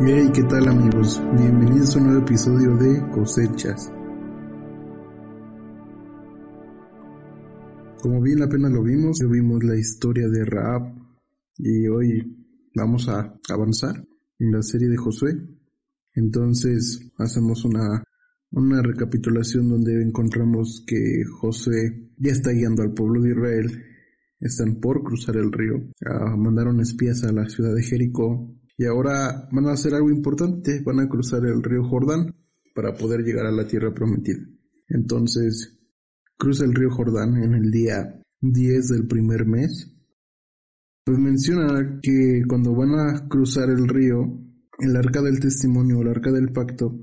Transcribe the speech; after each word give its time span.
Hey, 0.00 0.30
¿qué 0.32 0.44
tal 0.44 0.68
amigos? 0.68 1.20
Bienvenidos 1.36 1.96
a 1.96 1.98
un 1.98 2.04
nuevo 2.06 2.22
episodio 2.22 2.76
de 2.76 3.10
Cosechas. 3.10 3.90
Como 8.00 8.22
bien 8.22 8.40
apenas 8.40 8.70
lo 8.70 8.84
vimos, 8.84 9.18
vimos 9.28 9.64
la 9.64 9.76
historia 9.76 10.28
de 10.28 10.44
Raab 10.44 10.94
y 11.56 11.88
hoy 11.88 12.46
vamos 12.76 13.08
a 13.08 13.34
avanzar 13.50 14.06
en 14.38 14.52
la 14.52 14.62
serie 14.62 14.86
de 14.86 14.96
Josué. 14.96 15.32
Entonces 16.14 17.10
hacemos 17.18 17.64
una, 17.64 18.04
una 18.52 18.80
recapitulación 18.82 19.68
donde 19.68 20.00
encontramos 20.00 20.84
que 20.86 21.24
Josué 21.40 22.12
ya 22.18 22.30
está 22.30 22.52
guiando 22.52 22.84
al 22.84 22.94
pueblo 22.94 23.20
de 23.22 23.30
Israel. 23.30 23.84
Están 24.38 24.76
por 24.76 25.02
cruzar 25.02 25.36
el 25.36 25.50
río. 25.50 25.90
Ah, 26.06 26.36
mandaron 26.36 26.80
espías 26.80 27.24
a 27.24 27.32
la 27.32 27.48
ciudad 27.48 27.74
de 27.74 27.82
Jericó 27.82 28.54
y 28.78 28.86
ahora 28.86 29.48
van 29.50 29.66
a 29.66 29.72
hacer 29.72 29.92
algo 29.92 30.08
importante, 30.08 30.80
van 30.86 31.00
a 31.00 31.08
cruzar 31.08 31.44
el 31.44 31.62
río 31.64 31.82
Jordán 31.82 32.36
para 32.76 32.94
poder 32.94 33.22
llegar 33.22 33.46
a 33.46 33.52
la 33.52 33.66
tierra 33.66 33.92
prometida. 33.92 34.38
Entonces, 34.88 35.76
cruza 36.36 36.64
el 36.64 36.74
río 36.74 36.88
Jordán 36.90 37.42
en 37.42 37.54
el 37.54 37.72
día 37.72 38.22
10 38.40 38.88
del 38.88 39.08
primer 39.08 39.46
mes. 39.46 39.92
Pues 41.04 41.18
menciona 41.18 41.98
que 42.00 42.42
cuando 42.48 42.72
van 42.72 42.94
a 42.94 43.28
cruzar 43.28 43.68
el 43.68 43.88
río, 43.88 44.40
el 44.78 44.94
arca 44.94 45.22
del 45.22 45.40
testimonio 45.40 46.00
el 46.02 46.08
arca 46.08 46.30
del 46.30 46.52
pacto 46.52 46.94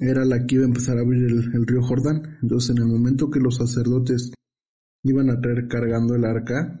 era 0.00 0.24
la 0.24 0.44
que 0.44 0.56
iba 0.56 0.64
a 0.64 0.68
empezar 0.68 0.98
a 0.98 1.02
abrir 1.02 1.26
el, 1.26 1.64
río 1.64 1.80
Jordán. 1.80 2.38
Entonces, 2.42 2.70
en 2.70 2.82
el 2.82 2.88
momento 2.88 3.30
que 3.30 3.38
los 3.38 3.58
sacerdotes 3.58 4.32
iban 5.04 5.30
a 5.30 5.40
traer 5.40 5.68
cargando 5.68 6.16
el 6.16 6.24
arca, 6.24 6.80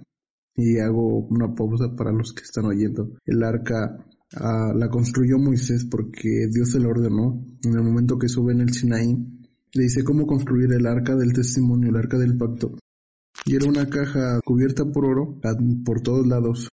y 0.56 0.78
hago 0.78 1.26
una 1.26 1.54
pausa 1.54 1.94
para 1.96 2.12
los 2.12 2.32
que 2.32 2.42
están 2.42 2.64
oyendo, 2.66 3.16
el 3.26 3.42
arca 3.42 4.04
Ah, 4.32 4.72
la 4.74 4.88
construyó 4.88 5.38
Moisés 5.38 5.84
porque 5.84 6.48
Dios 6.50 6.70
se 6.70 6.78
ordenó. 6.78 7.44
En 7.62 7.74
el 7.74 7.82
momento 7.82 8.18
que 8.18 8.28
sube 8.28 8.52
en 8.52 8.60
el 8.60 8.72
Sinaí, 8.72 9.16
le 9.74 9.82
dice 9.82 10.04
cómo 10.04 10.26
construir 10.26 10.72
el 10.72 10.86
arca 10.86 11.14
del 11.16 11.32
testimonio, 11.32 11.90
el 11.90 11.96
arca 11.96 12.18
del 12.18 12.36
pacto. 12.36 12.76
Y 13.46 13.56
era 13.56 13.68
una 13.68 13.88
caja 13.88 14.40
cubierta 14.44 14.84
por 14.84 15.04
oro 15.04 15.38
por 15.84 16.00
todos 16.00 16.26
lados 16.26 16.68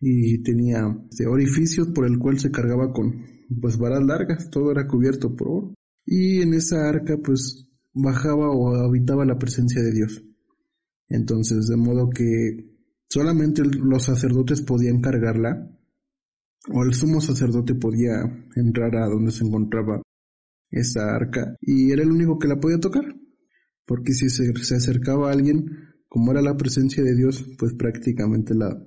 y 0.00 0.42
tenía 0.42 0.80
este, 1.10 1.26
orificios 1.26 1.88
por 1.88 2.06
el 2.06 2.18
cual 2.18 2.38
se 2.38 2.50
cargaba 2.50 2.92
con 2.92 3.24
pues 3.60 3.78
varas 3.78 4.04
largas, 4.04 4.50
todo 4.50 4.72
era 4.72 4.86
cubierto 4.86 5.34
por 5.36 5.48
oro. 5.48 5.74
Y 6.04 6.42
en 6.42 6.54
esa 6.54 6.88
arca 6.88 7.16
pues 7.22 7.68
bajaba 7.92 8.50
o 8.50 8.74
habitaba 8.74 9.24
la 9.24 9.38
presencia 9.38 9.82
de 9.82 9.92
Dios. 9.92 10.22
Entonces, 11.08 11.66
de 11.68 11.76
modo 11.76 12.10
que 12.10 12.76
solamente 13.08 13.62
los 13.64 14.04
sacerdotes 14.04 14.60
podían 14.60 15.00
cargarla 15.00 15.70
o 16.68 16.82
el 16.82 16.94
sumo 16.94 17.20
sacerdote 17.20 17.74
podía 17.74 18.22
entrar 18.56 18.96
a 18.96 19.08
donde 19.08 19.30
se 19.30 19.44
encontraba 19.44 20.02
esa 20.70 21.14
arca 21.14 21.56
y 21.60 21.92
era 21.92 22.02
el 22.02 22.10
único 22.10 22.38
que 22.38 22.48
la 22.48 22.58
podía 22.58 22.78
tocar. 22.78 23.04
Porque 23.86 24.14
si 24.14 24.28
se, 24.30 24.52
acercaba 24.74 25.28
a 25.28 25.32
alguien, 25.32 25.70
como 26.08 26.32
era 26.32 26.42
la 26.42 26.56
presencia 26.56 27.04
de 27.04 27.14
Dios, 27.14 27.46
pues 27.58 27.74
prácticamente 27.74 28.52
la, 28.54 28.82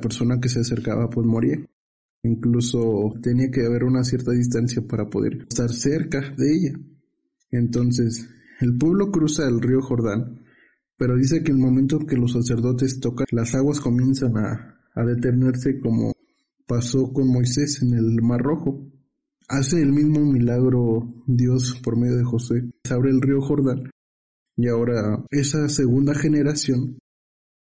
persona 0.00 0.40
que 0.40 0.48
se 0.48 0.60
acercaba 0.60 1.10
pues 1.10 1.26
moría. 1.26 1.58
Incluso 2.22 3.12
tenía 3.22 3.50
que 3.50 3.66
haber 3.66 3.84
una 3.84 4.02
cierta 4.02 4.32
distancia 4.32 4.82
para 4.86 5.10
poder 5.10 5.46
estar 5.46 5.70
cerca 5.70 6.34
de 6.38 6.54
ella. 6.54 6.72
Entonces, 7.50 8.26
el 8.60 8.78
pueblo 8.78 9.10
cruza 9.10 9.46
el 9.46 9.60
río 9.60 9.82
Jordán, 9.82 10.42
pero 10.96 11.16
dice 11.16 11.42
que 11.42 11.52
el 11.52 11.58
momento 11.58 11.98
que 11.98 12.16
los 12.16 12.32
sacerdotes 12.32 12.98
tocan, 12.98 13.26
las 13.30 13.54
aguas 13.54 13.78
comienzan 13.78 14.38
a 14.38 15.04
detenerse 15.04 15.78
como 15.80 16.14
pasó 16.66 17.12
con 17.12 17.28
Moisés 17.28 17.82
en 17.82 17.94
el 17.94 18.22
Mar 18.22 18.40
Rojo. 18.42 18.90
Hace 19.48 19.82
el 19.82 19.92
mismo 19.92 20.20
milagro 20.20 21.22
Dios 21.26 21.80
por 21.82 21.98
medio 21.98 22.16
de 22.16 22.24
José. 22.24 22.70
Se 22.84 22.94
abre 22.94 23.10
el 23.10 23.20
río 23.20 23.40
Jordán 23.40 23.90
y 24.56 24.68
ahora 24.68 25.24
esa 25.30 25.68
segunda 25.68 26.14
generación 26.14 26.98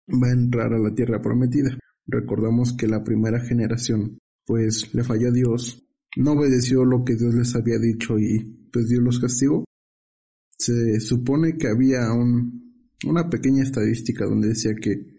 va 0.10 0.28
a 0.28 0.34
entrar 0.34 0.74
a 0.74 0.80
la 0.80 0.94
tierra 0.94 1.22
prometida. 1.22 1.78
Recordamos 2.08 2.74
que 2.74 2.88
la 2.88 3.04
primera 3.04 3.40
generación 3.40 4.18
pues 4.46 4.94
le 4.96 5.04
falló 5.04 5.28
a 5.28 5.32
Dios, 5.32 5.84
no 6.18 6.32
obedeció 6.32 6.84
lo 6.84 7.04
que 7.04 7.16
Dios 7.16 7.36
les 7.36 7.56
había 7.56 7.78
dicho 7.78 8.18
y 8.18 8.68
pues 8.72 8.88
Dios 8.88 9.04
los 9.04 9.20
castigó. 9.20 9.66
Se 10.58 11.00
supone 11.00 11.58
que 11.58 11.68
había 11.68 12.12
un, 12.12 12.88
una 13.06 13.30
pequeña 13.30 13.64
estadística 13.64 14.26
donde 14.26 14.50
decía 14.50 14.72
que 14.74 15.19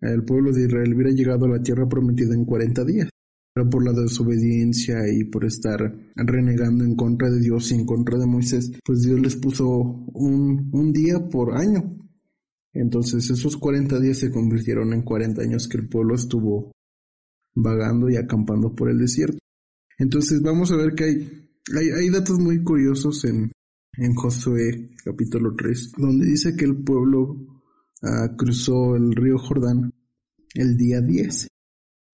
el 0.00 0.24
pueblo 0.24 0.52
de 0.52 0.64
Israel 0.64 0.94
hubiera 0.94 1.10
llegado 1.10 1.46
a 1.46 1.56
la 1.56 1.62
tierra 1.62 1.88
prometida 1.88 2.34
en 2.34 2.44
40 2.44 2.84
días. 2.84 3.08
Pero 3.52 3.68
por 3.68 3.84
la 3.84 3.92
desobediencia 3.92 5.00
y 5.12 5.24
por 5.24 5.44
estar 5.44 5.80
renegando 6.14 6.84
en 6.84 6.94
contra 6.94 7.28
de 7.28 7.40
Dios 7.40 7.72
y 7.72 7.74
en 7.74 7.84
contra 7.84 8.16
de 8.16 8.26
Moisés, 8.26 8.70
pues 8.84 9.02
Dios 9.02 9.20
les 9.20 9.36
puso 9.36 9.66
un, 9.68 10.70
un 10.72 10.92
día 10.92 11.18
por 11.28 11.56
año. 11.56 11.96
Entonces 12.72 13.28
esos 13.28 13.56
40 13.56 13.98
días 13.98 14.18
se 14.18 14.30
convirtieron 14.30 14.92
en 14.92 15.02
40 15.02 15.42
años 15.42 15.66
que 15.66 15.78
el 15.78 15.88
pueblo 15.88 16.14
estuvo 16.14 16.70
vagando 17.54 18.08
y 18.08 18.16
acampando 18.16 18.74
por 18.74 18.88
el 18.88 18.98
desierto. 18.98 19.38
Entonces 19.98 20.40
vamos 20.42 20.70
a 20.70 20.76
ver 20.76 20.94
que 20.94 21.04
hay, 21.04 21.90
hay, 21.90 22.08
datos 22.08 22.38
muy 22.38 22.62
curiosos 22.62 23.24
en, 23.24 23.50
en 23.98 24.14
Josué 24.14 24.90
capítulo 25.04 25.54
3, 25.56 25.92
donde 25.98 26.26
dice 26.26 26.56
que 26.56 26.64
el 26.64 26.76
pueblo 26.82 27.59
Ah, 28.02 28.34
cruzó 28.36 28.96
el 28.96 29.14
río 29.14 29.38
Jordán 29.38 29.92
el 30.54 30.76
día 30.76 31.00
10 31.00 31.48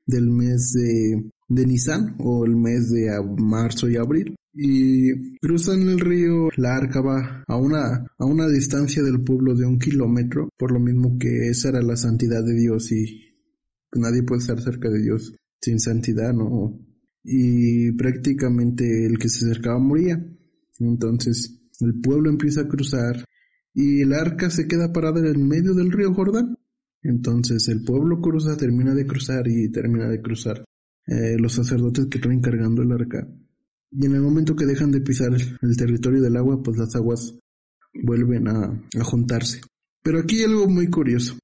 del 0.06 0.30
mes 0.30 0.72
de, 0.72 1.30
de 1.48 1.66
Nisan 1.66 2.16
o 2.18 2.44
el 2.44 2.56
mes 2.56 2.90
de 2.90 3.10
marzo 3.38 3.88
y 3.88 3.96
abril. 3.96 4.36
Y 4.52 5.38
cruzan 5.38 5.82
el 5.82 6.00
río, 6.00 6.48
la 6.56 6.76
arca 6.76 7.02
va 7.02 7.44
a 7.46 7.56
una, 7.56 8.06
a 8.18 8.24
una 8.24 8.48
distancia 8.48 9.02
del 9.02 9.22
pueblo 9.22 9.54
de 9.54 9.66
un 9.66 9.78
kilómetro, 9.78 10.48
por 10.56 10.72
lo 10.72 10.80
mismo 10.80 11.18
que 11.18 11.48
esa 11.48 11.68
era 11.68 11.82
la 11.82 11.96
santidad 11.96 12.42
de 12.42 12.54
Dios 12.54 12.90
y 12.90 13.34
nadie 13.94 14.22
puede 14.22 14.40
estar 14.40 14.60
cerca 14.60 14.88
de 14.88 15.02
Dios 15.02 15.34
sin 15.60 15.78
santidad, 15.78 16.32
¿no? 16.32 16.80
Y 17.22 17.92
prácticamente 17.92 19.06
el 19.06 19.18
que 19.18 19.28
se 19.28 19.44
acercaba 19.44 19.78
moría. 19.78 20.24
Entonces 20.78 21.60
el 21.80 22.00
pueblo 22.00 22.30
empieza 22.30 22.62
a 22.62 22.68
cruzar 22.68 23.24
y 23.78 24.00
el 24.00 24.14
arca 24.14 24.48
se 24.48 24.66
queda 24.66 24.90
parada 24.90 25.20
en 25.28 25.46
medio 25.46 25.74
del 25.74 25.92
río 25.92 26.14
Jordán. 26.14 26.56
Entonces 27.02 27.68
el 27.68 27.84
pueblo 27.84 28.22
cruza, 28.22 28.56
termina 28.56 28.94
de 28.94 29.06
cruzar 29.06 29.46
y 29.46 29.70
termina 29.70 30.08
de 30.08 30.22
cruzar 30.22 30.64
eh, 31.06 31.36
los 31.38 31.52
sacerdotes 31.52 32.06
que 32.06 32.16
están 32.16 32.40
cargando 32.40 32.80
el 32.82 32.90
arca. 32.90 33.28
Y 33.90 34.06
en 34.06 34.14
el 34.14 34.22
momento 34.22 34.56
que 34.56 34.64
dejan 34.64 34.92
de 34.92 35.02
pisar 35.02 35.30
el, 35.34 35.76
territorio 35.76 36.22
del 36.22 36.38
agua, 36.38 36.62
pues 36.62 36.78
las 36.78 36.96
aguas 36.96 37.38
vuelven 38.02 38.48
a, 38.48 38.82
juntarse. 39.02 39.60
Pero 40.02 40.20
aquí 40.20 40.38
hay 40.38 40.44
algo 40.44 40.68
muy 40.68 40.88
curioso. 40.88 41.36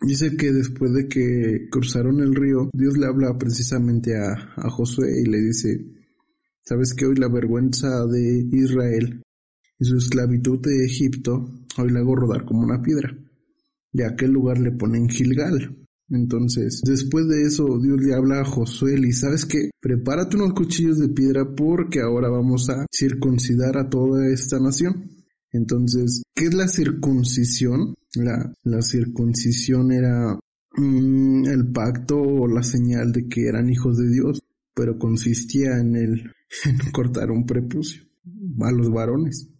Dice 0.00 0.36
que 0.36 0.52
después 0.52 0.92
de 0.92 1.06
que 1.06 1.68
cruzaron 1.70 2.20
el 2.20 2.34
río, 2.34 2.70
Dios 2.72 2.98
le 2.98 3.06
habla 3.06 3.38
precisamente 3.38 4.16
a, 4.16 4.32
a 4.56 4.68
Josué 4.68 5.22
y 5.22 5.30
le 5.30 5.38
dice, 5.38 5.86
sabes 6.62 6.92
que 6.92 7.06
hoy 7.06 7.14
la 7.14 7.28
vergüenza 7.28 8.04
de 8.06 8.48
Israel 8.50 9.22
y 9.78 9.84
su 9.84 9.96
esclavitud 9.96 10.60
de 10.60 10.84
Egipto 10.84 11.48
hoy 11.78 11.90
la 11.90 12.00
hago 12.00 12.16
rodar 12.16 12.44
como 12.44 12.62
una 12.62 12.82
piedra. 12.82 13.16
Y 13.92 14.02
aquel 14.02 14.32
lugar 14.32 14.58
le 14.58 14.72
ponen 14.72 15.08
Gilgal. 15.08 15.76
Entonces, 16.10 16.82
después 16.84 17.28
de 17.28 17.42
eso, 17.42 17.78
Dios 17.78 18.00
le 18.00 18.14
habla 18.14 18.40
a 18.40 18.44
Josué 18.44 18.98
y 18.98 19.12
sabes 19.12 19.44
qué, 19.44 19.70
prepárate 19.80 20.36
unos 20.36 20.54
cuchillos 20.54 20.98
de 20.98 21.08
piedra 21.08 21.54
porque 21.54 22.00
ahora 22.00 22.30
vamos 22.30 22.70
a 22.70 22.86
circuncidar 22.90 23.76
a 23.76 23.88
toda 23.88 24.26
esta 24.28 24.58
nación. 24.58 25.10
Entonces, 25.52 26.22
¿qué 26.34 26.46
es 26.46 26.54
la 26.54 26.68
circuncisión? 26.68 27.94
La, 28.14 28.52
la 28.64 28.82
circuncisión 28.82 29.92
era 29.92 30.38
mm, 30.76 31.46
el 31.46 31.70
pacto 31.72 32.16
o 32.18 32.48
la 32.48 32.62
señal 32.62 33.12
de 33.12 33.28
que 33.28 33.46
eran 33.46 33.68
hijos 33.68 33.98
de 33.98 34.10
Dios, 34.10 34.40
pero 34.74 34.98
consistía 34.98 35.78
en 35.78 35.94
el 35.94 36.32
en 36.64 36.90
cortar 36.90 37.30
un 37.30 37.44
prepucio 37.44 38.02
a 38.60 38.72
los 38.72 38.90
varones. 38.90 39.50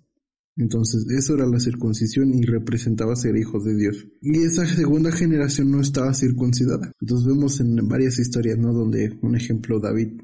Entonces, 0.59 1.07
eso 1.09 1.35
era 1.35 1.47
la 1.47 1.61
circuncisión 1.61 2.35
y 2.35 2.43
representaba 2.43 3.15
ser 3.15 3.37
hijos 3.37 3.65
de 3.65 3.77
Dios. 3.77 4.07
Y 4.21 4.43
esa 4.43 4.67
segunda 4.67 5.13
generación 5.13 5.71
no 5.71 5.81
estaba 5.81 6.13
circuncidada. 6.13 6.91
Entonces 7.01 7.27
vemos 7.29 7.61
en 7.61 7.77
varias 7.89 8.19
historias, 8.19 8.59
¿no? 8.59 8.73
Donde, 8.73 9.17
un 9.23 9.37
ejemplo, 9.37 9.79
David, 9.79 10.21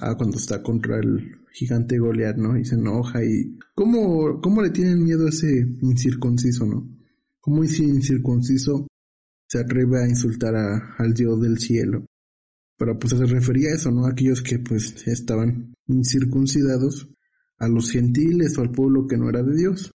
ah, 0.00 0.16
cuando 0.16 0.38
está 0.38 0.60
contra 0.60 0.98
el 0.98 1.36
gigante 1.52 1.98
Goliat, 1.98 2.36
¿no? 2.36 2.58
Y 2.58 2.64
se 2.64 2.74
enoja 2.74 3.24
y... 3.24 3.56
¿Cómo, 3.72 4.40
cómo 4.40 4.60
le 4.60 4.70
tienen 4.70 5.04
miedo 5.04 5.26
a 5.26 5.28
ese 5.28 5.64
incircunciso, 5.82 6.66
¿no? 6.66 6.88
¿Cómo 7.38 7.62
ese 7.62 7.84
incircunciso 7.84 8.88
se 9.46 9.60
atreve 9.60 10.02
a 10.02 10.08
insultar 10.08 10.56
al 10.98 11.14
Dios 11.14 11.40
del 11.40 11.58
cielo? 11.58 12.04
Pero 12.76 12.98
pues 12.98 13.12
se 13.16 13.24
refería 13.24 13.70
a 13.70 13.74
eso, 13.76 13.92
¿no? 13.92 14.06
Aquellos 14.06 14.42
que 14.42 14.58
pues 14.58 15.06
estaban 15.06 15.74
incircuncidados 15.86 17.08
a 17.60 17.68
los 17.68 17.90
gentiles 17.90 18.58
o 18.58 18.62
al 18.62 18.72
pueblo 18.72 19.06
que 19.06 19.16
no 19.16 19.28
era 19.28 19.42
de 19.42 19.54
Dios. 19.54 19.92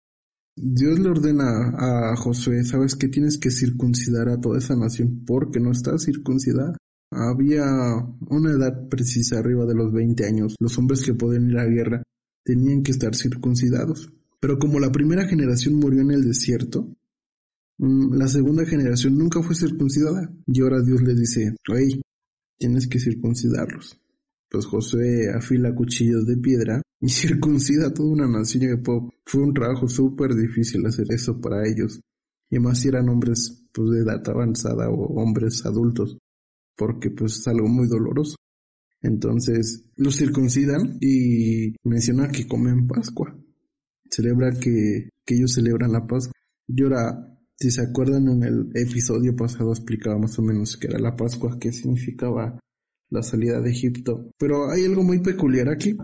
Dios 0.56 1.00
le 1.00 1.10
ordena 1.10 1.74
a 1.76 2.16
Josué, 2.16 2.64
sabes 2.64 2.96
que 2.96 3.08
tienes 3.08 3.40
que 3.40 3.50
circuncidar 3.50 4.30
a 4.30 4.40
toda 4.40 4.60
esa 4.60 4.76
nación 4.76 5.24
porque 5.26 5.60
no 5.60 5.72
está 5.72 5.98
circuncidada. 5.98 6.78
había 7.12 7.66
una 8.28 8.52
edad 8.52 8.88
precisa 8.90 9.40
arriba 9.40 9.66
de 9.66 9.76
los 9.76 9.92
20 9.92 10.26
años. 10.26 10.56
Los 10.60 10.78
hombres 10.78 11.04
que 11.04 11.14
podían 11.14 11.50
ir 11.50 11.58
a 11.58 11.64
la 11.64 11.70
guerra 11.70 12.04
tenían 12.44 12.84
que 12.84 12.92
estar 12.92 13.16
circuncidados. 13.16 14.12
Pero 14.40 14.60
como 14.60 14.80
la 14.80 14.92
primera 14.92 15.26
generación 15.28 15.76
murió 15.76 16.02
en 16.02 16.12
el 16.12 16.24
desierto, 16.24 16.94
mm, 17.78 18.16
la 18.16 18.28
segunda 18.28 18.66
generación 18.66 19.18
nunca 19.18 19.42
fue 19.42 19.56
circuncidada. 19.56 20.30
Y 20.48 20.62
ahora 20.62 20.82
Dios 20.82 21.02
les 21.02 21.18
dice, 21.18 21.56
hey, 21.68 22.02
tienes 22.58 22.88
que 22.88 23.00
circuncidarlos. 23.00 24.00
Pues 24.54 24.68
Josué 24.68 25.32
afila 25.36 25.74
cuchillos 25.74 26.28
de 26.28 26.38
piedra 26.38 26.80
y 27.02 27.10
circuncida 27.10 27.88
a 27.88 27.94
toda 27.94 28.10
una 28.10 28.28
nación. 28.28 28.84
Fue 29.26 29.42
un 29.42 29.52
trabajo 29.52 29.88
súper 29.88 30.36
difícil 30.36 30.86
hacer 30.86 31.08
eso 31.10 31.42
para 31.42 31.68
ellos. 31.68 32.00
Y 32.52 32.60
más 32.60 32.78
si 32.78 32.90
eran 32.90 33.10
hombres 33.10 33.66
pues, 33.74 33.90
de 33.90 34.02
edad 34.02 34.22
avanzada 34.30 34.92
o 34.92 35.20
hombres 35.20 35.66
adultos, 35.66 36.20
porque 36.78 37.10
pues 37.10 37.40
es 37.40 37.48
algo 37.48 37.68
muy 37.68 37.88
doloroso. 37.88 38.36
Entonces 39.02 39.86
los 39.96 40.18
circuncidan 40.18 41.00
y 41.02 41.74
menciona 41.84 42.30
que 42.30 42.48
comen 42.48 42.86
Pascua. 42.88 43.36
Celebra 44.08 44.52
que, 44.52 45.10
que 45.26 45.36
ellos 45.36 45.54
celebran 45.54 45.94
la 45.94 46.06
Pascua. 46.06 46.34
Y 46.68 46.84
ahora, 46.84 47.40
si 47.58 47.72
se 47.72 47.82
acuerdan 47.82 48.28
en 48.28 48.44
el 48.44 48.70
episodio 48.76 49.36
pasado 49.36 49.72
explicaba 49.72 50.20
más 50.20 50.38
o 50.38 50.44
menos 50.44 50.78
qué 50.78 50.90
era 50.90 51.00
la 51.00 51.16
Pascua, 51.16 51.58
qué 51.60 51.72
significaba 51.72 52.60
la 53.14 53.24
salida 53.24 53.62
de 53.62 53.70
Egipto. 53.70 54.32
Pero 54.38 54.70
hay 54.70 54.86
algo 54.86 55.04
muy 55.04 55.20
peculiar 55.20 55.70
aquí. 55.70 55.96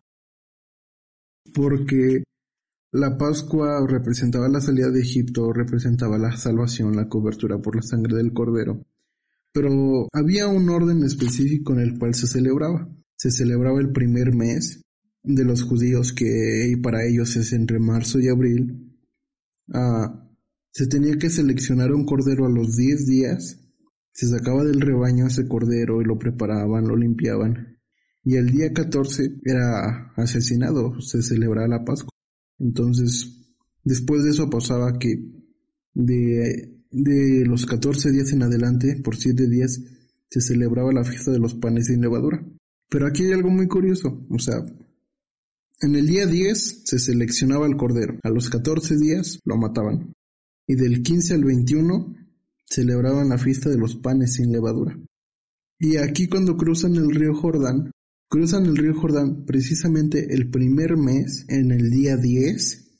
Porque 1.54 2.24
la 2.92 3.18
Pascua 3.18 3.86
representaba 3.88 4.48
la 4.48 4.62
salida 4.62 4.92
de 4.92 5.02
Egipto, 5.02 5.52
representaba 5.52 6.18
la 6.18 6.38
salvación, 6.38 6.96
la 6.96 7.10
cobertura 7.10 7.58
por 7.58 7.76
la 7.76 7.82
sangre 7.82 8.16
del 8.16 8.32
cordero. 8.32 8.86
Pero 9.52 10.08
había 10.14 10.48
un 10.48 10.70
orden 10.70 11.04
específico 11.04 11.74
en 11.74 11.80
el 11.80 11.98
cual 11.98 12.14
se 12.14 12.28
celebraba. 12.28 12.88
Se 13.16 13.32
celebraba 13.32 13.80
el 13.80 13.92
primer 13.92 14.34
mes 14.36 14.82
de 15.24 15.44
los 15.44 15.64
judíos 15.64 16.14
que 16.14 16.80
para 16.82 17.06
ellos 17.06 17.36
es 17.36 17.52
entre 17.54 17.80
marzo 17.80 18.20
y 18.20 18.30
abril. 18.30 18.96
Ah, 19.74 20.28
se 20.72 20.88
tenía 20.88 21.18
que 21.18 21.32
seleccionar 21.32 21.92
un 21.92 22.06
cordero 22.06 22.46
a 22.46 22.50
los 22.50 22.76
10 22.78 23.08
días. 23.08 23.59
Se 24.20 24.28
sacaba 24.28 24.66
del 24.66 24.82
rebaño 24.82 25.28
ese 25.28 25.48
cordero 25.48 26.02
y 26.02 26.04
lo 26.04 26.20
preparaban, 26.20 26.86
lo 26.86 26.98
limpiaban. 26.98 27.80
Y 28.22 28.36
el 28.36 28.48
día 28.48 28.74
14 28.74 29.40
era 29.46 30.12
asesinado, 30.18 31.00
se 31.00 31.22
celebraba 31.22 31.70
la 31.70 31.86
Pascua. 31.86 32.12
Entonces, 32.58 33.56
después 33.82 34.26
de 34.26 34.32
eso 34.32 34.50
pasaba 34.50 35.00
que 35.00 35.24
de, 35.94 37.46
los 37.46 37.66
14 37.66 38.12
días 38.12 38.34
en 38.34 38.44
adelante, 38.44 39.00
por 39.02 39.16
7 39.16 39.48
días, 39.48 39.80
se 40.30 40.42
celebraba 40.42 40.92
la 40.92 41.06
fiesta 41.06 41.32
de 41.32 41.40
los 41.40 41.56
panes 41.56 41.86
sin 41.86 42.02
levadura. 42.02 42.46
Pero 42.90 43.08
aquí 43.08 43.24
hay 43.24 43.32
algo 43.32 43.50
muy 43.50 43.70
curioso, 43.70 44.28
o 44.30 44.38
sea, 44.38 44.66
en 45.80 45.96
el 45.96 46.06
día 46.08 46.26
10 46.26 46.82
se 46.84 47.00
seleccionaba 47.00 47.68
el 47.68 47.78
cordero, 47.78 48.20
a 48.24 48.30
los 48.30 48.50
14 48.50 48.98
días 48.98 49.40
lo 49.46 49.56
mataban, 49.56 50.12
y 50.68 50.76
del 50.76 51.04
15 51.04 51.36
al 51.36 51.46
21 51.46 52.16
celebraban 52.70 53.30
la 53.30 53.38
fiesta 53.38 53.70
de 53.70 53.78
los 53.78 53.96
panes 53.96 54.34
sin 54.34 54.52
levadura. 54.52 54.98
Y 55.80 55.98
aquí 55.98 56.28
cuando 56.28 56.58
cruzan 56.58 56.96
el 56.96 57.10
río 57.10 57.34
Jordán, 57.34 57.92
Cruzan 58.32 58.68
el 58.68 58.78
río 58.78 58.94
Jordán 58.94 59.44
precisamente 59.44 60.36
el 60.36 60.52
primer 60.52 60.96
mes 60.98 61.46
en 61.50 61.72
el 61.72 61.90
día 61.90 62.16
10 62.16 63.00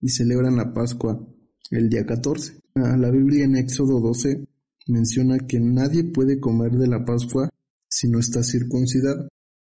y 0.00 0.08
celebran 0.10 0.54
la 0.54 0.72
Pascua 0.72 1.26
el 1.72 1.88
día 1.88 2.06
14. 2.06 2.60
Ah, 2.76 2.96
la 2.96 3.10
Biblia 3.10 3.44
en 3.44 3.56
Éxodo 3.56 4.00
12 4.00 4.44
menciona 4.86 5.38
que 5.38 5.58
nadie 5.58 6.04
puede 6.04 6.38
comer 6.38 6.70
de 6.70 6.86
la 6.86 7.04
Pascua 7.04 7.50
si 7.88 8.08
no 8.08 8.20
está 8.20 8.44
circuncidado. 8.44 9.26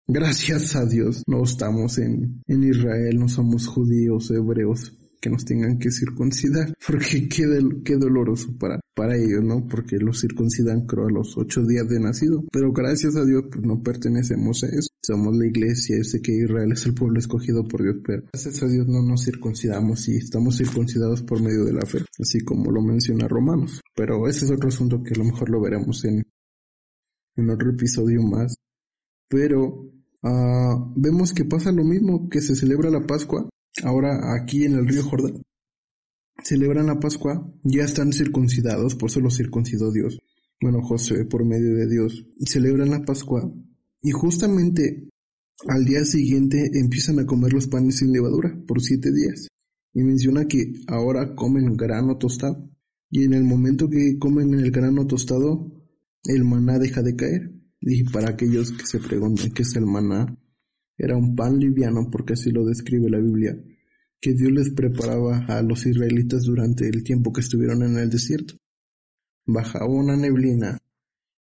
Gracias 0.07 0.75
a 0.75 0.85
Dios 0.85 1.23
no 1.25 1.41
estamos 1.41 1.97
en, 1.97 2.43
en 2.45 2.63
Israel, 2.65 3.17
no 3.17 3.29
somos 3.29 3.65
judíos, 3.67 4.29
hebreos, 4.29 4.93
que 5.23 5.29
nos 5.29 5.45
tengan 5.45 5.79
que 5.79 5.89
circuncidar, 5.89 6.73
porque 6.85 7.29
qué, 7.29 7.45
qué 7.85 7.95
doloroso 7.95 8.53
para, 8.59 8.81
para 8.93 9.15
ellos, 9.15 9.41
¿no? 9.41 9.65
Porque 9.69 9.95
los 9.97 10.19
circuncidan 10.19 10.85
creo 10.85 11.07
a 11.07 11.11
los 11.11 11.37
ocho 11.37 11.63
días 11.63 11.87
de 11.87 12.01
nacido, 12.01 12.43
pero 12.51 12.73
gracias 12.73 13.15
a 13.15 13.23
Dios 13.23 13.45
pues 13.49 13.65
no 13.65 13.81
pertenecemos 13.81 14.65
a 14.65 14.67
eso, 14.67 14.89
somos 15.01 15.33
la 15.37 15.47
iglesia, 15.47 15.97
yo 15.97 16.03
sé 16.03 16.21
que 16.21 16.33
Israel 16.33 16.73
es 16.73 16.85
el 16.85 16.93
pueblo 16.93 17.19
escogido 17.19 17.65
por 17.65 17.83
Dios, 17.83 17.95
pero 18.05 18.23
gracias 18.33 18.61
a 18.63 18.67
Dios 18.67 18.85
no 18.87 19.01
nos 19.01 19.23
circuncidamos 19.23 20.09
y 20.09 20.17
estamos 20.17 20.57
circuncidados 20.57 21.23
por 21.23 21.41
medio 21.41 21.63
de 21.63 21.73
la 21.73 21.85
fe, 21.85 21.99
así 22.19 22.41
como 22.41 22.69
lo 22.69 22.81
menciona 22.81 23.25
Romanos, 23.25 23.79
pero 23.95 24.27
ese 24.27 24.43
es 24.43 24.51
otro 24.51 24.67
asunto 24.67 25.01
que 25.03 25.13
a 25.13 25.19
lo 25.19 25.31
mejor 25.31 25.49
lo 25.49 25.61
veremos 25.61 26.03
en, 26.03 26.21
en 27.37 27.49
otro 27.49 27.71
episodio 27.71 28.21
más, 28.21 28.55
pero 29.29 29.89
uh, 30.21 30.93
vemos 30.97 31.31
que 31.31 31.45
pasa 31.45 31.71
lo 31.71 31.85
mismo, 31.85 32.27
que 32.27 32.41
se 32.41 32.57
celebra 32.57 32.89
la 32.89 33.07
Pascua 33.07 33.47
ahora 33.83 34.35
aquí 34.35 34.65
en 34.65 34.73
el 34.73 34.87
río 34.87 35.03
Jordán, 35.03 35.41
celebran 36.43 36.87
la 36.87 36.99
Pascua, 36.99 37.51
ya 37.63 37.83
están 37.83 38.13
circuncidados, 38.13 38.95
por 38.95 39.09
eso 39.09 39.19
los 39.19 39.37
circuncidó 39.37 39.91
Dios. 39.91 40.19
Bueno, 40.61 40.81
José, 40.81 41.25
por 41.25 41.45
medio 41.45 41.75
de 41.75 41.87
Dios, 41.87 42.25
celebran 42.45 42.91
la 42.91 43.03
Pascua, 43.03 43.51
y 44.01 44.11
justamente 44.11 45.09
al 45.67 45.85
día 45.85 46.03
siguiente 46.03 46.71
empiezan 46.73 47.19
a 47.19 47.25
comer 47.25 47.53
los 47.53 47.67
panes 47.67 47.97
sin 47.97 48.11
levadura 48.11 48.57
por 48.67 48.81
siete 48.81 49.11
días. 49.13 49.47
Y 49.93 50.03
menciona 50.03 50.45
que 50.45 50.73
ahora 50.87 51.35
comen 51.35 51.77
grano 51.77 52.17
tostado. 52.17 52.69
Y 53.09 53.23
en 53.23 53.33
el 53.33 53.43
momento 53.43 53.89
que 53.89 54.17
comen 54.17 54.53
el 54.55 54.71
grano 54.71 55.05
tostado, 55.05 55.71
el 56.25 56.43
maná 56.43 56.79
deja 56.79 57.01
de 57.01 57.15
caer. 57.15 57.53
Y 57.79 58.03
para 58.05 58.31
aquellos 58.31 58.71
que 58.71 58.85
se 58.85 58.99
preguntan 58.99 59.51
qué 59.51 59.61
es 59.61 59.75
el 59.75 59.85
maná, 59.85 60.37
era 60.97 61.17
un 61.17 61.35
pan 61.35 61.59
liviano, 61.59 62.09
porque 62.11 62.33
así 62.33 62.51
lo 62.51 62.65
describe 62.65 63.09
la 63.09 63.19
Biblia, 63.19 63.57
que 64.19 64.33
Dios 64.33 64.51
les 64.51 64.69
preparaba 64.69 65.45
a 65.47 65.61
los 65.61 65.85
israelitas 65.85 66.43
durante 66.43 66.87
el 66.87 67.03
tiempo 67.03 67.33
que 67.33 67.41
estuvieron 67.41 67.83
en 67.83 67.97
el 67.97 68.09
desierto. 68.09 68.55
Bajaba 69.45 69.87
una 69.87 70.15
neblina, 70.15 70.77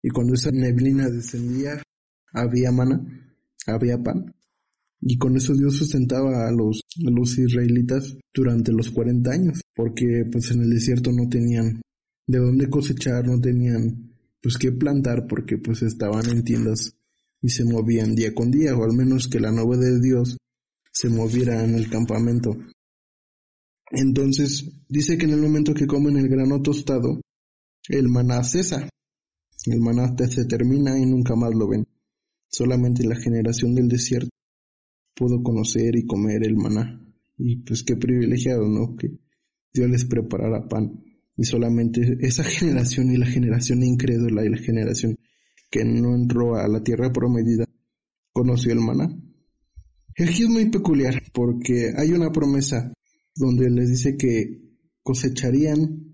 y 0.01 0.09
cuando 0.09 0.33
esa 0.33 0.51
neblina 0.51 1.09
descendía, 1.09 1.81
había 2.33 2.71
mana, 2.71 3.01
había 3.67 4.01
pan. 4.01 4.33
Y 5.01 5.17
con 5.17 5.35
eso 5.35 5.53
Dios 5.53 5.75
sustentaba 5.75 6.47
a 6.47 6.51
los, 6.51 6.81
a 7.05 7.09
los 7.09 7.37
israelitas 7.37 8.17
durante 8.33 8.71
los 8.71 8.91
40 8.91 9.31
años, 9.31 9.61
porque 9.73 10.25
pues 10.31 10.51
en 10.51 10.61
el 10.61 10.69
desierto 10.69 11.11
no 11.11 11.27
tenían 11.29 11.81
de 12.27 12.37
dónde 12.37 12.69
cosechar, 12.69 13.25
no 13.25 13.39
tenían 13.39 14.13
pues 14.41 14.57
qué 14.57 14.71
plantar, 14.71 15.25
porque 15.27 15.57
pues 15.57 15.81
estaban 15.81 16.29
en 16.29 16.43
tiendas 16.43 16.93
y 17.41 17.49
se 17.49 17.63
movían 17.63 18.15
día 18.15 18.33
con 18.33 18.51
día, 18.51 18.75
o 18.75 18.83
al 18.83 18.93
menos 18.93 19.27
que 19.27 19.39
la 19.39 19.51
nube 19.51 19.77
de 19.77 19.99
Dios 19.99 20.37
se 20.91 21.09
moviera 21.09 21.63
en 21.63 21.75
el 21.75 21.89
campamento. 21.89 22.57
Entonces, 23.91 24.69
dice 24.87 25.17
que 25.17 25.25
en 25.25 25.31
el 25.31 25.41
momento 25.41 25.73
que 25.73 25.87
comen 25.87 26.17
el 26.17 26.27
grano 26.27 26.61
tostado, 26.61 27.21
el 27.87 28.07
maná 28.07 28.43
cesa. 28.43 28.87
El 29.65 29.81
maná 29.81 30.15
se 30.29 30.45
termina 30.45 30.97
y 30.97 31.05
nunca 31.05 31.35
más 31.35 31.53
lo 31.53 31.67
ven. 31.67 31.85
Solamente 32.47 33.03
la 33.05 33.15
generación 33.15 33.75
del 33.75 33.87
desierto 33.87 34.29
pudo 35.15 35.41
conocer 35.43 35.95
y 35.95 36.05
comer 36.05 36.43
el 36.43 36.55
maná. 36.55 37.01
Y 37.37 37.57
pues 37.63 37.83
qué 37.83 37.95
privilegiado, 37.95 38.67
¿no? 38.67 38.95
Que 38.95 39.09
Dios 39.73 39.89
les 39.89 40.05
preparara 40.05 40.67
pan. 40.67 41.03
Y 41.35 41.43
solamente 41.43 42.17
esa 42.19 42.43
generación 42.45 43.11
y 43.11 43.17
la 43.17 43.25
generación 43.25 43.83
incrédula 43.83 44.45
y 44.45 44.49
la 44.49 44.57
generación 44.57 45.17
que 45.69 45.85
no 45.85 46.15
entró 46.15 46.55
a 46.55 46.67
la 46.67 46.81
tierra 46.81 47.11
prometida, 47.11 47.65
conoció 48.33 48.73
el 48.73 48.79
maná. 48.79 49.09
Aquí 50.17 50.43
es 50.43 50.49
muy 50.49 50.69
peculiar 50.69 51.21
porque 51.33 51.93
hay 51.95 52.11
una 52.11 52.31
promesa 52.31 52.91
donde 53.35 53.69
les 53.69 53.89
dice 53.89 54.17
que 54.17 54.61
cosecharían 55.03 56.13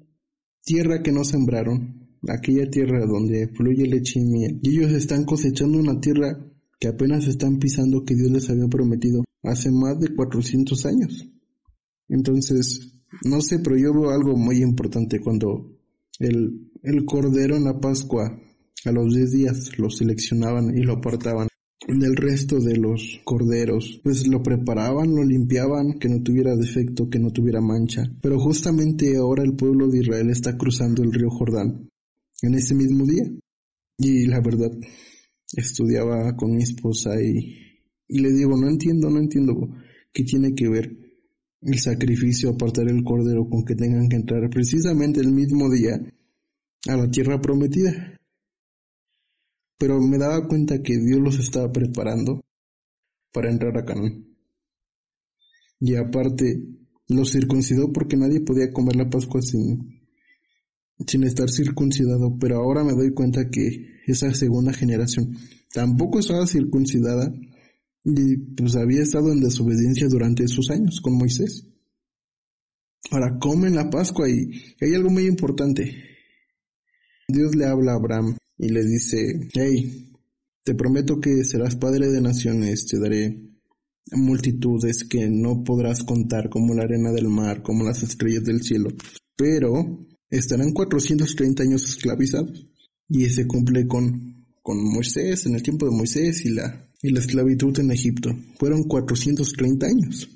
tierra 0.63 1.01
que 1.01 1.11
no 1.11 1.23
sembraron, 1.23 2.17
aquella 2.27 2.69
tierra 2.69 3.05
donde 3.05 3.47
fluye 3.47 3.87
leche 3.87 4.19
y 4.19 4.25
miel. 4.25 4.59
Y 4.61 4.77
ellos 4.77 4.91
están 4.91 5.25
cosechando 5.25 5.79
una 5.79 5.99
tierra 5.99 6.37
que 6.79 6.87
apenas 6.87 7.27
están 7.27 7.57
pisando 7.57 8.03
que 8.03 8.15
Dios 8.15 8.31
les 8.31 8.49
había 8.49 8.67
prometido 8.67 9.23
hace 9.43 9.71
más 9.71 9.99
de 9.99 10.13
400 10.13 10.85
años. 10.85 11.29
Entonces, 12.09 12.93
no 13.23 13.41
sé, 13.41 13.59
pero 13.59 13.77
yo 13.77 13.93
veo 13.93 14.11
algo 14.11 14.35
muy 14.35 14.61
importante 14.61 15.19
cuando 15.19 15.77
el, 16.19 16.71
el 16.83 17.05
cordero 17.05 17.55
en 17.55 17.63
la 17.63 17.79
Pascua 17.79 18.37
a 18.85 18.91
los 18.91 19.13
diez 19.13 19.31
días 19.31 19.77
lo 19.77 19.89
seleccionaban 19.89 20.77
y 20.77 20.81
lo 20.81 20.93
apartaban 20.93 21.47
del 21.87 22.15
resto 22.15 22.59
de 22.59 22.77
los 22.77 23.19
corderos, 23.23 23.99
pues 24.03 24.27
lo 24.27 24.41
preparaban, 24.41 25.13
lo 25.13 25.23
limpiaban, 25.23 25.99
que 25.99 26.09
no 26.09 26.21
tuviera 26.23 26.55
defecto, 26.55 27.09
que 27.09 27.19
no 27.19 27.31
tuviera 27.31 27.61
mancha. 27.61 28.03
Pero 28.21 28.39
justamente 28.39 29.15
ahora 29.17 29.43
el 29.43 29.55
pueblo 29.55 29.87
de 29.87 29.99
Israel 29.99 30.29
está 30.29 30.57
cruzando 30.57 31.03
el 31.03 31.13
río 31.13 31.29
Jordán 31.29 31.89
en 32.41 32.55
ese 32.55 32.73
mismo 32.73 33.05
día. 33.05 33.23
Y 33.97 34.25
la 34.25 34.41
verdad, 34.41 34.71
estudiaba 35.53 36.35
con 36.35 36.55
mi 36.55 36.63
esposa 36.63 37.21
y, 37.21 37.55
y 38.07 38.19
le 38.19 38.31
digo, 38.31 38.57
no 38.57 38.67
entiendo, 38.67 39.09
no 39.09 39.19
entiendo 39.19 39.53
qué 40.11 40.23
tiene 40.23 40.55
que 40.55 40.67
ver 40.67 40.97
el 41.61 41.79
sacrificio, 41.79 42.49
apartar 42.51 42.89
el 42.89 43.03
cordero 43.03 43.47
con 43.49 43.63
que 43.63 43.75
tengan 43.75 44.07
que 44.09 44.17
entrar 44.17 44.49
precisamente 44.49 45.19
el 45.19 45.31
mismo 45.31 45.69
día 45.69 45.99
a 46.87 46.95
la 46.97 47.09
tierra 47.09 47.39
prometida. 47.41 48.14
Pero 49.77 49.99
me 49.99 50.17
daba 50.17 50.47
cuenta 50.47 50.81
que 50.81 50.97
Dios 50.97 51.19
los 51.19 51.39
estaba 51.39 51.71
preparando 51.71 52.41
para 53.31 53.51
entrar 53.51 53.77
a 53.77 53.85
Canaán. 53.85 54.25
Y 55.79 55.95
aparte, 55.95 56.63
los 57.07 57.31
circuncidó 57.31 57.91
porque 57.91 58.17
nadie 58.17 58.41
podía 58.41 58.71
comer 58.71 58.95
la 58.95 59.09
Pascua 59.09 59.41
sin, 59.41 60.01
sin 61.05 61.23
estar 61.23 61.49
circuncidado, 61.49 62.37
pero 62.39 62.57
ahora 62.57 62.83
me 62.83 62.93
doy 62.93 63.13
cuenta 63.13 63.49
que 63.49 63.99
esa 64.07 64.33
segunda 64.33 64.73
generación 64.73 65.35
tampoco 65.73 66.19
estaba 66.19 66.47
circuncidada 66.47 67.31
y 68.03 68.37
pues 68.55 68.75
había 68.75 69.01
estado 69.01 69.31
en 69.31 69.41
desobediencia 69.41 70.07
durante 70.07 70.43
esos 70.43 70.69
años 70.69 71.01
con 71.01 71.17
Moisés. 71.17 71.67
Ahora 73.11 73.37
comen 73.39 73.75
la 73.75 73.89
Pascua 73.89 74.29
y 74.29 74.49
hay 74.79 74.93
algo 74.95 75.09
muy 75.09 75.25
importante. 75.25 75.91
Dios 77.27 77.55
le 77.55 77.65
habla 77.65 77.93
a 77.93 77.95
Abraham 77.95 78.37
y 78.57 78.69
le 78.69 78.83
dice, 78.83 79.49
hey, 79.53 80.11
te 80.63 80.75
prometo 80.75 81.19
que 81.19 81.43
serás 81.43 81.75
padre 81.75 82.09
de 82.09 82.21
naciones, 82.21 82.85
te 82.85 82.99
daré 82.99 83.41
multitudes 84.11 85.03
que 85.03 85.29
no 85.29 85.63
podrás 85.63 86.03
contar 86.03 86.49
como 86.49 86.73
la 86.73 86.83
arena 86.83 87.11
del 87.11 87.27
mar, 87.27 87.63
como 87.63 87.83
las 87.83 88.03
estrellas 88.03 88.43
del 88.43 88.61
cielo, 88.61 88.89
pero 89.35 90.05
estarán 90.29 90.71
430 90.71 91.63
años 91.63 91.83
esclavizados. 91.83 92.67
Y 93.07 93.25
se 93.29 93.45
cumple 93.45 93.85
con, 93.85 94.47
con 94.63 94.83
Moisés, 94.83 95.45
en 95.45 95.55
el 95.55 95.61
tiempo 95.61 95.85
de 95.85 95.95
Moisés 95.95 96.43
y 96.45 96.49
la, 96.49 96.89
y 97.01 97.11
la 97.11 97.19
esclavitud 97.19 97.77
en 97.79 97.91
Egipto. 97.91 98.35
Fueron 98.57 98.83
430 98.83 99.85
años. 99.85 100.29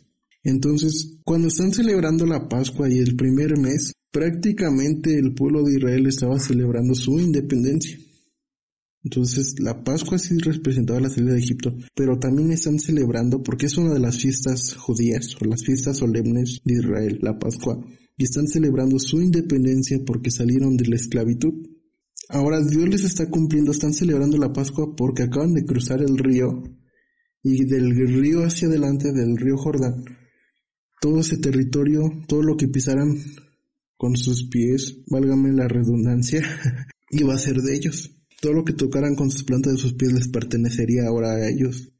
Entonces, 0.44 1.18
cuando 1.24 1.48
están 1.48 1.74
celebrando 1.74 2.26
la 2.26 2.48
Pascua 2.48 2.90
y 2.90 3.00
el 3.00 3.16
primer 3.16 3.58
mes, 3.58 3.94
prácticamente 4.12 5.18
el 5.18 5.34
pueblo 5.34 5.64
de 5.64 5.74
Israel 5.78 6.06
estaba 6.08 6.40
celebrando 6.40 6.94
su 6.94 7.20
independencia. 7.20 7.98
Entonces, 9.04 9.56
la 9.60 9.84
Pascua 9.84 10.18
sí 10.18 10.38
representaba 10.38 11.00
la 11.00 11.10
salida 11.10 11.34
de 11.34 11.40
Egipto, 11.40 11.74
pero 11.96 12.20
también 12.20 12.52
están 12.52 12.80
celebrando 12.80 13.42
porque 13.42 13.68
es 13.68 13.78
una 13.78 13.94
de 13.94 14.00
las 14.00 14.18
fiestas 14.18 14.76
judías 14.76 15.36
o 15.42 15.46
las 15.46 15.64
fiestas 15.64 15.98
solemnes 15.98 16.62
de 16.66 16.74
Israel, 16.74 17.20
la 17.22 17.40
Pascua, 17.40 17.80
y 18.18 18.24
están 18.24 18.48
celebrando 18.48 19.00
su 19.00 19.22
independencia 19.22 20.00
porque 20.06 20.32
salieron 20.32 20.76
de 20.76 20.88
la 20.88 20.98
esclavitud. 20.98 21.54
Ahora 22.28 22.62
Dios 22.62 22.90
les 22.90 23.06
está 23.06 23.30
cumpliendo, 23.30 23.72
están 23.72 23.94
celebrando 23.94 24.38
la 24.38 24.52
Pascua 24.52 24.94
porque 24.96 25.24
acaban 25.24 25.54
de 25.54 25.64
cruzar 25.64 26.02
el 26.02 26.18
río 26.18 26.62
y 27.42 27.66
del 27.66 27.96
río 27.96 28.44
hacia 28.44 28.68
adelante, 28.68 29.14
del 29.14 29.38
río 29.38 29.56
Jordán, 29.56 30.04
todo 31.00 31.22
ese 31.22 31.38
territorio, 31.38 32.02
todo 32.28 32.44
lo 32.44 32.58
que 32.58 32.68
pisaran 32.68 33.18
con 33.96 34.18
sus 34.18 34.50
pies, 34.50 34.98
válgame 35.08 35.54
la 35.54 35.68
redundancia, 35.70 36.42
iba 37.12 37.34
a 37.34 37.38
ser 37.38 37.58
de 37.58 37.76
ellos. 37.76 38.19
Todo 38.42 38.54
lo 38.54 38.64
que 38.64 38.74
tocaran 38.74 39.16
con 39.16 39.30
sus 39.30 39.44
plantas 39.44 39.74
de 39.74 39.80
sus 39.80 39.94
pies 39.94 40.14
les 40.14 40.28
pertenecería 40.30 41.08
ahora 41.08 41.32
a 41.32 41.50
ellos. 41.50 41.92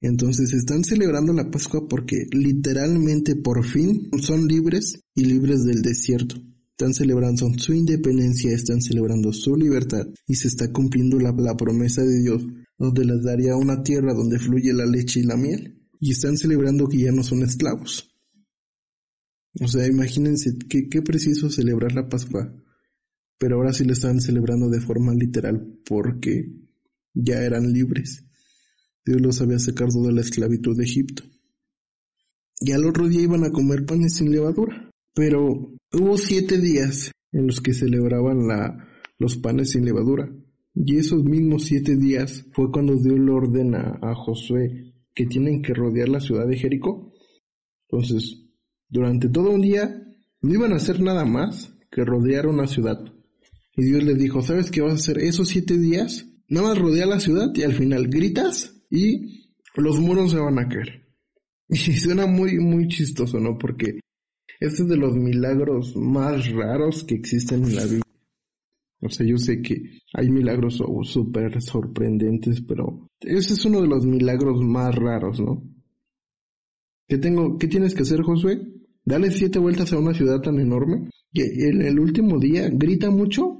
Entonces 0.00 0.52
están 0.52 0.84
celebrando 0.84 1.32
la 1.32 1.50
Pascua 1.50 1.88
porque 1.88 2.26
literalmente 2.30 3.36
por 3.36 3.64
fin 3.64 4.10
son 4.20 4.46
libres 4.46 5.00
y 5.14 5.24
libres 5.24 5.64
del 5.64 5.82
desierto. 5.82 6.36
Están 6.76 6.92
celebrando 6.92 7.48
su 7.56 7.72
independencia, 7.72 8.52
están 8.52 8.82
celebrando 8.82 9.32
su 9.32 9.56
libertad 9.56 10.06
y 10.26 10.34
se 10.34 10.48
está 10.48 10.70
cumpliendo 10.72 11.18
la, 11.18 11.56
promesa 11.56 12.02
de 12.02 12.20
Dios 12.20 12.42
donde 12.76 13.04
les 13.04 13.22
daría 13.22 13.56
una 13.56 13.82
tierra 13.82 14.12
donde 14.12 14.38
fluye 14.38 14.72
la 14.72 14.84
leche 14.84 15.20
y 15.20 15.22
la 15.22 15.36
miel. 15.36 15.80
Y 16.00 16.10
están 16.10 16.36
celebrando 16.36 16.86
que 16.86 16.98
ya 16.98 17.12
no 17.12 17.22
son 17.22 17.42
esclavos. 17.42 18.10
O 19.60 19.68
sea, 19.68 19.86
imagínense 19.86 20.58
qué, 20.68 21.00
preciso 21.00 21.48
celebrar 21.48 21.92
la 21.92 22.08
Pascua 22.08 22.52
pero 23.38 23.56
ahora 23.56 23.72
sí 23.72 23.84
lo 23.84 23.92
estaban 23.92 24.20
celebrando 24.20 24.68
de 24.68 24.80
forma 24.80 25.14
literal 25.14 25.78
porque 25.84 26.52
ya 27.12 27.42
eran 27.42 27.72
libres. 27.72 28.24
Dios 29.04 29.20
los 29.20 29.40
había 29.40 29.58
sacado 29.58 30.02
de 30.06 30.12
la 30.12 30.22
esclavitud 30.22 30.76
de 30.76 30.84
Egipto. 30.84 31.24
Y 32.60 32.72
al 32.72 32.86
otro 32.86 33.08
día 33.08 33.22
iban 33.22 33.44
a 33.44 33.50
comer 33.50 33.84
panes 33.84 34.16
sin 34.16 34.30
levadura. 34.30 34.90
Pero 35.14 35.76
hubo 35.92 36.16
siete 36.18 36.58
días 36.58 37.12
en 37.32 37.46
los 37.46 37.60
que 37.60 37.74
celebraban 37.74 38.38
los 39.18 39.36
panes 39.36 39.70
sin 39.70 39.84
levadura. 39.84 40.28
Y 40.74 40.96
esos 40.96 41.22
mismos 41.24 41.64
siete 41.64 41.96
días 41.96 42.46
fue 42.52 42.70
cuando 42.72 42.96
Dios 42.96 43.18
le 43.18 43.30
ordena 43.30 43.98
a 44.02 44.14
Josué 44.14 44.94
que 45.14 45.26
tienen 45.26 45.62
que 45.62 45.74
rodear 45.74 46.08
la 46.08 46.20
ciudad 46.20 46.48
de 46.48 46.56
Jericó. 46.56 47.12
Entonces, 47.88 48.44
durante 48.88 49.28
todo 49.28 49.50
un 49.50 49.60
día 49.60 50.02
no 50.40 50.52
iban 50.52 50.72
a 50.72 50.76
hacer 50.76 51.00
nada 51.00 51.24
más 51.24 51.76
que 51.90 52.04
rodear 52.04 52.48
una 52.48 52.66
ciudad. 52.66 53.13
Y 53.76 53.84
Dios 53.84 54.04
le 54.04 54.14
dijo, 54.14 54.42
¿sabes 54.42 54.70
qué 54.70 54.80
vas 54.80 54.92
a 54.92 54.96
hacer 54.96 55.18
esos 55.18 55.48
siete 55.48 55.76
días? 55.76 56.26
Nada 56.48 56.68
más 56.68 56.78
rodea 56.78 57.06
la 57.06 57.20
ciudad 57.20 57.50
y 57.54 57.62
al 57.62 57.72
final 57.72 58.08
gritas 58.08 58.82
y 58.90 59.50
los 59.76 59.98
muros 59.98 60.30
se 60.30 60.38
van 60.38 60.58
a 60.58 60.68
caer. 60.68 61.02
Y 61.68 61.76
suena 61.76 62.26
muy, 62.26 62.58
muy 62.58 62.88
chistoso, 62.88 63.40
¿no? 63.40 63.56
Porque 63.58 63.98
este 64.60 64.82
es 64.82 64.88
de 64.88 64.96
los 64.96 65.16
milagros 65.16 65.96
más 65.96 66.50
raros 66.52 67.04
que 67.04 67.14
existen 67.14 67.64
en 67.64 67.74
la 67.74 67.84
Biblia. 67.84 68.02
O 69.00 69.08
sea, 69.08 69.26
yo 69.26 69.36
sé 69.36 69.60
que 69.60 70.00
hay 70.12 70.30
milagros 70.30 70.82
súper 71.02 71.60
sorprendentes, 71.60 72.60
pero 72.62 73.08
ese 73.20 73.54
es 73.54 73.64
uno 73.64 73.82
de 73.82 73.88
los 73.88 74.06
milagros 74.06 74.62
más 74.62 74.94
raros, 74.94 75.40
¿no? 75.40 75.62
¿Qué 77.06 77.18
tengo, 77.18 77.58
qué 77.58 77.68
tienes 77.68 77.94
que 77.94 78.02
hacer, 78.02 78.22
Josué? 78.22 78.62
Dale 79.04 79.30
siete 79.30 79.58
vueltas 79.58 79.92
a 79.92 79.98
una 79.98 80.14
ciudad 80.14 80.40
tan 80.40 80.58
enorme 80.58 81.10
que 81.32 81.42
en 81.68 81.82
el 81.82 82.00
último 82.00 82.38
día 82.38 82.70
grita 82.70 83.10
mucho 83.10 83.53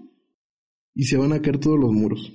y 0.94 1.04
se 1.04 1.16
van 1.16 1.32
a 1.32 1.40
caer 1.40 1.58
todos 1.58 1.78
los 1.78 1.92
muros. 1.92 2.32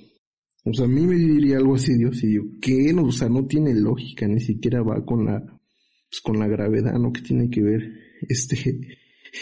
O 0.64 0.74
sea, 0.74 0.84
a 0.84 0.88
mí 0.88 1.00
me 1.00 1.16
diría 1.16 1.56
algo 1.56 1.74
así 1.74 1.96
Dios 1.96 2.22
y 2.22 2.34
yo, 2.34 2.42
¿qué? 2.60 2.92
No, 2.92 3.04
o 3.04 3.12
sea, 3.12 3.28
no 3.28 3.46
tiene 3.46 3.74
lógica, 3.74 4.28
ni 4.28 4.40
siquiera 4.40 4.82
va 4.82 5.04
con 5.04 5.24
la, 5.24 5.40
pues, 5.40 6.20
con 6.22 6.38
la 6.38 6.46
gravedad, 6.46 6.92
¿no? 6.98 7.12
Que 7.12 7.22
tiene 7.22 7.48
que 7.48 7.62
ver 7.62 7.80
este, 8.28 8.80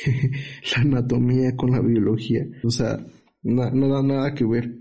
la 0.76 0.82
anatomía 0.82 1.56
con 1.56 1.72
la 1.72 1.80
biología. 1.80 2.46
O 2.62 2.70
sea, 2.70 3.04
no 3.42 3.88
da 3.88 4.02
nada 4.02 4.34
que 4.34 4.44
ver. 4.46 4.78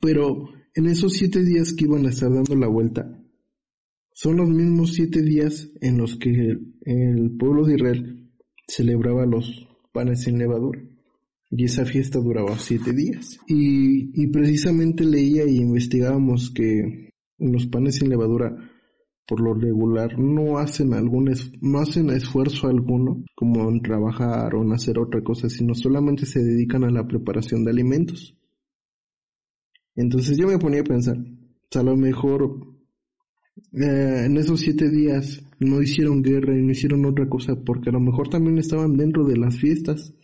Pero 0.00 0.48
en 0.74 0.86
esos 0.86 1.12
siete 1.12 1.44
días 1.44 1.72
que 1.72 1.84
iban 1.84 2.06
a 2.06 2.10
estar 2.10 2.32
dando 2.32 2.56
la 2.56 2.66
vuelta, 2.66 3.20
son 4.12 4.36
los 4.36 4.48
mismos 4.48 4.94
siete 4.94 5.22
días 5.22 5.68
en 5.80 5.98
los 5.98 6.16
que 6.16 6.30
el 6.30 7.36
pueblo 7.38 7.64
de 7.64 7.74
Israel 7.76 8.30
celebraba 8.66 9.24
los 9.24 9.66
panes 9.92 10.22
sin 10.22 10.38
levadura. 10.38 10.89
Y 11.50 11.64
esa 11.64 11.84
fiesta 11.84 12.20
duraba 12.20 12.56
siete 12.58 12.92
días. 12.92 13.38
Y, 13.48 14.26
precisamente 14.28 15.04
leía 15.04 15.44
y 15.44 15.56
investigábamos 15.56 16.50
que 16.50 17.10
los 17.38 17.66
panes 17.66 17.96
sin 17.96 18.08
levadura 18.08 18.54
por 19.26 19.40
lo 19.40 19.54
regular 19.54 20.18
no 20.18 20.58
hacen 20.58 20.92
algún 20.92 21.32
no 21.60 21.78
hacen 21.78 22.10
esfuerzo 22.10 22.66
alguno 22.66 23.24
como 23.34 23.68
en 23.68 23.80
trabajar 23.80 24.54
o 24.54 24.62
en 24.62 24.72
hacer 24.72 24.98
otra 24.98 25.22
cosa, 25.22 25.48
sino 25.48 25.74
solamente 25.74 26.26
se 26.26 26.40
dedican 26.40 26.84
a 26.84 26.90
la 26.90 27.06
preparación 27.06 27.64
de 27.64 27.70
alimentos. 27.70 28.36
Entonces 29.94 30.36
yo 30.36 30.46
me 30.46 30.58
ponía 30.58 30.80
a 30.80 30.84
pensar, 30.84 31.16
a 31.16 31.82
lo 31.82 31.96
mejor 31.96 32.70
eh, 33.72 34.24
en 34.26 34.36
esos 34.36 34.60
siete 34.60 34.90
días 34.90 35.42
no 35.58 35.82
hicieron 35.82 36.22
guerra 36.22 36.56
y 36.56 36.62
no 36.62 36.72
hicieron 36.72 37.04
otra 37.04 37.28
cosa 37.28 37.54
porque 37.54 37.90
a 37.90 37.92
lo 37.92 38.00
mejor 38.00 38.28
también 38.28 38.58
estaban 38.58 38.96
dentro 38.96 39.24
de 39.24 39.36
las 39.36 39.56
fiestas 39.56 40.14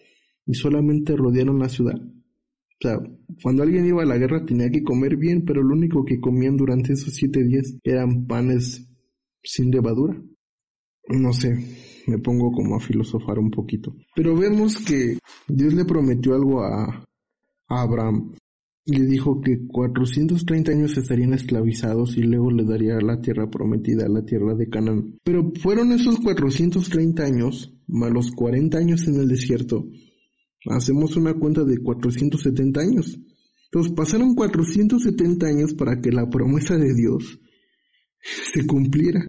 y 0.47 0.55
solamente 0.55 1.17
rodearon 1.17 1.59
la 1.59 1.69
ciudad. 1.69 1.97
O 1.97 2.79
sea, 2.81 2.99
cuando 3.43 3.63
alguien 3.63 3.87
iba 3.87 4.03
a 4.03 4.07
la 4.07 4.19
guerra 4.19 4.45
tenía 4.45 4.71
que 4.71 4.83
comer 4.83 5.17
bien, 5.17 5.45
pero 5.45 5.63
lo 5.63 5.75
único 5.75 6.05
que 6.05 6.21
comían 6.21 6.57
durante 6.57 6.93
esos 6.93 7.15
siete 7.15 7.43
días 7.43 7.75
eran 7.83 8.27
panes 8.27 8.87
sin 9.43 9.71
levadura. 9.71 10.23
No 11.09 11.33
sé, 11.33 11.57
me 12.07 12.19
pongo 12.19 12.53
como 12.53 12.77
a 12.77 12.81
filosofar 12.81 13.39
un 13.39 13.51
poquito. 13.51 13.95
Pero 14.15 14.37
vemos 14.37 14.77
que 14.79 15.19
Dios 15.49 15.75
le 15.75 15.85
prometió 15.85 16.35
algo 16.35 16.63
a, 16.63 16.85
a 17.69 17.83
Abraham. 17.83 18.35
Le 18.85 19.05
dijo 19.07 19.41
que 19.41 19.67
430 19.67 20.71
años 20.71 20.97
estarían 20.97 21.33
esclavizados 21.33 22.17
y 22.17 22.23
luego 22.23 22.51
le 22.53 22.65
daría 22.65 23.01
la 23.01 23.21
tierra 23.21 23.51
prometida, 23.51 24.09
la 24.09 24.25
tierra 24.25 24.55
de 24.55 24.69
Canaán. 24.69 25.19
Pero 25.25 25.51
fueron 25.61 25.91
esos 25.93 26.21
430 26.21 27.25
años, 27.25 27.75
más 27.89 28.13
los 28.13 28.31
40 28.31 28.79
años 28.79 29.09
en 29.09 29.17
el 29.17 29.29
desierto, 29.29 29.89
hacemos 30.69 31.17
una 31.17 31.35
cuenta 31.35 31.65
de 31.65 31.79
470 31.79 32.81
años. 32.81 33.19
Entonces 33.67 33.93
pasaron 33.93 34.35
470 34.35 35.47
años 35.47 35.75
para 35.75 36.01
que 36.01 36.11
la 36.11 36.29
promesa 36.29 36.77
de 36.77 36.95
Dios 36.95 37.41
se 38.55 38.67
cumpliera. 38.67 39.27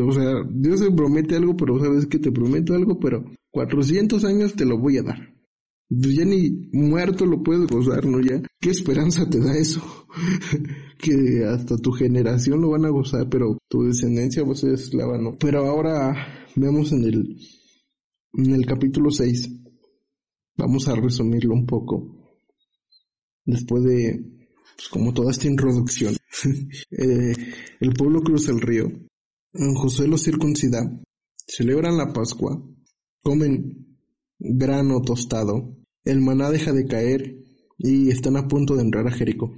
O 0.00 0.12
sea, 0.12 0.32
Dios 0.50 0.80
te 0.80 0.90
promete 0.90 1.36
algo, 1.36 1.56
pero 1.56 1.78
sabes 1.78 2.06
que 2.06 2.18
te 2.18 2.32
prometo 2.32 2.74
algo, 2.74 2.98
pero 2.98 3.24
400 3.50 4.24
años 4.24 4.54
te 4.54 4.64
lo 4.64 4.78
voy 4.78 4.98
a 4.98 5.02
dar. 5.02 5.34
Pues 5.88 6.16
ya 6.16 6.24
ni 6.24 6.70
muerto 6.72 7.26
lo 7.26 7.42
puedes 7.42 7.66
gozar, 7.68 8.06
¿no? 8.06 8.18
Ya, 8.20 8.42
¿qué 8.60 8.70
esperanza 8.70 9.28
te 9.28 9.38
da 9.38 9.54
eso? 9.56 9.82
que 10.98 11.44
hasta 11.44 11.76
tu 11.76 11.92
generación 11.92 12.62
lo 12.62 12.70
van 12.70 12.86
a 12.86 12.90
gozar, 12.90 13.28
pero 13.28 13.58
tu 13.68 13.82
descendencia 13.82 14.42
va 14.42 14.52
a 14.52 14.74
esclava, 14.74 15.18
¿no? 15.18 15.36
Pero 15.38 15.66
ahora 15.66 16.46
vemos 16.56 16.92
en 16.92 17.04
el, 17.04 17.36
en 18.32 18.54
el 18.54 18.64
capítulo 18.64 19.10
6 19.10 19.63
Vamos 20.56 20.88
a 20.88 20.94
resumirlo 20.94 21.54
un 21.54 21.66
poco. 21.66 22.16
Después 23.44 23.84
de 23.84 24.34
pues 24.76 24.88
como 24.88 25.12
toda 25.12 25.30
esta 25.30 25.46
introducción, 25.46 26.16
eh, 26.90 27.34
el 27.80 27.92
pueblo 27.92 28.22
cruza 28.22 28.50
el 28.50 28.60
río, 28.60 28.90
José 29.76 30.08
los 30.08 30.22
circuncida, 30.24 30.80
celebran 31.46 31.96
la 31.96 32.12
Pascua, 32.12 32.60
comen 33.22 33.98
grano 34.38 35.00
tostado, 35.02 35.76
el 36.04 36.20
maná 36.20 36.50
deja 36.50 36.72
de 36.72 36.86
caer 36.86 37.36
y 37.78 38.10
están 38.10 38.36
a 38.36 38.48
punto 38.48 38.74
de 38.74 38.82
entrar 38.82 39.06
a 39.06 39.12
Jericó, 39.12 39.54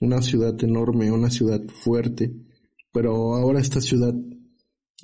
una 0.00 0.22
ciudad 0.22 0.54
enorme, 0.64 1.12
una 1.12 1.30
ciudad 1.30 1.60
fuerte, 1.68 2.34
pero 2.90 3.34
ahora 3.34 3.60
esta 3.60 3.80
ciudad 3.80 4.14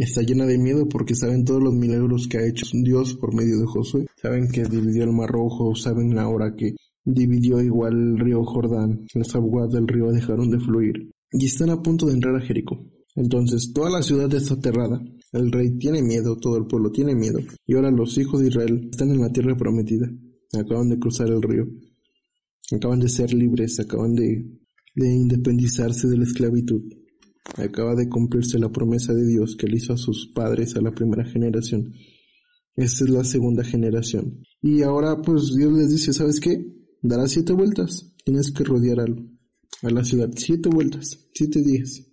está 0.04 0.22
llena 0.22 0.46
de 0.46 0.58
miedo 0.58 0.88
porque 0.88 1.14
saben 1.14 1.44
todos 1.44 1.62
los 1.62 1.74
milagros 1.74 2.28
que 2.28 2.38
ha 2.38 2.46
hecho 2.46 2.66
Dios 2.72 3.14
por 3.14 3.34
medio 3.34 3.58
de 3.58 3.66
Josué. 3.66 4.06
Saben 4.20 4.48
que 4.48 4.64
dividió 4.64 5.04
el 5.04 5.12
mar 5.12 5.28
rojo, 5.28 5.74
saben 5.74 6.16
ahora 6.18 6.54
que 6.56 6.76
dividió 7.04 7.60
igual 7.60 7.94
el 7.94 8.18
río 8.18 8.44
Jordán, 8.44 9.06
las 9.14 9.34
aguas 9.34 9.70
del 9.70 9.88
río 9.88 10.12
dejaron 10.12 10.50
de 10.50 10.60
fluir 10.60 11.10
y 11.32 11.46
están 11.46 11.70
a 11.70 11.82
punto 11.82 12.06
de 12.06 12.14
entrar 12.14 12.36
a 12.36 12.40
Jericó. 12.40 12.78
Entonces 13.16 13.72
toda 13.74 13.90
la 13.90 14.02
ciudad 14.02 14.32
está 14.32 14.54
aterrada, 14.54 15.02
el 15.32 15.50
rey 15.50 15.76
tiene 15.78 16.02
miedo, 16.02 16.36
todo 16.36 16.56
el 16.58 16.66
pueblo 16.66 16.92
tiene 16.92 17.14
miedo. 17.14 17.40
Y 17.66 17.74
ahora 17.74 17.90
los 17.90 18.16
hijos 18.18 18.40
de 18.40 18.48
Israel 18.48 18.88
están 18.90 19.10
en 19.10 19.20
la 19.20 19.32
tierra 19.32 19.56
prometida, 19.56 20.08
acaban 20.52 20.88
de 20.88 20.98
cruzar 20.98 21.28
el 21.28 21.42
río, 21.42 21.66
acaban 22.70 23.00
de 23.00 23.08
ser 23.08 23.32
libres, 23.34 23.80
acaban 23.80 24.14
de 24.14 24.44
independizarse 24.94 26.06
de 26.08 26.18
la 26.18 26.24
esclavitud 26.24 26.82
Acaba 27.56 27.94
de 27.94 28.08
cumplirse 28.08 28.58
la 28.58 28.70
promesa 28.70 29.12
de 29.12 29.26
Dios 29.26 29.56
que 29.56 29.66
le 29.66 29.78
hizo 29.78 29.92
a 29.92 29.96
sus 29.96 30.28
padres 30.28 30.76
a 30.76 30.80
la 30.80 30.92
primera 30.92 31.24
generación. 31.24 31.94
Esta 32.76 33.04
es 33.04 33.10
la 33.10 33.24
segunda 33.24 33.64
generación. 33.64 34.44
Y 34.62 34.82
ahora 34.82 35.20
pues 35.20 35.54
Dios 35.56 35.72
les 35.72 35.90
dice, 35.90 36.12
¿sabes 36.12 36.38
qué? 36.40 36.64
Darás 37.02 37.32
siete 37.32 37.52
vueltas. 37.52 38.12
Tienes 38.24 38.52
que 38.52 38.64
rodear 38.64 39.00
a 39.00 39.90
la 39.90 40.04
ciudad. 40.04 40.30
Siete 40.36 40.68
vueltas. 40.68 41.28
Siete 41.34 41.62
días. 41.62 42.04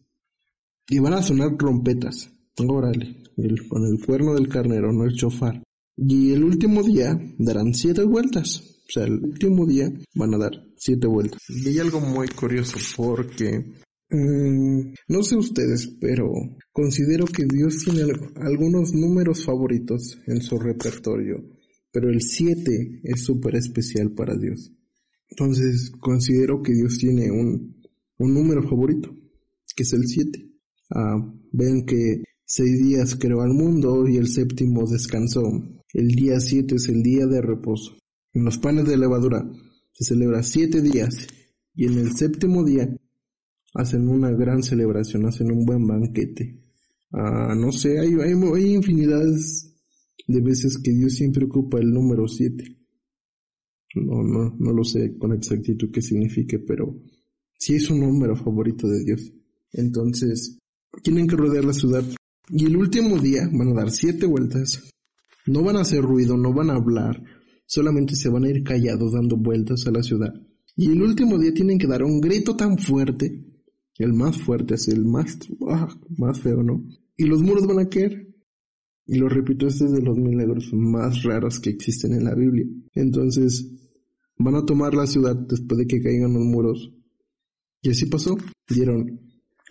Y 0.90 1.00
van 1.00 1.14
a 1.14 1.22
sonar 1.22 1.58
trompetas. 1.58 2.32
Órale. 2.58 3.24
con 3.68 3.86
el 3.86 4.04
cuerno 4.06 4.34
del 4.34 4.48
carnero, 4.48 4.92
no 4.92 5.04
el 5.04 5.16
chofar. 5.16 5.62
Y 5.98 6.32
el 6.32 6.44
último 6.44 6.84
día 6.84 7.20
darán 7.38 7.74
siete 7.74 8.04
vueltas. 8.04 8.76
O 8.88 8.92
sea, 8.92 9.04
el 9.04 9.24
último 9.24 9.66
día 9.66 9.92
van 10.14 10.34
a 10.34 10.38
dar 10.38 10.52
siete 10.78 11.08
vueltas. 11.08 11.42
Y 11.50 11.68
hay 11.68 11.80
algo 11.80 12.00
muy 12.00 12.28
curioso 12.28 12.78
porque 12.96 13.74
Mm, 14.10 14.94
no 15.08 15.24
sé 15.24 15.36
ustedes, 15.36 15.88
pero 16.00 16.32
considero 16.72 17.26
que 17.26 17.46
Dios 17.46 17.80
tiene 17.84 18.04
algunos 18.36 18.94
números 18.94 19.44
favoritos 19.44 20.20
en 20.28 20.42
su 20.42 20.60
repertorio, 20.60 21.44
pero 21.92 22.10
el 22.10 22.22
7 22.22 23.02
es 23.04 23.24
súper 23.24 23.56
especial 23.56 24.12
para 24.14 24.36
Dios. 24.36 24.72
Entonces 25.30 25.92
considero 26.00 26.62
que 26.62 26.74
Dios 26.74 26.98
tiene 27.00 27.32
un, 27.32 27.82
un 28.20 28.34
número 28.34 28.62
favorito, 28.64 29.16
que 29.76 29.84
es 29.84 29.94
el 29.94 30.06
7. 30.06 30.52
Ah, 30.92 31.18
ven 31.52 31.86
que 31.86 32.24
seis 32.46 32.80
días 32.84 33.16
creó 33.16 33.42
al 33.42 33.54
mundo 33.54 34.08
y 34.08 34.18
el 34.18 34.28
séptimo 34.28 34.88
descansó. 34.88 35.42
El 35.94 36.10
día 36.10 36.40
7 36.40 36.76
es 36.76 36.90
el 36.90 37.02
día 37.02 37.26
de 37.26 37.42
reposo. 37.42 37.98
En 38.34 38.46
los 38.46 38.58
panes 38.60 38.86
de 38.86 38.98
levadura 38.98 39.50
se 39.94 40.04
celebra 40.04 40.44
siete 40.44 40.82
días 40.82 41.28
y 41.74 41.86
en 41.86 41.98
el 41.98 42.16
séptimo 42.16 42.64
día 42.64 42.88
hacen 43.76 44.08
una 44.08 44.32
gran 44.32 44.64
celebración, 44.64 45.26
hacen 45.26 45.52
un 45.52 45.66
buen 45.66 45.86
banquete. 45.86 46.62
Ah, 47.12 47.54
no 47.56 47.72
sé, 47.72 48.00
hay, 48.00 48.14
hay, 48.14 48.74
infinidades 48.74 49.74
de 50.28 50.42
veces 50.42 50.80
que 50.82 50.92
Dios 50.92 51.14
siempre 51.14 51.46
ocupa 51.46 51.80
el 51.80 51.92
número 51.92 52.28
7. 52.28 52.64
No, 53.96 54.24
no, 54.24 54.56
no 54.58 54.74
lo 54.74 54.84
sé 54.84 55.18
con 55.18 55.34
exactitud 55.34 55.92
qué 55.92 56.02
signifique, 56.02 56.60
pero 56.60 57.02
sí 57.58 57.76
es 57.76 57.90
un 57.90 58.00
número 58.00 58.36
favorito 58.36 58.88
de 58.88 59.04
Dios. 59.04 59.32
Entonces, 59.74 60.58
tienen 61.04 61.28
que 61.28 61.36
rodear 61.36 61.66
la 61.66 61.74
ciudad. 61.74 62.04
Y 62.50 62.66
el 62.66 62.78
último 62.78 63.20
día 63.20 63.50
van 63.52 63.70
a 63.70 63.74
dar 63.74 63.92
siete 63.92 64.26
vueltas. 64.26 64.90
No 65.48 65.64
van 65.64 65.78
a 65.78 65.82
hacer 65.82 66.02
ruido, 66.02 66.38
no 66.38 66.54
van 66.54 66.70
a 66.70 66.76
hablar. 66.76 67.22
Solamente 67.66 68.16
se 68.16 68.30
van 68.30 68.46
a 68.46 68.50
ir 68.50 68.64
callados 68.64 69.14
dando 69.14 69.36
vueltas 69.36 69.86
a 69.86 69.92
la 69.92 70.02
ciudad. 70.02 70.34
Y 70.78 70.92
el 70.92 71.02
último 71.02 71.38
día 71.38 71.54
tienen 71.54 71.78
que 71.78 71.88
dar 71.88 72.04
un 72.04 72.20
grito 72.22 72.56
tan 72.56 72.78
fuerte 72.78 73.55
el 73.98 74.14
más 74.14 74.42
fuerte 74.42 74.76
es 74.76 74.88
el 74.88 75.06
más, 75.06 75.38
ah, 75.68 75.88
más 76.18 76.40
feo, 76.40 76.64
¿no? 76.64 76.84
Y 77.18 77.26
los 77.26 77.42
muros 77.42 77.66
van 77.66 77.80
a 77.80 77.90
caer. 77.90 78.28
Y 79.08 79.18
lo 79.20 79.30
repito, 79.30 79.68
este 79.68 79.86
es 79.86 79.92
de 79.92 80.02
los 80.02 80.18
milagros 80.18 80.74
más 80.74 81.24
raros 81.24 81.60
que 81.60 81.70
existen 81.70 82.14
en 82.14 82.26
la 82.26 82.34
Biblia. 82.34 82.66
Entonces, 82.94 83.72
van 84.38 84.56
a 84.56 84.66
tomar 84.66 84.94
la 84.96 85.08
ciudad 85.08 85.36
después 85.36 85.78
de 85.78 85.88
que 85.88 86.02
caigan 86.02 86.34
los 86.34 86.44
muros. 86.44 86.92
Y 87.82 87.90
así 87.90 88.08
pasó. 88.08 88.36
Dieron 88.68 89.22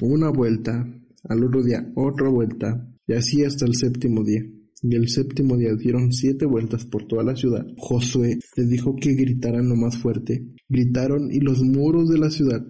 una 0.00 0.30
vuelta, 0.30 0.86
al 1.24 1.44
otro 1.44 1.62
día 1.62 1.92
otra 1.96 2.28
vuelta, 2.28 2.88
y 3.06 3.12
así 3.14 3.44
hasta 3.44 3.66
el 3.66 3.74
séptimo 3.74 4.22
día. 4.22 4.42
Y 4.82 4.94
el 4.94 5.08
séptimo 5.08 5.56
día 5.56 5.74
dieron 5.74 6.12
siete 6.12 6.46
vueltas 6.46 6.84
por 6.84 7.06
toda 7.06 7.24
la 7.24 7.34
ciudad. 7.34 7.66
Josué 7.78 8.38
les 8.56 8.68
dijo 8.68 8.94
que 8.96 9.14
gritaran 9.14 9.68
lo 9.68 9.76
más 9.76 9.96
fuerte. 9.96 10.46
Gritaron 10.68 11.32
y 11.32 11.40
los 11.40 11.62
muros 11.62 12.08
de 12.08 12.18
la 12.18 12.30
ciudad 12.30 12.62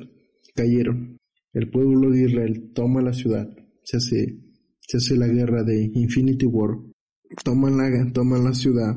cayeron. 0.55 1.19
El 1.55 1.71
pueblo 1.71 2.11
de 2.11 2.25
Israel 2.25 2.73
toma 2.75 3.01
la 3.01 3.13
ciudad, 3.13 3.49
se 3.85 3.97
hace, 3.97 4.41
se 4.81 4.97
hace 4.97 5.17
la 5.17 5.29
guerra 5.29 5.63
de 5.63 5.89
Infinity 5.95 6.47
War, 6.47 6.77
toman 7.45 7.77
la, 7.77 8.13
toman 8.13 8.43
la 8.43 8.55
ciudad 8.55 8.97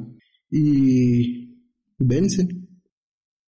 y 0.49 1.55
vencen. 1.99 2.67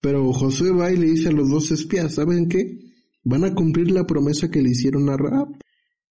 Pero 0.00 0.30
Josué 0.32 0.70
va 0.72 0.92
y 0.92 0.98
le 0.98 1.06
dice 1.06 1.30
a 1.30 1.32
los 1.32 1.48
dos 1.48 1.70
espías, 1.70 2.14
¿saben 2.14 2.48
qué? 2.48 2.78
Van 3.24 3.44
a 3.44 3.54
cumplir 3.54 3.90
la 3.90 4.06
promesa 4.06 4.50
que 4.50 4.62
le 4.62 4.70
hicieron 4.70 5.08
a 5.08 5.16
Raab. 5.16 5.48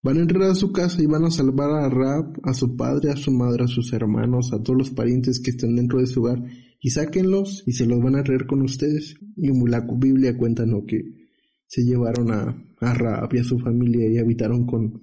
Van 0.03 0.17
a 0.17 0.21
entrar 0.21 0.43
a 0.43 0.55
su 0.55 0.71
casa 0.71 1.01
y 1.01 1.05
van 1.05 1.23
a 1.23 1.31
salvar 1.31 1.69
a 1.69 1.89
Raab, 1.89 2.33
a 2.43 2.53
su 2.53 2.75
padre, 2.75 3.11
a 3.11 3.15
su 3.15 3.31
madre, 3.31 3.63
a 3.63 3.67
sus 3.67 3.93
hermanos, 3.93 4.53
a 4.53 4.61
todos 4.61 4.77
los 4.77 4.89
parientes 4.89 5.39
que 5.39 5.51
estén 5.51 5.75
dentro 5.75 5.99
de 5.99 6.07
su 6.07 6.21
hogar 6.21 6.43
y 6.79 6.89
sáquenlos 6.89 7.63
y 7.65 7.73
se 7.73 7.85
los 7.85 7.99
van 8.01 8.15
a 8.15 8.23
traer 8.23 8.47
con 8.47 8.61
ustedes. 8.61 9.15
Y 9.35 9.49
la 9.69 9.87
Biblia 9.97 10.35
cuenta 10.35 10.65
¿no? 10.65 10.83
que 10.85 11.26
se 11.67 11.83
llevaron 11.83 12.31
a, 12.31 12.55
a 12.81 13.29
y 13.31 13.37
a 13.37 13.43
su 13.43 13.59
familia 13.59 14.09
y 14.09 14.17
habitaron 14.17 14.65
con, 14.65 15.01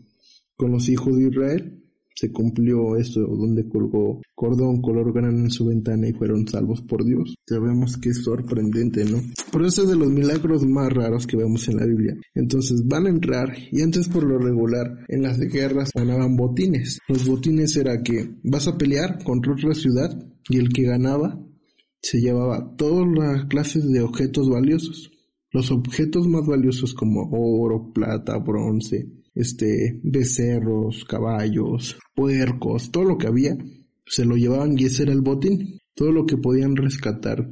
los 0.59 0.89
hijos 0.89 1.17
de 1.17 1.29
Israel. 1.29 1.81
Se 2.17 2.31
cumplió 2.31 2.97
esto 2.97 3.21
donde 3.21 3.69
colgó 3.69 4.23
cordón 4.37 4.81
color 4.81 5.13
grande 5.13 5.43
en 5.43 5.51
su 5.51 5.67
ventana 5.67 6.09
y 6.09 6.13
fueron 6.13 6.47
salvos 6.47 6.81
por 6.83 7.05
Dios. 7.05 7.35
Sabemos 7.45 7.97
que 7.97 8.11
es 8.11 8.23
sorprendente, 8.23 9.05
¿no? 9.05 9.19
Pero 9.51 9.67
ese 9.67 9.83
es 9.83 9.89
de 9.89 9.97
los 9.97 10.11
milagros 10.11 10.65
más 10.65 10.93
raros 10.93 11.27
que 11.27 11.37
vemos 11.37 11.69
en 11.69 11.79
la 11.79 11.87
Biblia. 11.87 12.17
Entonces 12.35 12.87
van 12.87 13.07
a 13.07 13.11
entrar 13.11 13.53
y 13.73 13.83
antes 13.83 14.09
por 14.09 14.23
lo 14.23 14.39
regular 14.39 15.05
en 15.09 15.23
las 15.23 15.41
guerras 15.41 15.91
ganaban 15.93 16.37
botines. 16.37 17.01
Los 17.09 17.27
botines 17.27 17.77
era 17.77 18.01
que 18.03 18.31
vas 18.45 18.69
a 18.69 18.79
pelear 18.79 19.23
contra 19.25 19.53
otra 19.53 19.75
ciudad 19.75 20.17
y 20.49 20.59
el 20.59 20.69
que 20.69 20.85
ganaba 20.85 21.45
se 22.01 22.21
llevaba 22.21 22.77
todas 22.77 23.07
las 23.13 23.47
clases 23.47 23.91
de 23.91 24.03
objetos 24.03 24.49
valiosos. 24.49 25.11
Los 25.55 25.71
objetos 25.71 26.27
más 26.27 26.45
valiosos 26.49 26.95
como 26.95 27.31
oro, 27.31 27.93
plata, 27.93 28.37
bronce, 28.39 29.07
este, 29.37 30.01
becerros, 30.03 31.05
caballos, 31.05 31.97
puercos, 32.13 32.91
todo 32.91 33.05
lo 33.05 33.17
que 33.17 33.29
había, 33.29 33.57
se 34.05 34.25
lo 34.25 34.35
llevaban 34.35 34.77
y 34.77 34.87
ese 34.87 35.05
era 35.05 35.13
el 35.13 35.21
botín. 35.21 35.79
Todo 35.95 36.11
lo 36.11 36.27
que 36.27 36.37
podían 36.37 36.75
rescatar 36.75 37.49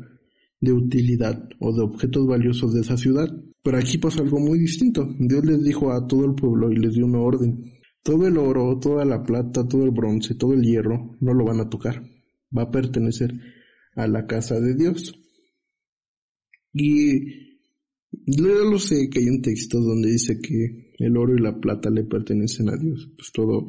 de 0.61 0.73
utilidad 0.73 1.49
o 1.61 1.73
de 1.73 1.83
objetos 1.83 2.27
valiosos 2.27 2.75
de 2.75 2.81
esa 2.81 2.97
ciudad. 2.97 3.29
Pero 3.63 3.79
aquí 3.79 3.99
pasa 3.99 4.21
algo 4.21 4.41
muy 4.41 4.59
distinto. 4.59 5.09
Dios 5.21 5.45
les 5.45 5.63
dijo 5.63 5.93
a 5.93 6.05
todo 6.05 6.25
el 6.25 6.35
pueblo 6.35 6.73
y 6.73 6.79
les 6.79 6.95
dio 6.95 7.07
una 7.07 7.21
orden. 7.21 7.73
Todo 8.03 8.27
el 8.27 8.37
oro, 8.37 8.81
toda 8.81 9.05
la 9.05 9.23
plata, 9.23 9.69
todo 9.69 9.85
el 9.85 9.93
bronce, 9.93 10.35
todo 10.35 10.55
el 10.55 10.63
hierro, 10.63 11.17
no 11.21 11.35
lo 11.35 11.45
van 11.45 11.61
a 11.61 11.71
tocar. 11.71 12.03
Va 12.57 12.63
a 12.63 12.71
pertenecer 12.73 13.33
a 13.95 14.09
la 14.09 14.27
casa 14.27 14.59
de 14.59 14.75
Dios. 14.75 15.15
Y 16.73 17.52
lo 18.27 18.79
sé 18.79 19.09
que 19.11 19.21
hay 19.21 19.29
un 19.29 19.43
texto 19.43 19.81
donde 19.81 20.13
dice 20.13 20.41
que 20.41 20.93
el 20.99 21.17
oro 21.17 21.35
y 21.35 21.41
la 21.41 21.59
plata 21.61 21.91
le 21.91 22.05
pertenecen 22.05 22.69
a 22.69 22.77
Dios. 22.77 23.11
Pues 23.17 23.33
todo, 23.33 23.67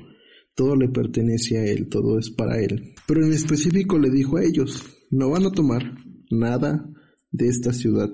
todo 0.55 0.75
le 0.75 0.89
pertenece 0.89 1.57
a 1.57 1.65
Él, 1.65 1.89
todo 1.89 2.19
es 2.19 2.29
para 2.29 2.59
Él. 2.59 2.93
Pero 3.07 3.25
en 3.25 3.33
específico 3.33 3.97
le 3.97 4.09
dijo 4.09 4.37
a 4.37 4.43
ellos, 4.43 4.83
no 5.09 5.29
van 5.29 5.45
a 5.45 5.51
tomar 5.51 5.95
nada 6.29 6.87
de 7.31 7.47
esta 7.47 7.73
ciudad. 7.73 8.09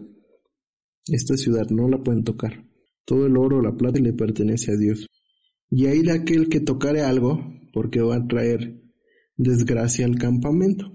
Esta 1.08 1.36
ciudad 1.36 1.70
no 1.70 1.90
la 1.90 2.02
pueden 2.02 2.24
tocar. 2.24 2.66
Todo 3.06 3.26
el 3.26 3.36
oro 3.38 3.62
la 3.62 3.76
plata 3.76 4.00
le 4.00 4.14
pertenece 4.14 4.72
a 4.72 4.78
Dios. 4.78 5.08
Y 5.72 5.88
ahí 5.88 6.02
de 6.02 6.12
aquel 6.12 6.48
que 6.48 6.60
tocare 6.60 7.02
algo, 7.02 7.40
porque 7.74 8.02
va 8.02 8.16
a 8.16 8.28
traer 8.28 8.82
desgracia 9.36 10.06
al 10.06 10.18
campamento. 10.18 10.92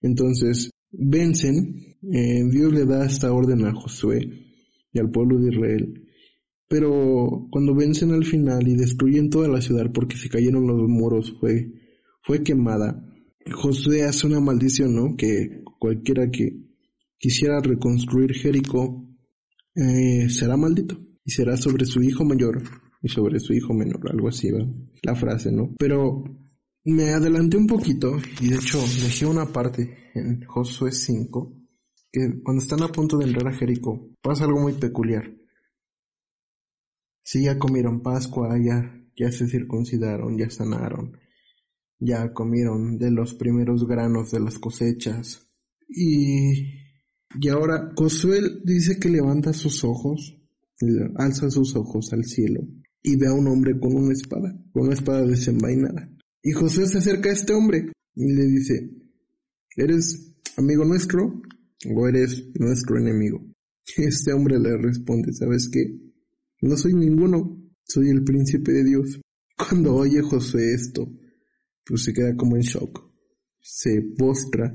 Entonces, 0.00 0.70
vencen, 0.90 1.96
eh, 2.12 2.44
Dios 2.50 2.72
le 2.72 2.86
da 2.86 3.04
esta 3.04 3.32
orden 3.32 3.64
a 3.64 3.74
Josué 3.74 4.49
y 4.92 4.98
al 4.98 5.10
pueblo 5.10 5.38
de 5.38 5.52
Israel. 5.52 6.06
Pero 6.68 7.48
cuando 7.50 7.74
vencen 7.74 8.12
al 8.12 8.24
final 8.24 8.66
y 8.68 8.76
destruyen 8.76 9.28
toda 9.28 9.48
la 9.48 9.60
ciudad 9.60 9.90
porque 9.92 10.16
se 10.16 10.28
cayeron 10.28 10.66
los 10.66 10.88
muros, 10.88 11.34
fue, 11.40 11.72
fue 12.22 12.42
quemada. 12.42 13.04
Josué 13.52 14.04
hace 14.04 14.26
una 14.26 14.40
maldición, 14.40 14.94
¿no? 14.94 15.16
Que 15.16 15.62
cualquiera 15.78 16.30
que 16.30 16.60
quisiera 17.18 17.60
reconstruir 17.60 18.34
Jericó 18.34 19.04
eh, 19.74 20.28
será 20.30 20.56
maldito 20.56 20.98
y 21.24 21.30
será 21.30 21.56
sobre 21.56 21.86
su 21.86 22.02
hijo 22.02 22.24
mayor 22.24 22.62
y 23.02 23.08
sobre 23.08 23.40
su 23.40 23.52
hijo 23.52 23.72
menor, 23.74 24.00
algo 24.10 24.28
así, 24.28 24.50
¿verdad? 24.50 24.68
la 25.02 25.14
frase, 25.14 25.50
¿no? 25.50 25.74
Pero 25.78 26.24
me 26.84 27.10
adelanté 27.10 27.56
un 27.56 27.66
poquito 27.66 28.16
y 28.40 28.48
de 28.48 28.56
hecho 28.56 28.78
dejé 28.78 29.26
una 29.26 29.46
parte 29.46 30.10
en 30.14 30.44
Josué 30.44 30.92
5 30.92 31.59
que 32.12 32.42
cuando 32.42 32.62
están 32.62 32.82
a 32.82 32.88
punto 32.88 33.18
de 33.18 33.26
entrar 33.26 33.48
a 33.48 33.56
Jericó 33.56 34.08
pasa 34.22 34.44
algo 34.44 34.60
muy 34.60 34.74
peculiar. 34.74 35.34
Si 37.22 37.44
ya 37.44 37.58
comieron 37.58 38.02
Pascua, 38.02 38.56
ya, 38.58 38.92
ya 39.16 39.30
se 39.30 39.46
circuncidaron, 39.46 40.36
ya 40.36 40.50
sanaron, 40.50 41.16
ya 41.98 42.32
comieron 42.32 42.98
de 42.98 43.10
los 43.10 43.34
primeros 43.34 43.86
granos 43.86 44.32
de 44.32 44.40
las 44.40 44.58
cosechas. 44.58 45.46
Y, 45.88 46.80
y 47.40 47.48
ahora 47.48 47.92
Josué 47.96 48.40
dice 48.64 48.98
que 48.98 49.08
levanta 49.08 49.52
sus 49.52 49.84
ojos, 49.84 50.36
alza 51.16 51.50
sus 51.50 51.76
ojos 51.76 52.12
al 52.12 52.24
cielo 52.24 52.60
y 53.02 53.16
ve 53.16 53.28
a 53.28 53.32
un 53.32 53.46
hombre 53.48 53.78
con 53.78 53.94
una 53.94 54.12
espada, 54.12 54.52
con 54.72 54.84
una 54.84 54.94
espada 54.94 55.24
desenvainada. 55.26 56.10
Y 56.42 56.52
Josué 56.52 56.86
se 56.86 56.98
acerca 56.98 57.30
a 57.30 57.34
este 57.34 57.52
hombre 57.52 57.92
y 58.14 58.32
le 58.32 58.46
dice, 58.46 58.90
¿eres 59.76 60.34
amigo 60.56 60.84
nuestro 60.84 61.42
o 61.88 62.08
eres 62.08 62.48
nuestro 62.58 62.98
enemigo? 62.98 63.44
Este 63.96 64.32
hombre 64.32 64.58
le 64.58 64.76
responde, 64.76 65.32
¿sabes 65.32 65.68
qué? 65.68 65.98
No 66.62 66.76
soy 66.76 66.94
ninguno, 66.94 67.60
soy 67.82 68.10
el 68.10 68.22
príncipe 68.22 68.72
de 68.72 68.84
Dios. 68.84 69.20
Cuando 69.56 69.94
oye 69.94 70.22
Josué 70.22 70.74
esto, 70.74 71.10
pues 71.84 72.04
se 72.04 72.12
queda 72.12 72.36
como 72.36 72.56
en 72.56 72.62
shock. 72.62 73.10
Se 73.60 74.02
postra, 74.16 74.72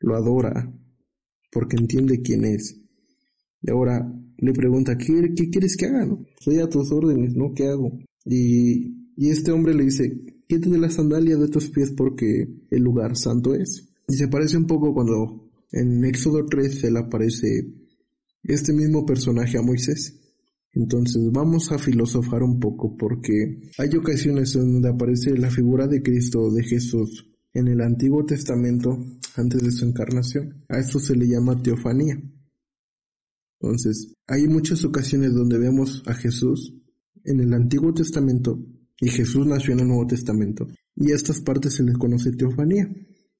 lo 0.00 0.16
adora, 0.16 0.72
porque 1.50 1.76
entiende 1.76 2.22
quién 2.22 2.44
es. 2.44 2.80
Y 3.62 3.70
ahora 3.70 4.10
le 4.38 4.52
pregunta, 4.52 4.96
¿qué, 4.96 5.32
qué 5.34 5.48
quieres 5.50 5.76
que 5.76 5.86
haga? 5.86 6.06
No? 6.06 6.24
Soy 6.40 6.58
a 6.58 6.68
tus 6.68 6.90
órdenes, 6.92 7.34
¿no? 7.34 7.52
¿Qué 7.54 7.66
hago? 7.66 7.98
Y, 8.24 9.12
y 9.16 9.30
este 9.30 9.52
hombre 9.52 9.74
le 9.74 9.84
dice, 9.84 10.20
quítate 10.46 10.78
la 10.78 10.90
sandalia 10.90 11.36
de 11.36 11.48
tus 11.48 11.68
pies 11.70 11.92
porque 11.92 12.48
el 12.70 12.82
lugar 12.82 13.16
santo 13.16 13.54
es. 13.54 13.88
Y 14.08 14.14
se 14.14 14.28
parece 14.28 14.56
un 14.56 14.66
poco 14.66 14.92
cuando 14.92 15.45
en 15.72 16.04
Éxodo 16.04 16.46
3 16.46 16.80
se 16.80 16.90
le 16.90 16.98
aparece 16.98 17.66
este 18.42 18.72
mismo 18.72 19.04
personaje 19.04 19.58
a 19.58 19.62
Moisés. 19.62 20.20
Entonces 20.72 21.30
vamos 21.32 21.72
a 21.72 21.78
filosofar 21.78 22.42
un 22.42 22.60
poco 22.60 22.96
porque 22.96 23.70
hay 23.78 23.96
ocasiones 23.96 24.52
donde 24.52 24.88
aparece 24.88 25.36
la 25.36 25.50
figura 25.50 25.86
de 25.86 26.02
Cristo 26.02 26.50
de 26.50 26.62
Jesús 26.62 27.30
en 27.54 27.68
el 27.68 27.80
Antiguo 27.80 28.24
Testamento 28.26 28.98
antes 29.36 29.62
de 29.62 29.70
su 29.70 29.86
encarnación. 29.86 30.64
A 30.68 30.78
esto 30.78 30.98
se 30.98 31.16
le 31.16 31.26
llama 31.26 31.62
teofanía. 31.62 32.20
Entonces, 33.58 34.14
hay 34.26 34.46
muchas 34.48 34.84
ocasiones 34.84 35.32
donde 35.32 35.58
vemos 35.58 36.02
a 36.06 36.12
Jesús 36.12 36.74
en 37.24 37.40
el 37.40 37.54
Antiguo 37.54 37.94
Testamento 37.94 38.58
y 39.00 39.08
Jesús 39.08 39.46
nació 39.46 39.72
en 39.72 39.80
el 39.80 39.88
Nuevo 39.88 40.06
Testamento. 40.06 40.66
Y 40.94 41.12
a 41.12 41.14
estas 41.14 41.40
partes 41.40 41.74
se 41.74 41.82
les 41.82 41.96
conoce 41.96 42.32
teofanía, 42.32 42.90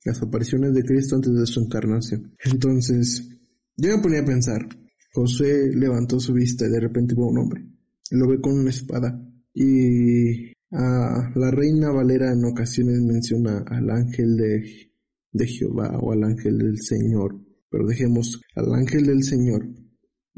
las 0.06 0.22
apariciones 0.22 0.72
de 0.72 0.84
Cristo 0.84 1.16
antes 1.16 1.34
de 1.34 1.46
su 1.46 1.60
encarnación. 1.60 2.32
Entonces, 2.44 3.28
yo 3.76 3.96
me 3.96 4.02
ponía 4.02 4.20
a 4.20 4.24
pensar, 4.24 4.66
José 5.12 5.70
levantó 5.74 6.20
su 6.20 6.32
vista 6.32 6.66
y 6.66 6.70
de 6.70 6.80
repente 6.80 7.14
vio 7.14 7.24
a 7.24 7.30
un 7.30 7.38
hombre. 7.38 7.66
Lo 8.12 8.28
ve 8.28 8.40
con 8.40 8.58
una 8.58 8.70
espada. 8.70 9.20
Y 9.52 10.52
a 10.70 11.32
la 11.34 11.50
reina 11.50 11.90
Valera 11.90 12.32
en 12.32 12.44
ocasiones 12.44 13.00
menciona 13.02 13.64
al 13.66 13.90
ángel 13.90 14.36
de, 14.36 14.92
de 15.32 15.46
Jehová 15.46 15.98
o 16.00 16.12
al 16.12 16.24
ángel 16.24 16.58
del 16.58 16.78
Señor. 16.80 17.40
Pero 17.68 17.86
dejemos 17.86 18.40
al 18.54 18.72
ángel 18.74 19.06
del 19.06 19.24
Señor 19.24 19.66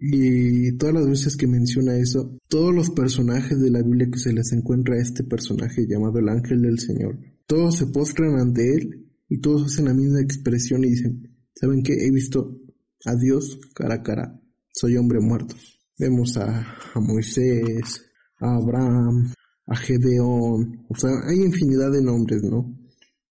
y 0.00 0.76
todas 0.76 0.94
las 0.94 1.08
veces 1.08 1.36
que 1.36 1.48
menciona 1.48 1.98
eso, 1.98 2.38
todos 2.48 2.72
los 2.72 2.90
personajes 2.90 3.60
de 3.60 3.70
la 3.70 3.82
Biblia 3.82 4.08
que 4.10 4.20
se 4.20 4.32
les 4.32 4.52
encuentra 4.52 4.94
a 4.94 5.00
este 5.00 5.24
personaje 5.24 5.86
llamado 5.88 6.20
el 6.20 6.28
ángel 6.28 6.62
del 6.62 6.78
Señor, 6.78 7.18
todos 7.46 7.78
se 7.78 7.86
postran 7.86 8.38
ante 8.38 8.76
él 8.76 9.07
y 9.28 9.40
todos 9.40 9.66
hacen 9.66 9.86
la 9.86 9.94
misma 9.94 10.20
expresión 10.20 10.84
y 10.84 10.90
dicen, 10.90 11.36
¿saben 11.54 11.82
qué? 11.82 11.94
He 11.94 12.10
visto 12.10 12.58
a 13.04 13.14
Dios 13.14 13.58
cara 13.74 13.96
a 13.96 14.02
cara, 14.02 14.40
soy 14.72 14.96
hombre 14.96 15.20
muerto. 15.20 15.54
Vemos 15.98 16.36
a, 16.36 16.76
Moisés, 16.96 18.04
a 18.40 18.54
Abraham, 18.56 19.32
a 19.66 19.76
Gedeón, 19.76 20.86
o 20.88 20.96
sea, 20.96 21.10
hay 21.26 21.38
infinidad 21.38 21.90
de 21.90 22.02
nombres, 22.02 22.42
¿no? 22.42 22.78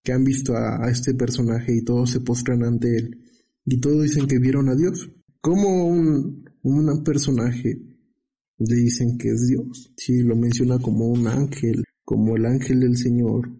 Que 0.04 0.12
han 0.12 0.24
visto 0.24 0.54
a, 0.54 0.86
a 0.86 0.90
este 0.90 1.14
personaje 1.14 1.74
y 1.76 1.84
todos 1.84 2.12
se 2.12 2.20
postran 2.20 2.64
ante 2.64 2.96
él 2.96 3.28
y 3.70 3.80
todos 3.82 4.04
dicen 4.04 4.28
que 4.28 4.40
vieron 4.40 4.70
a 4.70 4.76
Dios. 4.76 5.12
Como 5.42 5.88
un, 5.88 6.46
un 6.64 7.04
personaje 7.04 7.78
le 8.60 8.76
dicen 8.76 9.18
que 9.18 9.30
es 9.30 9.48
Dios. 9.48 9.94
Si 9.98 10.22
lo 10.24 10.38
menciona 10.38 10.80
como 10.80 11.08
un 11.08 11.28
ángel, 11.28 11.84
como 12.06 12.38
el 12.38 12.46
ángel 12.46 12.80
del 12.80 12.96
Señor, 12.96 13.52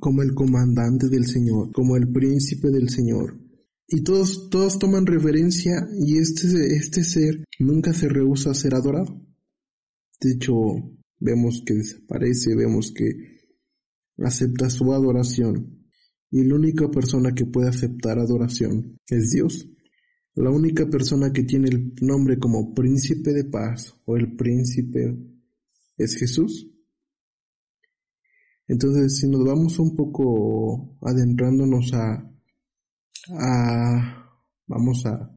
como 0.00 0.22
el 0.22 0.34
comandante 0.34 1.08
del 1.08 1.26
Señor, 1.26 1.70
como 1.72 1.96
el 1.96 2.10
príncipe 2.10 2.70
del 2.70 2.88
Señor. 2.88 3.38
Y 3.86 4.02
todos, 4.02 4.48
todos 4.50 4.78
toman 4.78 5.06
referencia 5.06 5.88
y 5.98 6.18
este, 6.18 6.74
este 6.74 7.04
ser 7.04 7.44
nunca 7.58 7.92
se 7.92 8.08
rehúsa 8.08 8.50
a 8.50 8.54
ser 8.54 8.74
adorado. 8.74 9.20
De 10.20 10.32
hecho, 10.32 10.54
vemos 11.18 11.62
que 11.64 11.74
desaparece, 11.74 12.54
vemos 12.56 12.92
que 12.92 13.40
acepta 14.18 14.70
su 14.70 14.92
adoración. 14.92 15.86
Y 16.30 16.44
la 16.44 16.54
única 16.54 16.90
persona 16.90 17.34
que 17.34 17.46
puede 17.46 17.68
aceptar 17.68 18.18
adoración 18.18 18.98
es 19.08 19.30
Dios. 19.30 19.68
La 20.34 20.50
única 20.50 20.88
persona 20.88 21.32
que 21.32 21.42
tiene 21.42 21.68
el 21.68 21.92
nombre 22.00 22.38
como 22.38 22.72
príncipe 22.72 23.32
de 23.32 23.44
paz 23.44 23.94
o 24.04 24.16
el 24.16 24.36
príncipe 24.36 25.16
es 25.96 26.16
Jesús. 26.16 26.70
Entonces, 28.70 29.18
si 29.18 29.28
nos 29.28 29.44
vamos 29.44 29.80
un 29.80 29.96
poco 29.96 30.96
adentrándonos 31.02 31.92
a, 31.92 32.24
a 33.32 34.30
vamos 34.68 35.04
a 35.06 35.28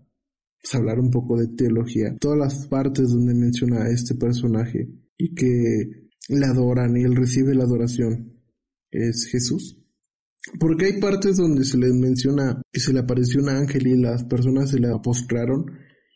pues, 0.62 0.76
hablar 0.76 1.00
un 1.00 1.10
poco 1.10 1.39
de 1.39 1.48
teología, 1.48 2.15
todas 2.19 2.38
las 2.38 2.67
partes 2.67 3.10
donde 3.10 3.34
menciona 3.34 3.86
a 3.86 3.89
este 3.89 4.13
personaje 4.13 4.88
y 5.17 5.34
que 5.34 6.12
le 6.30 6.46
adoran 6.46 6.96
y 6.96 7.02
él 7.02 7.15
recibe 7.15 7.56
la 7.56 7.63
adoración 7.63 8.39
es 8.91 9.26
Jesús. 9.26 9.84
Porque 10.60 10.86
hay 10.86 11.00
partes 11.00 11.38
donde 11.38 11.65
se 11.65 11.80
les 11.80 11.91
menciona 11.91 12.62
que 12.72 12.80
se 12.80 12.93
le 12.93 13.00
apareció 13.00 13.41
un 13.41 13.50
ángel 13.50 13.88
y 13.88 14.00
las 14.00 14.26
personas 14.26 14.69
se 14.69 14.80
le 14.80 14.89
postraron. 15.04 15.65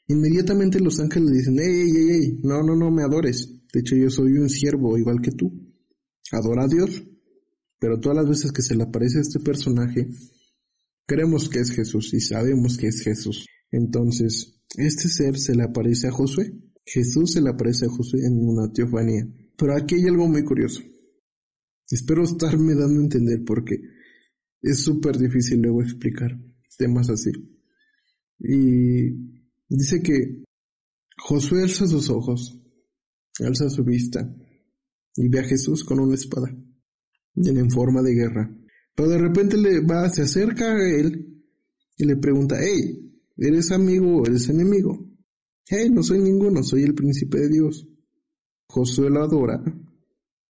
Inmediatamente 0.08 0.80
los 0.80 1.00
ángeles 1.00 1.32
dicen, 1.32 1.58
ey, 1.58 1.90
ey, 1.90 2.10
ey, 2.10 2.40
no, 2.44 2.62
no, 2.62 2.76
no 2.76 2.92
me 2.92 3.02
adores. 3.02 3.52
De 3.74 3.80
hecho, 3.80 3.96
yo 3.96 4.12
soy 4.12 4.34
un 4.34 4.50
siervo 4.50 4.96
igual 5.00 5.20
que 5.20 5.32
tú. 5.32 5.67
Adora 6.32 6.64
a 6.64 6.68
Dios. 6.68 7.04
Pero 7.80 8.00
todas 8.00 8.18
las 8.18 8.30
veces 8.30 8.52
que 8.52 8.62
se 8.62 8.76
le 8.76 8.84
aparece 8.84 9.20
a 9.20 9.22
este 9.22 9.40
personaje, 9.40 10.08
creemos 11.06 11.48
que 11.50 11.60
es 11.60 11.72
Jesús 11.72 12.14
y 12.14 12.20
sabemos 12.20 12.78
que 12.78 12.88
es 12.88 13.02
Jesús. 13.02 13.46
Entonces, 13.72 14.60
este 14.76 15.10
ser 15.10 15.38
se 15.38 15.56
le 15.56 15.64
aparece 15.64 16.08
a 16.08 16.12
Josué. 16.12 16.54
Jesús 16.86 17.34
se 17.34 17.42
le 17.42 17.50
aparece 17.50 17.86
a 17.86 17.90
Josué 17.90 18.26
en 18.26 18.38
una 18.40 18.72
teofanía. 18.72 19.28
Pero 19.58 19.76
aquí 19.76 19.96
hay 19.96 20.06
algo 20.06 20.28
muy 20.28 20.44
curioso. 20.44 20.82
Espero 21.90 22.24
estarme 22.24 22.74
dando 22.74 23.00
a 23.00 23.04
entender 23.04 23.44
porque 23.46 23.80
es 24.62 24.80
súper 24.80 25.18
difícil 25.18 25.62
luego 25.62 25.82
explicar 25.82 26.32
temas 26.78 27.10
así. 27.10 27.32
Y 28.40 29.44
dice 29.68 30.02
que 30.02 30.44
Josué 31.18 31.64
alza 31.64 31.88
sus 31.88 32.10
ojos, 32.10 32.60
alza 33.40 33.70
su 33.70 33.84
vista 33.84 34.30
y 35.18 35.28
ve 35.28 35.40
a 35.40 35.44
Jesús 35.44 35.84
con 35.84 36.00
una 36.00 36.16
espada, 36.16 36.56
en 37.36 37.72
forma 37.72 38.02
de 38.02 38.14
guerra. 38.14 38.56
Pero 38.96 39.10
de 39.10 39.18
repente 39.18 39.58
le 39.58 39.82
va, 39.82 40.10
se 40.10 40.22
acerca 40.22 40.72
a 40.72 40.90
él 40.90 41.44
y 41.98 42.06
le 42.06 42.16
pregunta, 42.18 42.58
hey, 42.60 43.12
¿eres 43.36 43.72
amigo 43.72 44.18
o 44.18 44.26
eres 44.26 44.48
enemigo? 44.50 45.06
Hey, 45.68 45.90
no 45.92 46.02
soy 46.04 46.20
ninguno, 46.20 46.64
soy 46.64 46.84
el 46.84 46.94
príncipe 46.94 47.40
de 47.40 47.50
Dios. 47.50 47.88
Josué 48.68 49.10
lo 49.10 49.24
adora. 49.24 49.62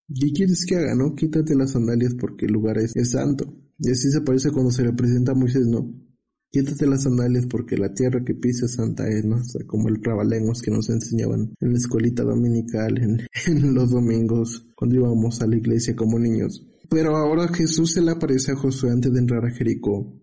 ¿Qué 0.07 0.31
quieres 0.31 0.65
que 0.65 0.75
haga, 0.75 0.95
no? 0.95 1.15
Quítate 1.15 1.55
las 1.55 1.71
sandalias 1.71 2.13
porque 2.19 2.45
el 2.45 2.53
lugar 2.53 2.77
es 2.77 2.93
santo. 3.09 3.45
Y 3.79 3.91
así 3.91 4.09
se 4.11 4.21
parece 4.21 4.51
cuando 4.51 4.71
se 4.71 4.83
le 4.83 4.93
presenta 4.93 5.31
a 5.31 5.35
Moisés, 5.35 5.65
¿no? 5.67 6.06
Quítate 6.49 6.87
las 6.87 7.03
sandalias 7.03 7.45
porque 7.45 7.77
la 7.77 7.93
tierra 7.93 8.23
que 8.23 8.33
pisa 8.33 8.67
santa 8.67 9.07
es, 9.09 9.23
sea, 9.23 9.65
como 9.67 9.89
el 9.89 9.99
trabalenguas 9.99 10.61
que 10.61 10.71
nos 10.71 10.89
enseñaban 10.89 11.53
en 11.59 11.71
la 11.71 11.77
escuelita 11.77 12.23
dominical, 12.23 12.97
en, 13.47 13.73
los 13.75 13.91
domingos, 13.91 14.65
cuando 14.75 14.95
íbamos 14.95 15.41
a 15.41 15.47
la 15.47 15.57
iglesia 15.57 15.95
como 15.95 16.17
niños. 16.17 16.65
Pero 16.89 17.17
ahora 17.17 17.49
Jesús 17.49 17.93
se 17.93 18.01
le 18.01 18.11
aparece 18.11 18.53
a 18.53 18.55
Josué 18.55 18.91
antes 18.91 19.11
de 19.11 19.19
entrar 19.19 19.45
a 19.45 19.51
Jericó. 19.51 20.13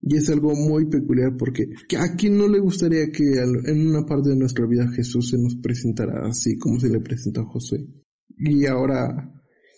Y 0.00 0.16
es 0.16 0.28
algo 0.30 0.54
muy 0.54 0.86
peculiar 0.86 1.36
porque 1.36 1.68
a 1.98 2.16
quién 2.16 2.36
no 2.36 2.48
le 2.48 2.58
gustaría 2.58 3.10
que 3.12 3.34
en 3.34 3.86
una 3.88 4.04
parte 4.04 4.30
de 4.30 4.36
nuestra 4.36 4.66
vida 4.66 4.90
Jesús 4.90 5.30
se 5.30 5.38
nos 5.38 5.56
presentara 5.56 6.26
así 6.26 6.58
como 6.58 6.80
se 6.80 6.88
le 6.88 7.00
presentó 7.00 7.42
a 7.42 7.46
Josué. 7.46 7.86
Y 8.36 8.66
ahora 8.66 9.32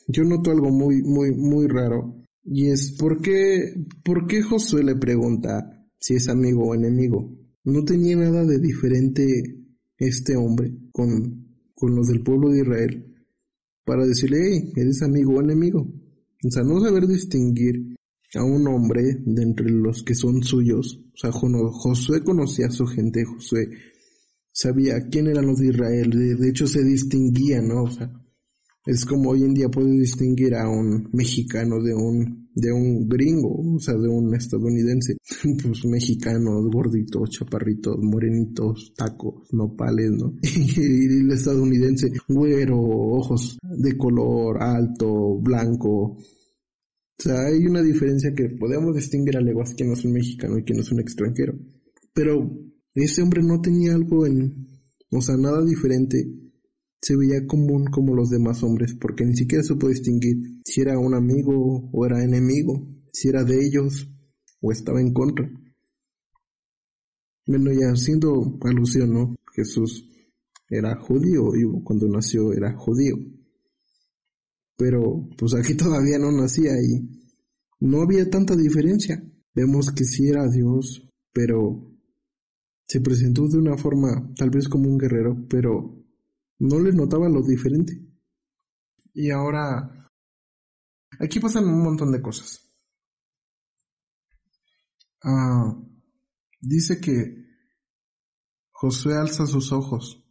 yo 0.09 0.24
noto 0.24 0.50
algo 0.50 0.70
muy, 0.70 1.03
muy, 1.03 1.35
muy 1.35 1.66
raro 1.66 2.23
y 2.44 2.68
es, 2.68 2.92
¿por 2.92 3.20
qué, 3.20 3.74
¿por 4.04 4.26
qué 4.26 4.42
Josué 4.42 4.85
le 4.85 4.96
pregunta 4.96 5.87
si 5.98 6.14
es 6.14 6.28
amigo 6.28 6.68
o 6.68 6.74
enemigo? 6.74 7.37
No 7.64 7.85
tenía 7.85 8.16
nada 8.16 8.44
de 8.44 8.59
diferente 8.59 9.24
este 9.96 10.37
hombre 10.37 10.74
con, 10.92 11.59
con 11.74 11.96
los 11.96 12.09
del 12.09 12.22
pueblo 12.22 12.50
de 12.50 12.61
Israel 12.61 13.14
para 13.85 14.07
decirle, 14.07 14.38
hey, 14.50 14.72
eres 14.76 15.02
amigo 15.02 15.35
o 15.35 15.40
enemigo. 15.40 15.80
O 15.80 16.50
sea, 16.50 16.62
no 16.62 16.80
saber 16.80 17.07
distinguir 17.07 17.96
a 18.35 18.44
un 18.44 18.66
hombre 18.68 19.02
de 19.24 19.42
entre 19.42 19.70
los 19.70 20.02
que 20.02 20.14
son 20.14 20.42
suyos. 20.42 21.00
O 21.14 21.16
sea, 21.16 21.30
Josué 21.33 22.22
conocía 22.22 22.66
a 22.66 22.70
su 22.70 22.87
gente, 22.87 23.24
Josué 23.24 23.68
sabía 24.52 25.09
quién 25.11 25.28
eran 25.28 25.46
los 25.46 25.59
de 25.59 25.68
Israel, 25.68 26.11
de, 26.11 26.48
hecho 26.48 26.66
se 26.66 26.85
distinguía, 26.85 27.61
¿no? 27.61 27.85
O 27.85 27.90
sea, 27.90 28.11
es 28.87 29.05
como 29.05 29.31
hoy 29.31 29.44
en 29.44 29.55
día 29.55 29.68
puedes 29.68 29.92
distinguir 29.92 30.55
a 30.55 30.68
un 30.68 31.09
mexicano 31.12 31.83
de 31.83 31.94
un, 31.94 32.49
de 32.55 32.70
un 32.73 33.09
gringo, 33.09 33.77
o 33.77 33.81
sea, 33.81 33.94
de 33.94 34.09
un 34.09 34.35
estadounidense, 34.35 35.16
pues 35.62 35.85
mexicanos, 35.87 36.66
gorditos, 36.70 37.31
chaparritos, 37.31 37.97
morenitos, 38.01 38.92
tacos, 38.97 39.53
nopales, 39.53 40.11
¿no? 40.11 40.37
y 40.42 41.07
el 41.07 41.31
estadounidense, 41.31 42.11
güero, 42.29 42.79
ojos 42.79 43.59
de 43.62 43.97
color 43.97 44.62
alto, 44.62 45.38
blanco, 45.40 46.16
o 47.18 47.23
sea, 47.23 47.47
hay 47.47 47.64
una 47.66 47.81
diferencia 47.81 48.35
que 48.35 48.51
podemos 48.51 48.94
distinguir 48.94 49.37
a 49.37 49.40
leguas 49.40 49.75
quién 49.75 49.92
es 49.92 50.05
un 50.05 50.12
mexicano 50.12 50.59
y 50.59 50.64
quién 50.64 50.81
es 50.81 50.90
un 50.90 51.01
extranjero. 51.01 51.55
Pero 52.12 52.51
ese 52.94 53.23
hombre 53.23 53.42
no 53.42 53.61
tenía 53.61 53.94
algo 53.94 54.27
en, 54.27 54.68
o 55.11 55.20
sea, 55.20 55.37
nada 55.37 55.64
diferente. 55.64 56.27
Se 57.05 57.17
veía 57.17 57.47
común 57.47 57.85
como 57.90 58.14
los 58.14 58.31
demás 58.31 58.62
hombres, 58.62 58.95
porque 58.95 59.27
ni 59.27 59.37
siquiera 59.37 59.62
puede 59.79 59.95
distinguir 59.95 60.37
si 60.64 60.81
era 60.81 60.99
un 60.99 61.14
amigo 61.14 61.90
o 61.93 62.07
era 62.07 62.25
enemigo, 62.25 62.88
si 63.12 63.29
era 63.29 63.45
de 63.45 63.62
ellos 63.62 64.09
o 64.62 64.73
estaba 64.73 65.03
en 65.03 65.12
contra. 65.12 65.51
Bueno, 67.47 67.73
ya 67.73 67.88
haciendo 67.88 68.59
alusión, 68.62 69.12
¿no? 69.12 69.37
Jesús 69.55 70.09
era 70.71 70.97
judío 70.97 71.55
y 71.55 71.83
cuando 71.85 72.09
nació 72.09 72.55
era 72.55 72.75
judío 72.75 73.17
pero 74.77 75.29
pues 75.37 75.55
aquí 75.55 75.75
todavía 75.77 76.19
no 76.19 76.33
nacía 76.33 76.73
y 76.81 77.09
no 77.81 78.03
había 78.03 78.29
tanta 78.31 78.57
diferencia. 78.57 79.23
Vemos 79.55 79.93
que 79.93 80.05
sí 80.05 80.29
era 80.29 80.49
Dios, 80.49 81.09
pero 81.33 81.93
se 82.88 83.01
presentó 83.01 83.49
de 83.49 83.59
una 83.59 83.77
forma 83.77 84.33
tal 84.37 84.51
vez 84.51 84.69
como 84.69 84.88
un 84.88 84.99
guerrero, 84.99 85.37
pero 85.49 86.04
no 86.59 86.79
le 86.79 86.93
notaba 86.93 87.29
lo 87.29 87.43
diferente. 87.43 88.01
Y 89.12 89.31
ahora, 89.31 90.11
aquí 91.19 91.40
pasan 91.40 91.67
un 91.67 91.83
montón 91.83 92.12
de 92.12 92.23
cosas. 92.23 92.61
Ah, 95.23 95.75
dice 96.61 97.01
que 97.01 97.45
Josué 98.71 99.17
alza 99.17 99.47
sus 99.47 99.73
ojos 99.73 100.23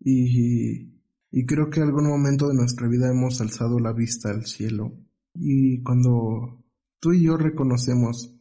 y 0.00 0.94
y 1.36 1.46
creo 1.46 1.68
que 1.68 1.80
algún 1.80 2.06
momento 2.06 2.46
de 2.46 2.54
nuestra 2.54 2.86
vida 2.86 3.10
hemos 3.10 3.40
alzado 3.40 3.80
la 3.80 3.92
vista 3.92 4.30
al 4.30 4.46
cielo. 4.46 4.92
Y 5.34 5.82
cuando 5.82 6.64
tú 7.00 7.12
y 7.12 7.24
yo 7.24 7.36
reconocemos 7.36 8.32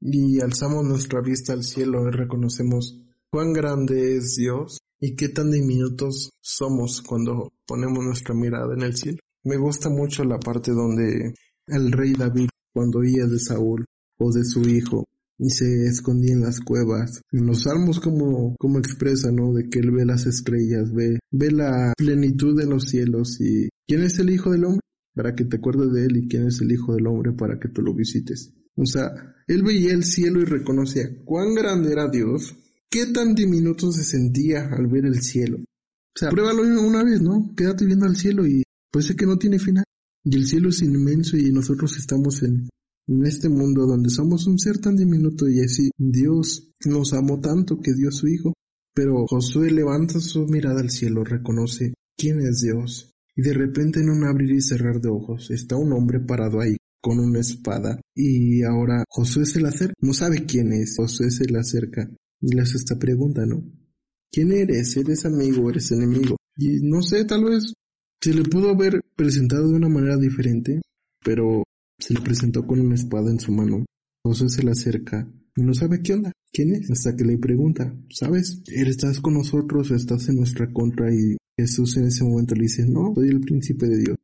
y 0.00 0.40
alzamos 0.40 0.86
nuestra 0.86 1.20
vista 1.20 1.52
al 1.52 1.62
cielo 1.62 2.08
y 2.08 2.12
reconocemos 2.12 2.98
cuán 3.28 3.52
grande 3.52 4.16
es 4.16 4.34
Dios 4.36 4.78
y 5.00 5.14
qué 5.14 5.28
tan 5.28 5.50
diminutos 5.50 6.30
somos 6.40 7.02
cuando 7.02 7.52
ponemos 7.66 8.04
nuestra 8.04 8.34
mirada 8.34 8.74
en 8.74 8.82
el 8.82 8.96
cielo. 8.96 9.18
Me 9.44 9.56
gusta 9.56 9.88
mucho 9.90 10.24
la 10.24 10.38
parte 10.38 10.72
donde 10.72 11.34
el 11.66 11.92
rey 11.92 12.12
David, 12.12 12.48
cuando 12.72 13.00
oía 13.00 13.26
de 13.26 13.38
Saúl 13.38 13.84
o 14.18 14.32
de 14.32 14.44
su 14.44 14.62
hijo, 14.68 15.04
y 15.38 15.50
se 15.50 15.86
escondía 15.86 16.32
en 16.32 16.40
las 16.40 16.60
cuevas. 16.60 17.20
En 17.32 17.46
los 17.46 17.62
salmos 17.64 18.00
como, 18.00 18.56
como 18.58 18.78
expresa, 18.78 19.30
¿no? 19.30 19.52
De 19.52 19.68
que 19.68 19.80
él 19.80 19.90
ve 19.90 20.04
las 20.06 20.26
estrellas, 20.26 20.92
ve, 20.92 21.18
ve 21.30 21.50
la 21.50 21.92
plenitud 21.96 22.58
de 22.58 22.66
los 22.66 22.84
cielos 22.84 23.40
y 23.40 23.68
¿quién 23.86 24.02
es 24.02 24.18
el 24.18 24.30
Hijo 24.30 24.50
del 24.50 24.64
Hombre? 24.64 24.80
Para 25.14 25.34
que 25.34 25.44
te 25.44 25.56
acuerdes 25.56 25.92
de 25.92 26.06
él 26.06 26.16
y 26.16 26.28
quién 26.28 26.46
es 26.46 26.60
el 26.60 26.72
Hijo 26.72 26.94
del 26.94 27.06
Hombre 27.06 27.32
para 27.32 27.58
que 27.58 27.68
tú 27.68 27.82
lo 27.82 27.94
visites. 27.94 28.52
O 28.76 28.84
sea, 28.84 29.10
él 29.46 29.62
veía 29.62 29.92
el 29.92 30.04
cielo 30.04 30.40
y 30.40 30.44
reconocía 30.44 31.08
cuán 31.24 31.54
grande 31.54 31.92
era 31.92 32.08
Dios, 32.08 32.54
qué 32.90 33.06
tan 33.06 33.34
diminuto 33.34 33.92
se 33.92 34.04
sentía 34.04 34.68
al 34.72 34.86
ver 34.86 35.06
el 35.06 35.20
cielo. 35.22 35.58
O 35.58 36.18
sea, 36.18 36.30
pruébalo 36.30 36.62
una 36.62 37.04
vez, 37.04 37.20
¿no? 37.20 37.52
Quédate 37.56 37.84
viendo 37.84 38.06
al 38.06 38.16
cielo 38.16 38.46
y 38.46 38.62
pues 38.90 39.06
sé 39.06 39.16
que 39.16 39.26
no 39.26 39.36
tiene 39.36 39.58
final. 39.58 39.84
Y 40.24 40.36
el 40.36 40.46
cielo 40.46 40.70
es 40.70 40.82
inmenso 40.82 41.36
y 41.36 41.52
nosotros 41.52 41.96
estamos 41.98 42.42
en, 42.42 42.68
en 43.06 43.26
este 43.26 43.48
mundo 43.48 43.86
donde 43.86 44.10
somos 44.10 44.46
un 44.46 44.58
ser 44.58 44.78
tan 44.78 44.96
diminuto 44.96 45.48
y 45.48 45.60
así 45.60 45.90
Dios 45.96 46.72
nos 46.84 47.12
amó 47.12 47.40
tanto 47.40 47.78
que 47.80 47.92
dio 47.94 48.08
a 48.08 48.12
su 48.12 48.28
Hijo. 48.28 48.54
Pero 48.94 49.26
Josué 49.26 49.70
levanta 49.70 50.20
su 50.20 50.46
mirada 50.46 50.80
al 50.80 50.90
cielo, 50.90 51.22
reconoce 51.22 51.92
quién 52.16 52.40
es 52.40 52.62
Dios. 52.62 53.12
Y 53.36 53.42
de 53.42 53.52
repente 53.52 54.00
en 54.00 54.08
un 54.08 54.24
abrir 54.24 54.52
y 54.52 54.62
cerrar 54.62 55.00
de 55.02 55.10
ojos 55.10 55.50
está 55.50 55.76
un 55.76 55.92
hombre 55.92 56.20
parado 56.20 56.60
ahí 56.60 56.76
con 57.02 57.18
una 57.18 57.40
espada. 57.40 58.00
Y 58.14 58.62
ahora 58.62 59.04
Josué 59.08 59.44
se 59.44 59.60
le 59.60 59.68
acerca, 59.68 59.94
no 60.00 60.14
sabe 60.14 60.46
quién 60.46 60.72
es. 60.72 60.94
Josué 60.96 61.30
se 61.30 61.44
le 61.44 61.58
acerca 61.58 62.08
y 62.46 62.54
le 62.54 62.62
hace 62.62 62.76
esta 62.76 62.96
pregunta, 62.96 63.44
¿no? 63.44 63.60
¿Quién 64.30 64.52
eres? 64.52 64.96
¿Eres 64.96 65.26
amigo 65.26 65.68
eres 65.68 65.90
enemigo? 65.90 66.36
Y 66.56 66.78
no 66.80 67.02
sé, 67.02 67.24
tal 67.24 67.44
vez 67.44 67.74
se 68.20 68.32
le 68.32 68.44
pudo 68.44 68.70
haber 68.70 69.00
presentado 69.16 69.68
de 69.68 69.74
una 69.74 69.88
manera 69.88 70.16
diferente, 70.16 70.80
pero 71.24 71.64
se 71.98 72.14
le 72.14 72.20
presentó 72.20 72.64
con 72.64 72.78
una 72.78 72.94
espada 72.94 73.30
en 73.30 73.40
su 73.40 73.50
mano. 73.50 73.84
José 74.24 74.48
se 74.48 74.62
le 74.62 74.70
acerca 74.70 75.28
y 75.56 75.62
no 75.62 75.74
sabe 75.74 76.00
qué 76.02 76.14
onda, 76.14 76.30
quién 76.52 76.72
es, 76.74 76.88
hasta 76.88 77.16
que 77.16 77.24
le 77.24 77.36
pregunta, 77.38 77.92
¿sabes? 78.10 78.62
¿Estás 78.68 79.20
con 79.20 79.34
nosotros 79.34 79.90
o 79.90 79.96
estás 79.96 80.28
en 80.28 80.36
nuestra 80.36 80.72
contra? 80.72 81.12
Y 81.12 81.36
Jesús 81.58 81.96
en 81.96 82.06
ese 82.06 82.22
momento 82.22 82.54
le 82.54 82.62
dice, 82.62 82.86
no, 82.88 83.12
soy 83.12 83.28
el 83.28 83.40
príncipe 83.40 83.88
de 83.88 83.98
Dios. 83.98 84.16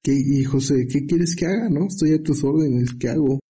¿Qué, 0.00 0.14
y 0.14 0.44
José, 0.44 0.86
¿qué 0.86 1.06
quieres 1.06 1.34
que 1.34 1.46
haga? 1.46 1.68
No, 1.68 1.88
estoy 1.88 2.12
a 2.12 2.22
tus 2.22 2.44
órdenes, 2.44 2.94
¿qué 2.94 3.08
hago? 3.08 3.34
O 3.34 3.40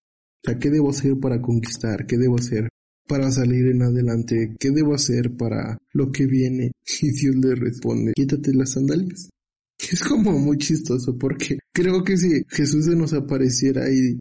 sea, 0.43 0.57
¿qué 0.57 0.71
debo 0.71 0.89
hacer 0.89 1.19
para 1.19 1.39
conquistar? 1.39 2.07
¿Qué 2.07 2.17
debo 2.17 2.37
hacer 2.37 2.69
para 3.09 3.31
salir 3.31 3.65
en 3.69 3.81
adelante? 3.81 4.55
¿Qué 4.59 4.69
debo 4.69 4.93
hacer 4.93 5.35
para 5.35 5.79
lo 5.93 6.11
que 6.11 6.27
viene? 6.27 6.71
Y 7.01 7.11
Dios 7.11 7.35
le 7.35 7.55
responde, 7.55 8.13
quítate 8.15 8.53
las 8.53 8.71
sandalias. 8.73 9.29
Es 9.91 10.03
como 10.03 10.37
muy 10.37 10.57
chistoso 10.57 11.17
porque 11.17 11.57
creo 11.73 12.03
que 12.03 12.17
si 12.17 12.43
Jesús 12.49 12.85
se 12.85 12.95
nos 12.95 13.13
apareciera 13.13 13.89
y, 13.91 14.19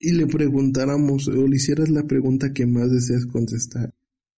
y 0.00 0.12
le 0.12 0.26
preguntáramos 0.26 1.28
o 1.28 1.46
le 1.46 1.56
hicieras 1.56 1.88
la 1.88 2.06
pregunta 2.06 2.52
que 2.52 2.66
más 2.66 2.90
deseas 2.90 3.24
contestar. 3.26 3.94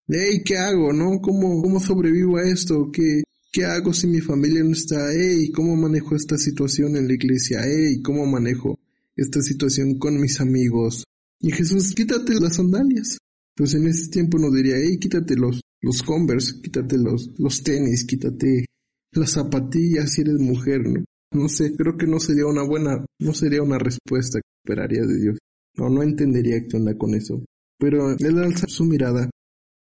Hey, 0.06 0.42
¿qué 0.44 0.58
hago? 0.58 0.92
¿No? 0.92 1.20
¿Cómo, 1.20 1.62
cómo 1.62 1.80
sobrevivo 1.80 2.36
a 2.36 2.48
esto? 2.48 2.90
¿Qué, 2.92 3.22
¿Qué 3.52 3.64
hago 3.64 3.92
si 3.92 4.06
mi 4.06 4.20
familia 4.20 4.62
no 4.62 4.72
está? 4.72 5.12
Hey, 5.12 5.50
¿cómo 5.50 5.74
manejo 5.76 6.14
esta 6.14 6.36
situación 6.36 6.96
en 6.96 7.08
la 7.08 7.14
iglesia? 7.14 7.60
Hey, 7.64 8.00
¿cómo 8.02 8.26
manejo 8.26 8.78
esta 9.16 9.40
situación 9.40 9.98
con 9.98 10.20
mis 10.20 10.40
amigos? 10.40 11.04
Y 11.40 11.52
Jesús, 11.52 11.94
quítate 11.94 12.34
las 12.34 12.56
sandalias. 12.56 13.18
Pues 13.56 13.74
en 13.74 13.86
ese 13.86 14.10
tiempo 14.10 14.38
nos 14.38 14.52
diría, 14.52 14.76
hey, 14.76 14.98
quítate 14.98 15.36
los, 15.36 15.60
los 15.82 16.02
Converse, 16.02 16.60
quítate 16.62 16.96
los, 16.98 17.30
los 17.38 17.62
tenis, 17.62 18.04
quítate 18.04 18.66
las 19.12 19.32
zapatillas 19.32 20.12
si 20.12 20.22
eres 20.22 20.38
mujer, 20.38 20.80
¿no? 20.86 21.04
No 21.32 21.48
sé, 21.48 21.74
creo 21.76 21.96
que 21.96 22.06
no 22.06 22.18
sería 22.18 22.46
una 22.46 22.64
buena, 22.64 23.04
no 23.20 23.32
sería 23.34 23.62
una 23.62 23.78
respuesta 23.78 24.40
que 24.40 24.48
esperaría 24.64 25.02
de 25.02 25.20
Dios. 25.20 25.38
No, 25.76 25.88
no 25.88 26.02
entendería 26.02 26.66
qué 26.68 26.76
onda 26.76 26.96
con 26.96 27.14
eso. 27.14 27.44
Pero 27.78 28.10
él 28.10 28.38
alza 28.38 28.66
su 28.66 28.84
mirada, 28.84 29.30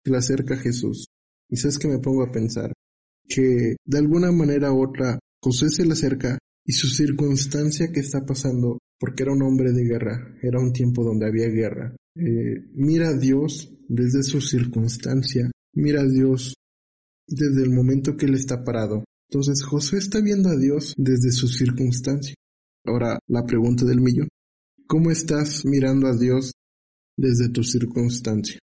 le 0.04 0.16
acerca 0.16 0.54
a 0.54 0.58
Jesús. 0.58 1.06
Y 1.48 1.56
sabes 1.56 1.78
que 1.78 1.88
me 1.88 1.98
pongo 1.98 2.24
a 2.24 2.32
pensar 2.32 2.72
que 3.28 3.76
de 3.84 3.98
alguna 3.98 4.32
manera 4.32 4.72
u 4.72 4.82
otra 4.82 5.18
José 5.42 5.68
se 5.68 5.84
le 5.84 5.92
acerca 5.92 6.38
y 6.64 6.72
su 6.72 6.88
circunstancia 6.88 7.92
que 7.92 8.00
está 8.00 8.24
pasando, 8.24 8.78
porque 8.98 9.22
era 9.22 9.32
un 9.32 9.42
hombre 9.42 9.72
de 9.72 9.84
guerra, 9.84 10.36
era 10.42 10.60
un 10.60 10.72
tiempo 10.72 11.04
donde 11.04 11.26
había 11.26 11.48
guerra. 11.48 11.94
Eh, 12.16 12.64
mira 12.74 13.08
a 13.10 13.16
Dios 13.16 13.72
desde 13.88 14.22
su 14.22 14.40
circunstancia, 14.40 15.50
mira 15.74 16.02
a 16.02 16.08
Dios 16.08 16.54
desde 17.28 17.62
el 17.62 17.70
momento 17.70 18.16
que 18.16 18.26
él 18.26 18.34
está 18.34 18.64
parado 18.64 19.04
entonces 19.28 19.64
José 19.64 19.98
está 19.98 20.20
viendo 20.20 20.48
a 20.48 20.56
Dios 20.56 20.94
desde 20.96 21.32
su 21.32 21.48
circunstancia. 21.48 22.34
Ahora 22.84 23.18
la 23.26 23.44
pregunta 23.44 23.84
del 23.84 24.00
millón. 24.00 24.28
¿Cómo 24.86 25.10
estás 25.10 25.64
mirando 25.64 26.06
a 26.06 26.16
Dios 26.16 26.52
desde 27.16 27.48
tu 27.48 27.64
circunstancia? 27.64 28.60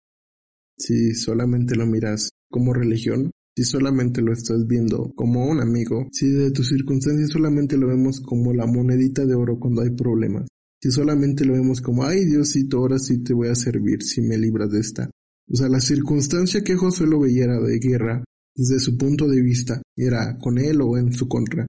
Si 0.78 1.14
solamente 1.14 1.76
lo 1.76 1.86
miras 1.86 2.32
como 2.50 2.74
religión, 2.74 3.32
si 3.56 3.66
solamente 3.66 4.22
lo 4.22 4.34
estás 4.34 4.66
viendo 4.68 5.12
como 5.16 5.48
un 5.48 5.60
amigo, 5.60 6.08
si 6.12 6.30
de 6.30 6.52
tu 6.52 6.64
circunstancia 6.64 7.28
solamente 7.28 7.78
lo 7.78 7.88
vemos 7.88 8.20
como 8.20 8.54
la 8.54 8.66
monedita 8.66 9.26
de 9.26 9.36
oro 9.36 9.60
cuando 9.60 9.82
hay 9.82 9.92
problemas, 9.92 10.48
si 10.82 10.92
solamente 10.92 11.46
lo 11.46 11.54
vemos 11.54 11.82
como, 11.82 12.04
ay 12.04 12.26
Diosito, 12.26 12.78
ahora 12.78 13.00
sí 13.00 13.24
te 13.24 13.34
voy 13.34 13.50
a 13.50 13.56
servir 13.56 14.04
si 14.04 14.22
me 14.22 14.38
libras 14.38 14.72
de 14.72 14.80
esta. 14.80 15.10
O 15.50 15.56
sea, 15.56 15.70
la 15.70 15.80
circunstancia 15.80 16.62
que 16.62 16.76
José 16.76 17.06
lo 17.06 17.20
veía 17.20 17.48
de 17.48 17.80
guerra 17.80 18.24
desde 18.56 18.80
su 18.80 18.98
punto 18.98 19.28
de 19.28 19.42
vista, 19.42 19.82
era 19.96 20.38
con 20.40 20.58
él 20.58 20.82
o 20.82 20.98
en 20.98 21.14
su 21.14 21.28
contra. 21.28 21.68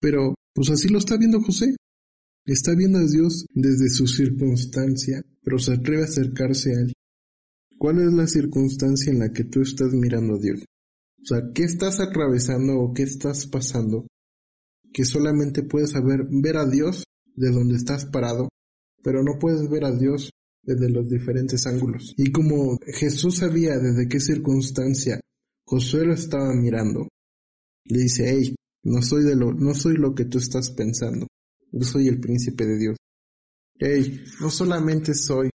Pero, 0.00 0.34
pues 0.54 0.70
así 0.70 0.88
lo 0.88 0.98
está 0.98 1.16
viendo 1.16 1.40
José. 1.40 1.74
Está 2.44 2.74
viendo 2.74 2.98
a 2.98 3.06
Dios 3.06 3.46
desde 3.54 3.88
su 3.88 4.06
circunstancia, 4.06 5.22
pero 5.42 5.58
se 5.58 5.72
atreve 5.72 6.02
a 6.02 6.06
acercarse 6.06 6.70
a 6.70 6.80
él 6.80 6.92
¿Cuál 7.82 7.98
es 7.98 8.12
la 8.12 8.28
circunstancia 8.28 9.10
en 9.10 9.18
la 9.18 9.32
que 9.32 9.42
tú 9.42 9.60
estás 9.60 9.92
mirando 9.92 10.36
a 10.36 10.38
Dios? 10.38 10.60
O 11.20 11.26
sea, 11.26 11.40
¿qué 11.52 11.64
estás 11.64 11.98
atravesando 11.98 12.78
o 12.78 12.94
qué 12.94 13.02
estás 13.02 13.44
pasando? 13.48 14.06
Que 14.92 15.04
solamente 15.04 15.64
puedes 15.64 15.90
saber 15.90 16.28
ver 16.30 16.58
a 16.58 16.70
Dios 16.70 17.02
de 17.34 17.50
donde 17.50 17.76
estás 17.76 18.06
parado, 18.06 18.48
pero 19.02 19.22
no 19.22 19.38
puedes 19.38 19.68
ver 19.68 19.84
a 19.84 19.92
Dios 19.92 20.30
desde 20.62 20.88
los 20.90 21.08
diferentes 21.08 21.66
ángulos. 21.66 22.14
Y 22.16 22.30
como 22.30 22.78
Jesús 22.86 23.38
sabía 23.38 23.78
desde 23.78 24.08
qué 24.08 24.20
circunstancia 24.20 25.20
Josué 25.64 26.04
lo 26.04 26.14
estaba 26.14 26.52
mirando, 26.54 27.08
le 27.84 27.98
dice, 28.00 28.28
hey, 28.28 28.54
no 28.84 29.00
soy 29.00 29.24
de 29.24 29.36
lo, 29.36 29.52
no 29.52 29.74
soy 29.74 29.94
lo 29.94 30.14
que 30.14 30.24
tú 30.24 30.38
estás 30.38 30.70
pensando. 30.70 31.26
Yo 31.70 31.84
soy 31.84 32.08
el 32.08 32.20
príncipe 32.20 32.66
de 32.66 32.78
Dios. 32.78 32.96
Hey, 33.78 34.22
no 34.40 34.50
solamente 34.50 35.14
soy 35.14 35.50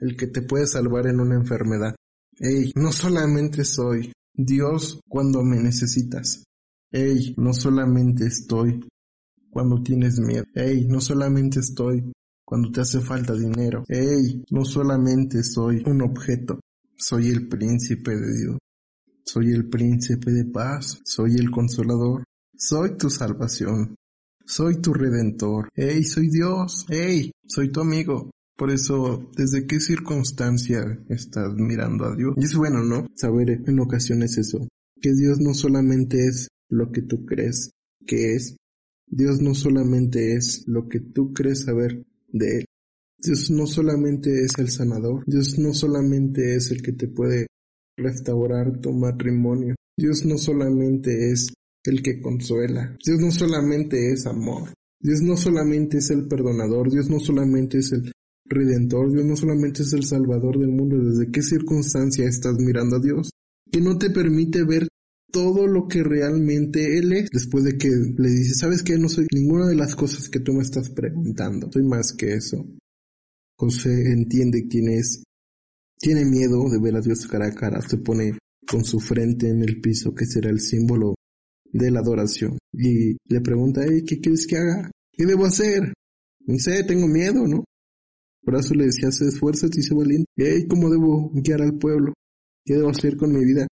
el 0.00 0.16
que 0.16 0.26
te 0.26 0.42
puede 0.42 0.66
salvar 0.66 1.06
en 1.06 1.20
una 1.20 1.36
enfermedad. 1.36 1.94
Hey, 2.38 2.72
no 2.74 2.92
solamente 2.92 3.64
soy 3.64 4.12
Dios 4.34 5.00
cuando 5.08 5.42
me 5.42 5.60
necesitas. 5.60 6.42
Hey, 6.90 7.34
no 7.36 7.52
solamente 7.52 8.26
estoy 8.26 8.80
cuando 9.50 9.82
tienes 9.82 10.18
miedo. 10.20 10.44
Hey, 10.54 10.86
no 10.88 11.00
solamente 11.00 11.60
estoy 11.60 12.12
cuando 12.44 12.70
te 12.70 12.80
hace 12.80 13.00
falta 13.00 13.34
dinero. 13.34 13.84
Hey, 13.88 14.42
no 14.50 14.64
solamente 14.64 15.42
soy 15.42 15.82
un 15.86 16.02
objeto, 16.02 16.60
soy 16.96 17.28
el 17.28 17.48
príncipe 17.48 18.16
de 18.16 18.38
Dios. 18.38 18.58
Soy 19.24 19.52
el 19.52 19.68
príncipe 19.68 20.32
de 20.32 20.46
paz, 20.46 21.00
soy 21.04 21.36
el 21.36 21.50
consolador, 21.50 22.24
soy 22.56 22.96
tu 22.96 23.10
salvación, 23.10 23.94
soy 24.44 24.80
tu 24.80 24.92
redentor. 24.92 25.68
Hey, 25.74 26.02
soy 26.02 26.28
Dios. 26.28 26.84
Hey, 26.88 27.30
soy 27.46 27.70
tu 27.70 27.80
amigo. 27.80 28.30
Por 28.56 28.70
eso, 28.70 29.30
¿desde 29.36 29.66
qué 29.66 29.78
circunstancia 29.78 30.82
estás 31.08 31.54
mirando 31.54 32.04
a 32.06 32.16
Dios? 32.16 32.34
Y 32.36 32.44
es 32.44 32.54
bueno, 32.56 32.82
¿no? 32.82 33.06
Saber 33.14 33.50
en 33.50 33.80
ocasiones 33.80 34.36
eso. 34.36 34.58
Que 35.00 35.12
Dios 35.14 35.38
no 35.38 35.54
solamente 35.54 36.26
es 36.26 36.48
lo 36.68 36.90
que 36.90 37.02
tú 37.02 37.24
crees 37.24 37.70
que 38.06 38.34
es. 38.34 38.56
Dios 39.10 39.40
no 39.40 39.54
solamente 39.54 40.34
es 40.34 40.64
lo 40.66 40.88
que 40.88 41.00
tú 41.00 41.32
crees 41.32 41.64
saber 41.64 42.06
de 42.32 42.58
Él. 42.58 42.64
Dios 43.18 43.50
no 43.50 43.66
solamente 43.66 44.44
es 44.44 44.52
el 44.58 44.70
sanador. 44.70 45.24
Dios 45.26 45.58
no 45.58 45.74
solamente 45.74 46.54
es 46.54 46.70
el 46.70 46.80
que 46.80 46.92
te 46.92 47.08
puede 47.08 47.46
restaurar 47.96 48.80
tu 48.80 48.92
matrimonio. 48.92 49.74
Dios 49.96 50.24
no 50.24 50.38
solamente 50.38 51.30
es 51.30 51.52
el 51.84 52.02
que 52.02 52.20
consuela. 52.20 52.96
Dios 53.04 53.20
no 53.20 53.30
solamente 53.30 54.12
es 54.12 54.26
amor. 54.26 54.72
Dios 55.00 55.20
no 55.22 55.36
solamente 55.36 55.98
es 55.98 56.10
el 56.10 56.28
perdonador. 56.28 56.90
Dios 56.90 57.10
no 57.10 57.18
solamente 57.18 57.78
es 57.78 57.92
el 57.92 58.12
redentor. 58.46 59.12
Dios 59.12 59.26
no 59.26 59.36
solamente 59.36 59.82
es 59.82 59.92
el 59.92 60.04
salvador 60.04 60.58
del 60.58 60.70
mundo. 60.70 60.96
¿Desde 60.96 61.30
qué 61.30 61.42
circunstancia 61.42 62.26
estás 62.26 62.54
mirando 62.58 62.96
a 62.96 63.00
Dios? 63.00 63.30
Que 63.70 63.80
no 63.80 63.98
te 63.98 64.10
permite 64.10 64.64
ver 64.64 64.88
todo 65.30 65.66
lo 65.66 65.88
que 65.88 66.02
realmente 66.02 66.98
Él 66.98 67.12
es. 67.12 67.30
Después 67.30 67.64
de 67.64 67.78
que 67.78 67.88
le 67.88 68.28
dice, 68.28 68.54
¿sabes 68.54 68.82
qué? 68.82 68.98
No 68.98 69.08
soy 69.08 69.26
ninguna 69.32 69.66
de 69.66 69.76
las 69.76 69.94
cosas 69.94 70.28
que 70.28 70.40
tú 70.40 70.52
me 70.52 70.62
estás 70.62 70.90
preguntando. 70.90 71.70
Soy 71.72 71.82
más 71.84 72.12
que 72.12 72.34
eso. 72.34 72.66
José 73.56 74.12
entiende 74.12 74.66
quién 74.68 74.88
es. 74.88 75.22
Tiene 75.98 76.24
miedo 76.24 76.68
de 76.70 76.78
ver 76.78 76.96
a 76.96 77.00
Dios 77.00 77.26
cara 77.26 77.46
a 77.46 77.54
cara. 77.54 77.80
Se 77.82 77.98
pone 77.98 78.38
con 78.66 78.84
su 78.84 79.00
frente 79.00 79.48
en 79.48 79.62
el 79.62 79.80
piso, 79.80 80.14
que 80.14 80.26
será 80.26 80.50
el 80.50 80.60
símbolo 80.60 81.14
de 81.72 81.90
la 81.90 82.00
adoración. 82.00 82.58
Y 82.72 83.16
le 83.28 83.40
pregunta, 83.40 83.82
¿qué 84.06 84.20
quieres 84.20 84.46
que 84.46 84.56
haga? 84.56 84.90
¿Qué 85.12 85.26
debo 85.26 85.44
hacer? 85.44 85.92
No 86.46 86.58
sé, 86.58 86.84
tengo 86.84 87.06
miedo, 87.06 87.46
¿no? 87.46 87.64
Por 88.42 88.56
eso 88.56 88.74
le 88.74 88.86
decía, 88.86 89.10
se 89.12 89.26
esfuerza 89.26 89.66
y 89.72 89.82
se 89.82 89.94
valiente. 89.94 90.26
Hey, 90.36 90.66
¿cómo 90.68 90.88
debo 90.88 91.30
guiar 91.34 91.62
al 91.62 91.78
pueblo? 91.78 92.14
¿Qué 92.64 92.74
debo 92.74 92.90
hacer 92.90 93.16
con 93.16 93.32
mi 93.32 93.44
vida? 93.44 93.66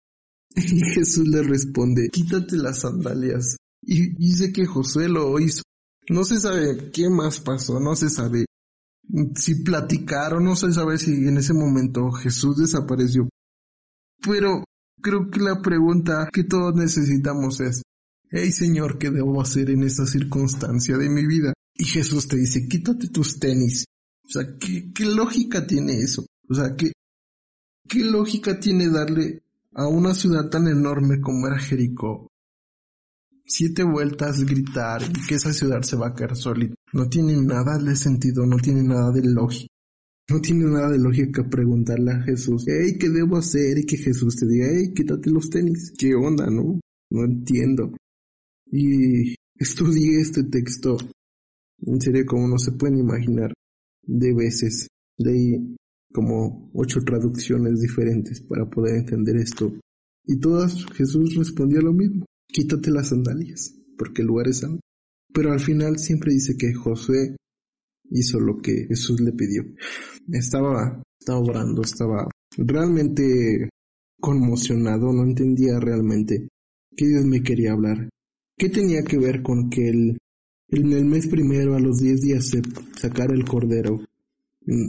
Y 0.57 0.81
Jesús 0.81 1.29
le 1.29 1.43
responde, 1.43 2.09
quítate 2.11 2.57
las 2.57 2.81
sandalias. 2.81 3.57
Y 3.83 4.15
dice 4.17 4.53
que 4.53 4.67
José 4.67 5.09
lo 5.09 5.39
hizo. 5.39 5.63
No 6.11 6.25
se 6.25 6.39
sabe 6.41 6.91
qué 6.91 7.09
más 7.11 7.41
pasó, 7.41 7.81
no 7.81 7.95
se 7.95 8.09
sabe 8.09 8.47
si 9.37 9.55
platicaron, 9.57 10.45
no 10.45 10.57
se 10.57 10.73
sabe 10.73 10.99
si 10.99 11.11
en 11.13 11.39
ese 11.39 11.55
momento 11.55 12.11
Jesús 12.13 12.57
desapareció. 12.57 13.29
Pero 14.21 14.65
creo 15.01 15.31
que 15.31 15.41
la 15.41 15.63
pregunta 15.63 16.29
que 16.33 16.45
todos 16.45 16.75
necesitamos 16.75 17.61
es, 17.61 17.83
hey 18.31 18.53
Señor, 18.53 18.99
¿qué 18.99 19.11
debo 19.11 19.41
hacer 19.41 19.71
en 19.71 19.83
esta 19.83 20.07
circunstancia 20.07 20.97
de 20.99 21.09
mi 21.09 21.27
vida? 21.27 21.53
Y 21.75 21.85
Jesús 21.85 22.29
te 22.29 22.37
dice, 22.37 22.69
quítate 22.69 23.09
tus 23.09 23.39
tenis. 23.39 23.85
O 24.25 24.31
sea, 24.31 24.59
¿qué, 24.59 25.05
lógica 25.07 25.67
tiene 25.67 26.01
eso? 26.01 26.27
O 26.49 26.55
sea, 26.55 26.77
¿qué, 26.77 26.93
¿qué 27.89 28.05
lógica 28.05 28.61
tiene 28.61 28.91
darle 28.91 29.43
a 29.79 29.87
una 29.87 30.13
ciudad 30.13 30.51
tan 30.51 30.67
enorme 30.67 31.21
como 31.21 31.47
era 31.47 31.59
Jericó 31.59 32.27
siete 33.45 33.85
vueltas, 33.85 34.45
gritar 34.45 35.03
y 35.03 35.27
que 35.27 35.37
esa 35.37 35.53
ciudad 35.53 35.83
se 35.83 35.97
va 35.97 36.09
a 36.09 36.15
caer 36.15 36.37
solita? 36.37 36.75
No 36.93 37.09
tiene 37.09 37.37
nada 37.37 37.79
de 37.79 37.95
sentido, 37.95 38.45
no 38.45 38.57
tiene 38.57 38.83
nada 38.83 39.13
de 39.13 39.23
lógica. 39.25 39.73
No 40.31 40.41
tiene 40.41 40.65
nada 40.65 40.91
de 40.91 40.99
lógica 40.99 41.49
preguntarle 41.49 42.11
a 42.11 42.23
Jesús, 42.23 42.65
hey, 42.67 42.99
¿qué 43.01 43.09
debo 43.09 43.39
hacer? 43.39 43.79
Y 43.79 43.87
que 43.87 43.97
Jesús 43.97 44.37
te 44.37 44.47
diga, 44.47 44.67
hey, 44.71 44.93
quítate 44.95 45.31
los 45.31 45.49
tenis. 45.49 45.93
¿Qué 45.97 46.15
onda, 46.15 46.51
no? 46.51 46.79
No 47.11 47.25
entiendo. 47.25 47.97
Y 48.67 49.37
estudié 49.55 50.21
este 50.21 50.43
texto, 50.45 50.99
en 51.87 52.01
serio, 52.01 52.27
como 52.27 52.47
no 52.49 52.59
se 52.59 52.73
pueden 52.73 52.99
imaginar, 52.99 53.55
de 54.03 54.35
veces. 54.35 54.89
Leí 55.17 55.77
como 56.13 56.71
ocho 56.75 57.01
traducciones 57.01 57.81
diferentes 57.81 58.41
para 58.41 58.69
poder 58.69 58.97
entender 58.97 59.37
esto. 59.37 59.73
Y 60.25 60.39
todas 60.39 60.85
Jesús 60.95 61.35
respondió 61.37 61.81
lo 61.81 61.93
mismo. 61.93 62.25
Quítate 62.47 62.91
las 62.91 63.09
sandalias, 63.09 63.75
porque 63.97 64.23
el 64.23 64.29
lugar 64.29 64.49
es 64.49 64.59
santo. 64.59 64.81
Pero 65.33 65.53
al 65.53 65.61
final 65.61 65.99
siempre 65.99 66.33
dice 66.33 66.57
que 66.57 66.73
Josué 66.73 67.37
hizo 68.11 68.41
lo 68.41 68.59
que 68.59 68.87
Jesús 68.87 69.21
le 69.21 69.33
pidió. 69.33 69.63
Estaba, 70.33 71.03
estaba 71.21 71.39
orando, 71.41 71.83
estaba 71.83 72.29
realmente 72.57 73.69
conmocionado, 74.21 75.13
no 75.13 75.23
entendía 75.23 75.79
realmente 75.79 76.49
qué 76.97 77.07
Dios 77.07 77.25
me 77.25 77.43
quería 77.43 77.73
hablar. 77.73 78.09
¿Qué 78.57 78.69
tenía 78.69 79.03
que 79.03 79.19
ver 79.19 79.43
con 79.43 79.71
que 79.71 79.89
el, 79.89 80.19
en 80.71 80.93
el 80.93 81.05
mes 81.05 81.29
primero 81.29 81.77
a 81.77 81.81
los 81.81 81.99
10 81.99 82.21
días 82.21 82.47
se 82.47 82.63
sacara 82.99 83.35
el 83.35 83.45
cordero 83.45 84.01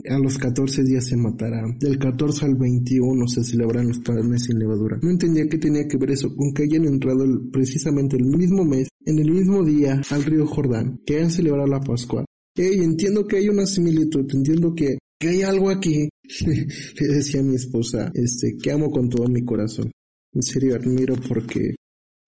a 0.10 0.20
los 0.20 0.38
14 0.38 0.84
días 0.84 1.06
se 1.08 1.16
matará. 1.16 1.64
Del 1.80 1.98
14 1.98 2.46
al 2.46 2.56
21 2.56 3.28
se 3.28 3.44
celebran 3.44 3.88
los 3.88 4.00
panes 4.00 4.44
sin 4.44 4.60
levadura. 4.60 5.00
No 5.02 5.10
entendía 5.10 5.48
qué 5.48 5.58
tenía 5.58 5.88
que 5.88 5.98
ver 5.98 6.12
eso 6.12 6.36
con 6.36 6.54
que 6.54 6.64
hayan 6.64 6.86
entrado 6.86 7.26
precisamente 7.52 8.18
el 8.18 8.26
mismo 8.26 8.66
mes, 8.66 8.90
en 9.06 9.20
el 9.20 9.32
mismo 9.32 9.64
día, 9.64 10.02
al 10.10 10.24
río 10.24 10.46
Jordán, 10.46 11.00
que 11.06 11.18
hayan 11.18 11.32
celebrado 11.32 11.68
la 11.68 11.80
Pascua. 11.80 12.26
Hey, 12.56 12.80
entiendo 12.82 13.26
que 13.26 13.38
hay 13.38 13.48
una 13.48 13.66
similitud, 13.66 14.26
entiendo 14.34 14.74
que, 14.76 14.98
que 15.20 15.30
hay 15.30 15.42
algo 15.44 15.70
aquí. 15.70 16.10
Le 16.46 17.08
decía 17.08 17.42
mi 17.42 17.56
esposa, 17.56 18.12
este, 18.14 18.58
que 18.62 18.72
amo 18.72 18.92
con 18.92 19.08
todo 19.10 19.28
mi 19.28 19.46
corazón. 19.46 19.92
En 20.34 20.44
serio, 20.44 20.76
admiro 20.76 21.16
porque 21.28 21.76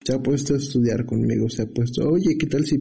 se 0.04 0.14
ha 0.14 0.22
puesto 0.22 0.54
a 0.54 0.56
estudiar 0.56 1.04
conmigo, 1.04 1.48
se 1.48 1.62
ha 1.62 1.66
puesto, 1.66 2.08
oye, 2.08 2.36
¿qué 2.38 2.46
tal 2.46 2.64
si, 2.64 2.78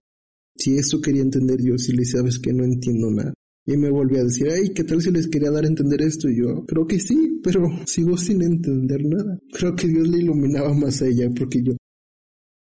si 0.57 0.77
eso 0.77 0.99
quería 1.01 1.21
entender 1.21 1.59
yo, 1.61 1.77
si 1.77 1.91
le 1.91 2.05
sabes 2.05 2.39
que 2.39 2.53
no 2.53 2.63
entiendo 2.63 3.11
nada? 3.11 3.33
Y 3.65 3.77
me 3.77 3.91
volví 3.91 4.17
a 4.17 4.23
decir, 4.23 4.49
ay, 4.49 4.73
¿qué 4.73 4.83
tal 4.83 5.01
si 5.01 5.11
les 5.11 5.27
quería 5.27 5.51
dar 5.51 5.65
a 5.65 5.67
entender 5.67 6.01
esto? 6.01 6.29
Y 6.29 6.39
yo, 6.39 6.65
creo 6.65 6.87
que 6.87 6.99
sí, 6.99 7.39
pero 7.43 7.61
sigo 7.85 8.17
sin 8.17 8.41
entender 8.41 9.05
nada. 9.05 9.37
Creo 9.53 9.75
que 9.75 9.87
Dios 9.87 10.07
le 10.07 10.19
iluminaba 10.19 10.73
más 10.73 11.01
a 11.01 11.07
ella 11.07 11.29
porque 11.37 11.61
yo 11.61 11.73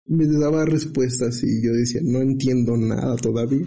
me 0.06 0.26
daba 0.26 0.64
respuestas 0.64 1.42
y 1.44 1.64
yo 1.64 1.72
decía, 1.72 2.00
no 2.04 2.20
entiendo 2.20 2.76
nada 2.76 3.16
todavía. 3.16 3.66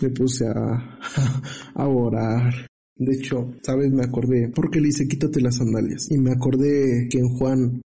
Me 0.00 0.10
puse 0.10 0.46
a, 0.46 0.52
a 1.74 1.88
orar. 1.88 2.66
De 2.96 3.14
hecho, 3.14 3.54
sabes, 3.62 3.92
me 3.92 4.04
acordé, 4.04 4.50
porque 4.54 4.80
le 4.80 4.86
dice, 4.86 5.06
quítate 5.06 5.40
las 5.40 5.56
sandalias. 5.56 6.10
Y 6.10 6.18
me 6.18 6.32
acordé 6.32 7.08
que 7.10 7.18
en 7.18 7.28
Juan, 7.36 7.82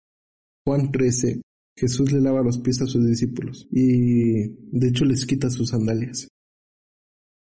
Juan 0.65 0.91
13, 0.91 1.41
Jesús 1.77 2.11
le 2.11 2.21
lava 2.21 2.41
los 2.41 2.59
pies 2.59 2.81
a 2.81 2.88
sus 2.88 3.05
discípulos. 3.05 3.67
Y 3.71 4.49
de 4.71 4.88
hecho 4.88 5.05
les 5.05 5.25
quita 5.25 5.49
sus 5.49 5.69
sandalias. 5.69 6.27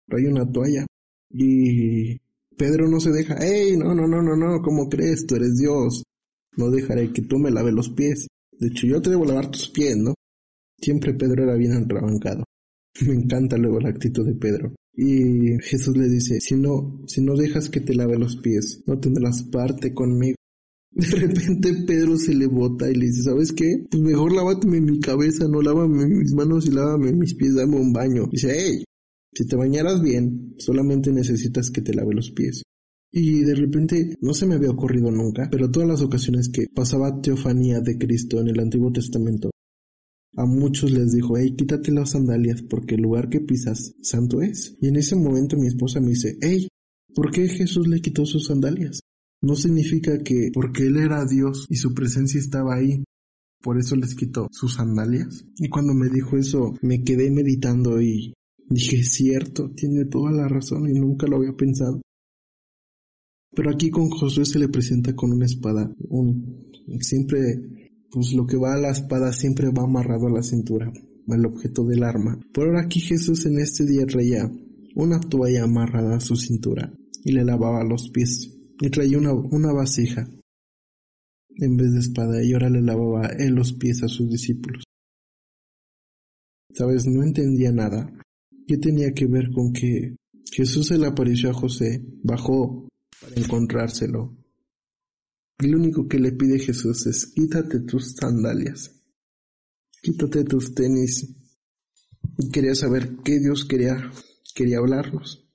Hay 0.09 0.25
una 0.25 0.49
toalla 0.51 0.86
y 1.34 2.17
Pedro 2.55 2.88
no 2.88 2.99
se 2.99 3.11
deja, 3.11 3.36
¡Ey! 3.36 3.75
No, 3.75 3.93
no, 3.93 4.07
no, 4.07 4.21
no, 4.21 4.36
no, 4.36 4.61
¿cómo 4.61 4.88
crees? 4.88 5.25
Tú 5.25 5.36
eres 5.36 5.55
Dios. 5.57 6.03
No 6.55 6.69
dejaré 6.69 7.11
que 7.11 7.23
tú 7.23 7.38
me 7.39 7.51
laves 7.51 7.73
los 7.73 7.89
pies. 7.89 8.27
De 8.59 8.67
hecho, 8.67 8.88
yo 8.88 9.01
te 9.01 9.09
debo 9.09 9.25
lavar 9.25 9.49
tus 9.49 9.69
pies, 9.69 9.97
¿no? 9.97 10.13
Siempre 10.79 11.13
Pedro 11.13 11.43
era 11.43 11.55
bien 11.55 11.73
entrabancado. 11.73 12.43
Me 13.07 13.15
encanta 13.15 13.57
luego 13.57 13.79
la 13.79 13.89
actitud 13.89 14.25
de 14.25 14.36
Pedro. 14.36 14.73
Y 14.95 15.57
Jesús 15.63 15.97
le 15.97 16.07
dice, 16.07 16.39
si 16.39 16.55
no, 16.55 17.01
si 17.07 17.21
no 17.21 17.36
dejas 17.36 17.69
que 17.69 17.81
te 17.81 17.95
lave 17.95 18.19
los 18.19 18.38
pies, 18.38 18.84
no 18.86 18.99
tendrás 18.99 19.41
parte 19.43 19.93
conmigo. 19.93 20.36
De 20.91 21.07
repente 21.07 21.73
Pedro 21.88 22.17
se 22.17 22.36
le 22.36 22.45
bota 22.45 22.88
y 22.91 22.93
le 22.93 23.07
dice, 23.07 23.23
¿sabes 23.23 23.51
qué? 23.51 23.84
Pues 23.89 24.03
mejor 24.03 24.31
lávame 24.31 24.79
mi 24.79 24.99
cabeza, 24.99 25.47
no 25.47 25.61
lávame 25.61 26.05
mis 26.05 26.34
manos 26.34 26.67
y 26.67 26.71
lávame 26.71 27.11
mis 27.13 27.34
pies, 27.34 27.55
dame 27.55 27.77
un 27.77 27.91
baño. 27.91 28.27
Dice, 28.31 28.53
hey, 28.55 28.84
si 29.34 29.45
te 29.45 29.55
bañaras 29.55 30.01
bien, 30.01 30.55
solamente 30.57 31.11
necesitas 31.11 31.71
que 31.71 31.81
te 31.81 31.93
lave 31.93 32.13
los 32.13 32.31
pies. 32.31 32.63
Y 33.11 33.41
de 33.41 33.55
repente 33.55 34.17
no 34.21 34.34
se 34.34 34.47
me 34.47 34.55
había 34.55 34.71
ocurrido 34.71 35.11
nunca, 35.11 35.47
pero 35.51 35.69
todas 35.69 35.88
las 35.88 36.01
ocasiones 36.01 36.49
que 36.49 36.65
pasaba 36.73 37.21
teofanía 37.21 37.79
de 37.79 37.97
Cristo 37.97 38.39
en 38.39 38.47
el 38.47 38.59
Antiguo 38.59 38.91
Testamento, 38.91 39.51
a 40.36 40.45
muchos 40.45 40.91
les 40.91 41.11
dijo, 41.11 41.38
hey, 41.38 41.53
quítate 41.55 41.91
las 41.91 42.11
sandalias 42.11 42.63
porque 42.63 42.95
el 42.95 43.01
lugar 43.01 43.29
que 43.29 43.39
pisas 43.39 43.93
santo 44.01 44.41
es. 44.41 44.75
Y 44.81 44.88
en 44.88 44.95
ese 44.95 45.15
momento 45.15 45.57
mi 45.57 45.67
esposa 45.67 45.99
me 45.99 46.09
dice, 46.09 46.38
hey, 46.41 46.67
¿por 47.13 47.31
qué 47.31 47.47
Jesús 47.47 47.88
le 47.88 48.01
quitó 48.01 48.25
sus 48.25 48.47
sandalias? 48.47 48.99
No 49.41 49.55
significa 49.55 50.17
que 50.23 50.49
porque 50.53 50.88
Él 50.88 50.97
era 50.97 51.23
Dios 51.25 51.67
y 51.69 51.75
su 51.75 51.93
presencia 51.93 52.39
estaba 52.39 52.75
ahí, 52.75 53.03
por 53.61 53.77
eso 53.77 53.95
les 53.95 54.15
quitó 54.15 54.47
sus 54.51 54.73
sandalias. 54.73 55.45
Y 55.57 55.69
cuando 55.69 55.93
me 55.93 56.09
dijo 56.09 56.36
eso, 56.36 56.75
me 56.81 57.03
quedé 57.03 57.29
meditando 57.29 58.01
y 58.01 58.34
dije, 58.74 59.03
cierto, 59.03 59.71
tiene 59.76 60.05
toda 60.05 60.32
la 60.32 60.47
razón 60.47 60.89
y 60.89 60.93
nunca 60.93 61.28
lo 61.28 61.38
había 61.38 61.53
pensado. 61.53 62.01
Pero 63.55 63.69
aquí 63.69 63.89
con 63.89 64.09
Josué 64.09 64.45
se 64.45 64.59
le 64.59 64.67
presenta 64.67 65.15
con 65.15 65.32
una 65.32 65.45
espada, 65.45 65.93
un, 66.09 66.71
siempre 66.99 67.84
pues 68.11 68.34
lo 68.34 68.45
que 68.45 68.57
va 68.57 68.76
a 68.76 68.80
la 68.80 68.91
espada 68.91 69.34
siempre 69.34 69.69
va 69.69 69.84
amarrado 69.84 70.28
a 70.28 70.32
la 70.32 70.43
cintura, 70.43 70.91
el 71.28 71.45
objeto 71.45 71.84
del 71.84 72.03
arma. 72.03 72.39
Por 72.53 72.67
ahora 72.67 72.82
aquí 72.82 72.99
Jesús 72.99 73.45
en 73.45 73.59
este 73.59 73.86
día 73.86 74.05
traía 74.05 74.51
una 74.95 75.19
toalla 75.19 75.63
amarrada 75.63 76.17
a 76.17 76.19
su 76.19 76.36
cintura 76.36 76.93
y 77.24 77.32
le 77.32 77.43
lavaba 77.43 77.84
los 77.84 78.09
pies 78.09 78.55
y 78.80 78.89
traía 78.89 79.17
una, 79.17 79.34
una 79.34 79.71
vasija 79.71 80.28
en 81.55 81.78
vez 81.78 81.91
de 81.91 81.99
espada 81.99 82.43
y 82.43 82.53
ahora 82.53 82.69
le 82.69 82.82
lavaba 82.82 83.28
él 83.39 83.53
los 83.53 83.74
pies 83.74 84.03
a 84.03 84.07
sus 84.07 84.30
discípulos. 84.30 84.84
Sabes, 86.74 87.05
no 87.07 87.24
entendía 87.24 87.71
nada. 87.71 88.11
¿Qué 88.68 88.78
tenía 88.78 89.11
que 89.14 89.28
ver 89.28 89.51
con 89.51 89.74
que 89.74 90.16
Jesús 90.51 90.88
se 90.88 90.97
le 90.97 91.07
apareció 91.07 91.49
a 91.49 91.53
José, 91.53 92.03
bajó 92.24 92.88
para 93.20 93.36
encontrárselo 93.36 94.43
lo 95.68 95.78
único 95.78 96.07
que 96.07 96.20
le 96.20 96.32
pide 96.32 96.59
Jesús 96.59 97.05
es 97.07 97.28
quítate 97.28 97.82
tus 97.82 98.16
sandalias, 98.16 98.91
quítate 100.01 100.43
tus 100.43 100.74
tenis. 100.74 101.36
Y 102.38 102.49
quería 102.49 102.74
saber 102.74 103.18
qué 103.24 103.39
Dios 103.39 103.66
quería, 103.66 104.11
quería 104.55 104.80
hablarnos. 104.80 105.47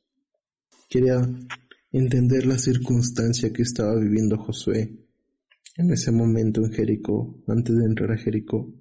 Quería 0.88 1.20
entender 1.90 2.46
la 2.46 2.58
circunstancia 2.58 3.52
que 3.52 3.62
estaba 3.62 3.98
viviendo 3.98 4.38
Josué 4.38 4.96
en 5.76 5.90
ese 5.92 6.12
momento 6.12 6.64
en 6.64 6.72
Jericó, 6.72 7.42
antes 7.46 7.76
de 7.76 7.84
entrar 7.84 8.12
a 8.12 8.18
Jericó. 8.18 8.72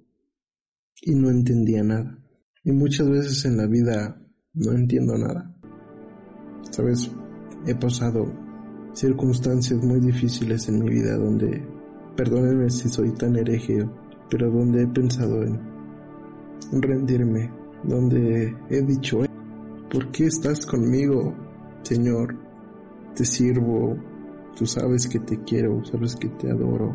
Y 1.02 1.14
no 1.14 1.30
entendía 1.30 1.82
nada. 1.82 2.18
Y 2.68 2.72
muchas 2.72 3.08
veces 3.08 3.46
en 3.46 3.56
la 3.56 3.66
vida 3.66 4.20
no 4.52 4.72
entiendo 4.72 5.16
nada. 5.16 5.50
Sabes, 6.70 7.10
he 7.66 7.74
pasado 7.74 8.30
circunstancias 8.92 9.82
muy 9.82 10.00
difíciles 10.00 10.68
en 10.68 10.80
mi 10.80 10.90
vida 10.90 11.16
donde, 11.16 11.66
perdónenme 12.14 12.68
si 12.68 12.90
soy 12.90 13.14
tan 13.14 13.36
hereje, 13.36 13.88
pero 14.28 14.50
donde 14.50 14.82
he 14.82 14.86
pensado 14.86 15.44
en 15.44 15.58
rendirme, 16.82 17.50
donde 17.84 18.54
he 18.68 18.82
dicho, 18.82 19.20
¿por 19.90 20.10
qué 20.10 20.26
estás 20.26 20.66
conmigo, 20.66 21.34
Señor? 21.84 22.36
Te 23.16 23.24
sirvo, 23.24 23.96
tú 24.58 24.66
sabes 24.66 25.08
que 25.08 25.20
te 25.20 25.42
quiero, 25.42 25.82
sabes 25.86 26.16
que 26.16 26.28
te 26.28 26.50
adoro. 26.50 26.94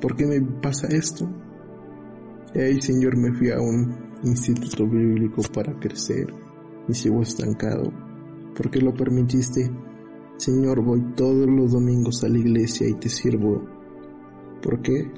¿Por 0.00 0.16
qué 0.16 0.24
me 0.24 0.40
pasa 0.62 0.86
esto? 0.88 1.28
Hey, 2.54 2.80
Señor, 2.80 3.18
me 3.18 3.34
fui 3.34 3.50
a 3.50 3.60
un 3.60 4.13
instituto 4.24 4.86
bíblico 4.86 5.42
para 5.52 5.78
crecer 5.78 6.32
y 6.88 6.94
sigo 6.94 7.22
estancado. 7.22 7.92
¿Por 8.54 8.70
qué 8.70 8.80
lo 8.80 8.94
permitiste? 8.94 9.70
Señor, 10.36 10.82
voy 10.82 11.02
todos 11.14 11.46
los 11.48 11.72
domingos 11.72 12.24
a 12.24 12.28
la 12.28 12.38
iglesia 12.38 12.88
y 12.88 12.94
te 12.94 13.08
sirvo. 13.08 13.64
¿Por 14.62 14.80
qué? 14.82 15.10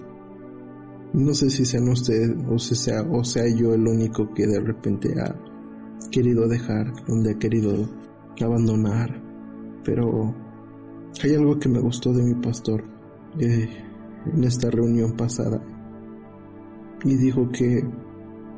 No 1.12 1.32
sé 1.34 1.50
si 1.50 1.64
sean 1.64 1.88
ustedes 1.88 2.34
o 2.48 3.24
sea, 3.24 3.46
yo 3.48 3.74
el 3.74 3.86
único 3.86 4.32
que 4.34 4.46
de 4.46 4.60
repente 4.60 5.14
ha 5.20 5.34
querido 6.10 6.48
dejar, 6.48 6.92
donde 7.06 7.32
ha 7.32 7.38
querido 7.38 7.88
abandonar. 8.40 9.22
Pero 9.84 10.34
hay 11.22 11.34
algo 11.34 11.58
que 11.58 11.68
me 11.68 11.80
gustó 11.80 12.12
de 12.12 12.22
mi 12.22 12.34
pastor 12.34 12.84
eh, 13.38 13.68
en 14.34 14.44
esta 14.44 14.70
reunión 14.70 15.12
pasada. 15.16 15.62
Y 17.04 17.16
dijo 17.16 17.48
que 17.50 17.82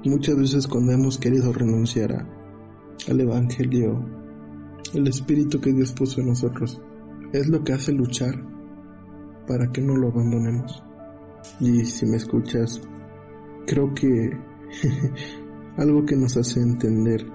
muchas 0.05 0.36
veces 0.36 0.66
cuando 0.66 0.92
hemos 0.92 1.18
querido 1.18 1.53
renunciar 1.53 2.26
al 3.09 3.20
Evangelio, 3.20 4.05
el 4.94 5.07
espíritu 5.09 5.61
que 5.61 5.72
Dios 5.72 5.92
puso 5.92 6.20
en 6.20 6.28
nosotros 6.28 6.80
es 7.32 7.49
lo 7.49 7.62
que 7.64 7.72
hace 7.72 7.92
luchar 7.92 8.34
para 9.46 9.70
que 9.72 9.80
no 9.80 9.96
lo 9.96 10.09
abandonemos. 10.09 10.82
Y 11.61 11.84
si 11.84 12.07
me 12.07 12.16
escuchas, 12.16 12.80
creo 13.66 13.92
que 13.94 14.30
algo 15.76 16.05
que 16.05 16.16
nos 16.16 16.36
hace 16.36 16.61
entender 16.61 17.26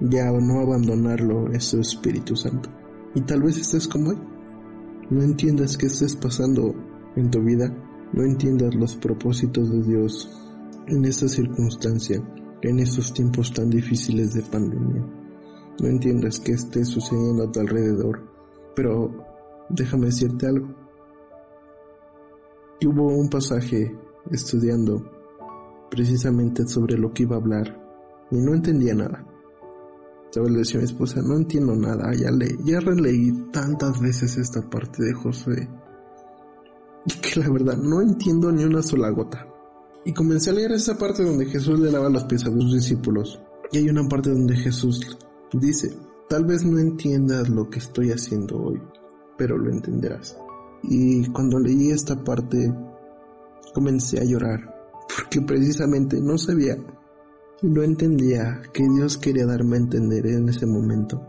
ya 0.00 0.30
no 0.32 0.60
abandonarlo 0.60 1.52
es 1.52 1.64
su 1.64 1.80
Espíritu 1.80 2.36
Santo. 2.36 2.70
Y 3.14 3.20
tal 3.22 3.42
vez 3.42 3.58
estés 3.58 3.86
como 3.86 4.12
él. 4.12 4.18
No 5.10 5.22
entiendas 5.22 5.76
qué 5.76 5.86
estés 5.86 6.16
pasando 6.16 6.74
en 7.16 7.30
tu 7.30 7.42
vida. 7.42 7.74
No 8.12 8.24
entiendas 8.24 8.74
los 8.74 8.96
propósitos 8.96 9.70
de 9.70 9.82
Dios 9.82 10.49
en 10.86 11.04
esta 11.04 11.28
circunstancia, 11.28 12.22
en 12.62 12.78
estos 12.78 13.12
tiempos 13.12 13.52
tan 13.52 13.70
difíciles 13.70 14.34
de 14.34 14.42
pandemia 14.42 15.20
no 15.80 15.88
entiendes 15.88 16.40
qué 16.40 16.52
esté 16.52 16.84
sucediendo 16.84 17.44
a 17.44 17.52
tu 17.52 17.60
alrededor, 17.60 18.20
pero 18.76 19.10
déjame 19.70 20.06
decirte 20.06 20.46
algo. 20.46 20.68
Y 22.80 22.86
hubo 22.86 23.06
un 23.06 23.30
pasaje 23.30 23.96
estudiando 24.30 25.02
precisamente 25.90 26.66
sobre 26.66 26.98
lo 26.98 27.12
que 27.12 27.22
iba 27.22 27.36
a 27.36 27.38
hablar 27.38 27.80
y 28.30 28.36
no 28.36 28.54
entendía 28.54 28.94
nada. 28.94 29.24
¿Sabes? 30.30 30.50
Le 30.50 30.58
decía 30.58 30.78
a 30.78 30.82
mi 30.82 30.84
esposa, 30.84 31.22
no 31.22 31.36
entiendo 31.36 31.74
nada, 31.74 32.12
ya, 32.14 32.30
le, 32.30 32.56
ya 32.62 32.78
releí 32.80 33.32
tantas 33.50 34.00
veces 34.00 34.36
esta 34.36 34.60
parte 34.68 35.02
de 35.02 35.12
Josué 35.12 35.68
que 37.22 37.40
la 37.40 37.48
verdad 37.50 37.76
no 37.78 38.02
entiendo 38.02 38.52
ni 38.52 38.64
una 38.64 38.82
sola 38.82 39.08
gota. 39.10 39.46
Y 40.04 40.12
comencé 40.12 40.50
a 40.50 40.54
leer 40.54 40.72
esa 40.72 40.96
parte 40.96 41.22
donde 41.24 41.46
Jesús 41.46 41.78
le 41.78 41.90
lava 41.90 42.08
los 42.08 42.24
pies 42.24 42.46
a 42.46 42.50
sus 42.50 42.72
discípulos. 42.72 43.40
Y 43.72 43.78
hay 43.78 43.88
una 43.88 44.08
parte 44.08 44.30
donde 44.30 44.56
Jesús 44.56 45.18
Dice, 45.52 45.96
tal 46.28 46.44
vez 46.44 46.64
no 46.64 46.78
entiendas 46.78 47.48
lo 47.48 47.68
que 47.68 47.80
estoy 47.80 48.12
haciendo 48.12 48.56
hoy, 48.56 48.80
pero 49.36 49.58
lo 49.58 49.68
entenderás. 49.68 50.38
Y 50.84 51.26
cuando 51.32 51.58
leí 51.58 51.90
esta 51.90 52.22
parte, 52.22 52.72
comencé 53.74 54.20
a 54.20 54.24
llorar, 54.24 54.60
porque 55.08 55.40
precisamente 55.40 56.20
no 56.20 56.38
sabía 56.38 56.76
no 57.62 57.82
entendía 57.82 58.62
que 58.72 58.84
Dios 58.88 59.18
quería 59.18 59.44
darme 59.44 59.76
a 59.76 59.80
entender 59.80 60.26
en 60.26 60.48
ese 60.48 60.66
momento. 60.66 61.20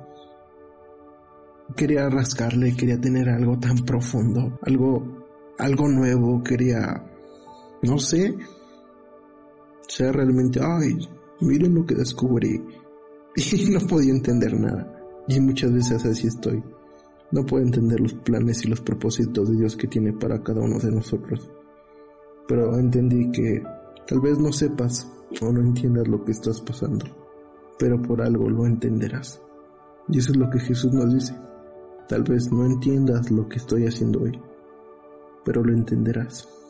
Quería 1.76 2.08
rascarle, 2.10 2.76
quería 2.76 3.02
tener 3.02 3.28
algo 3.28 3.58
tan 3.60 3.80
profundo, 3.80 4.60
algo, 4.62 5.26
algo 5.58 5.88
nuevo, 5.90 6.42
quería, 6.44 7.04
no 7.82 7.98
sé, 7.98 8.36
sea 9.92 10.14
realmente, 10.14 10.62
ay, 10.64 10.98
miren 11.42 11.76
lo 11.76 11.86
que 11.86 11.96
descubrí, 11.96 12.64
y 13.36 13.70
no 13.70 13.80
podía 13.82 14.14
entender 14.14 14.58
nada. 14.58 14.88
Y 15.28 15.40
muchas 15.42 15.74
veces 15.74 16.06
así 16.06 16.28
estoy. 16.28 16.64
No 17.32 17.46
puedo 17.46 17.64
entender 17.64 18.00
los 18.00 18.14
planes 18.14 18.64
y 18.64 18.70
los 18.70 18.80
propósitos 18.80 19.50
de 19.50 19.58
Dios 19.58 19.76
que 19.76 19.88
tiene 19.88 20.14
para 20.14 20.42
cada 20.42 20.62
uno 20.62 20.80
de 20.80 20.92
nosotros. 20.92 21.50
Pero 22.48 22.78
entendí 22.78 23.32
que 23.32 23.62
tal 24.08 24.22
vez 24.22 24.40
no 24.40 24.54
sepas 24.54 25.10
o 25.42 25.52
no 25.52 25.62
entiendas 25.62 26.08
lo 26.08 26.24
que 26.24 26.32
estás 26.32 26.62
pasando, 26.62 27.06
pero 27.78 28.02
por 28.02 28.22
algo 28.22 28.50
lo 28.50 28.66
entenderás. 28.66 29.42
Y 30.08 30.20
eso 30.20 30.32
es 30.32 30.38
lo 30.38 30.50
que 30.50 30.60
Jesús 30.60 30.94
nos 30.94 31.14
dice. 31.14 31.36
Tal 32.08 32.24
vez 32.24 32.52
no 32.52 32.66
entiendas 32.66 33.30
lo 33.30 33.48
que 33.48 33.58
estoy 33.58 33.88
haciendo 33.88 34.22
hoy, 34.22 34.40
pero 35.44 35.64
lo 35.64 35.74
entenderás. 35.74 36.61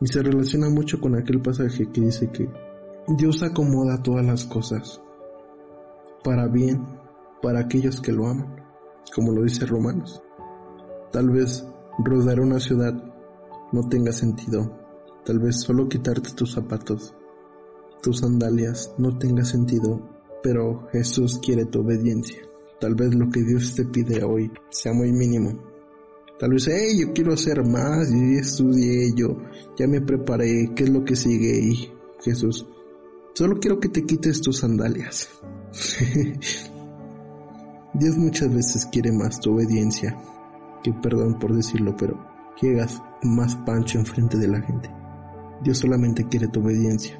Y 0.00 0.06
se 0.06 0.22
relaciona 0.22 0.68
mucho 0.68 1.00
con 1.00 1.14
aquel 1.16 1.40
pasaje 1.40 1.90
que 1.90 2.00
dice 2.00 2.30
que 2.30 2.48
Dios 3.16 3.42
acomoda 3.42 4.02
todas 4.02 4.24
las 4.24 4.44
cosas 4.46 5.00
para 6.22 6.48
bien 6.48 6.82
para 7.42 7.60
aquellos 7.60 8.00
que 8.00 8.10
lo 8.10 8.26
aman, 8.26 8.56
como 9.14 9.32
lo 9.32 9.42
dice 9.42 9.66
Romanos. 9.66 10.22
Tal 11.12 11.28
vez 11.28 11.66
rodar 11.98 12.40
una 12.40 12.58
ciudad 12.58 12.94
no 13.70 13.88
tenga 13.88 14.12
sentido, 14.12 14.74
tal 15.26 15.38
vez 15.40 15.60
solo 15.60 15.86
quitarte 15.86 16.30
tus 16.34 16.52
zapatos, 16.52 17.14
tus 18.02 18.20
sandalias 18.20 18.94
no 18.96 19.18
tenga 19.18 19.44
sentido, 19.44 20.00
pero 20.42 20.88
Jesús 20.90 21.38
quiere 21.44 21.66
tu 21.66 21.80
obediencia. 21.80 22.40
Tal 22.80 22.94
vez 22.94 23.14
lo 23.14 23.28
que 23.28 23.42
Dios 23.42 23.74
te 23.74 23.84
pide 23.84 24.24
hoy 24.24 24.50
sea 24.70 24.94
muy 24.94 25.12
mínimo. 25.12 25.73
Tal 26.38 26.50
vez, 26.50 26.66
hey, 26.66 26.98
yo 27.00 27.12
quiero 27.12 27.32
hacer 27.32 27.64
más, 27.64 28.10
yo 28.10 28.38
estudié, 28.38 29.12
yo 29.14 29.36
ya 29.78 29.86
me 29.86 30.00
preparé, 30.00 30.72
¿qué 30.74 30.84
es 30.84 30.90
lo 30.90 31.04
que 31.04 31.14
sigue? 31.14 31.58
Y 31.60 31.92
Jesús, 32.22 32.66
solo 33.34 33.60
quiero 33.60 33.78
que 33.78 33.88
te 33.88 34.04
quites 34.04 34.40
tus 34.40 34.58
sandalias. 34.58 35.28
Dios 37.94 38.16
muchas 38.16 38.52
veces 38.52 38.86
quiere 38.86 39.12
más 39.12 39.38
tu 39.38 39.54
obediencia 39.54 40.16
que, 40.82 40.92
perdón 40.92 41.38
por 41.38 41.54
decirlo, 41.54 41.94
pero 41.96 42.18
llegas 42.60 43.00
más 43.22 43.54
pancho 43.56 43.98
enfrente 43.98 44.36
de 44.36 44.48
la 44.48 44.60
gente. 44.60 44.90
Dios 45.62 45.78
solamente 45.78 46.26
quiere 46.26 46.48
tu 46.48 46.60
obediencia, 46.60 47.16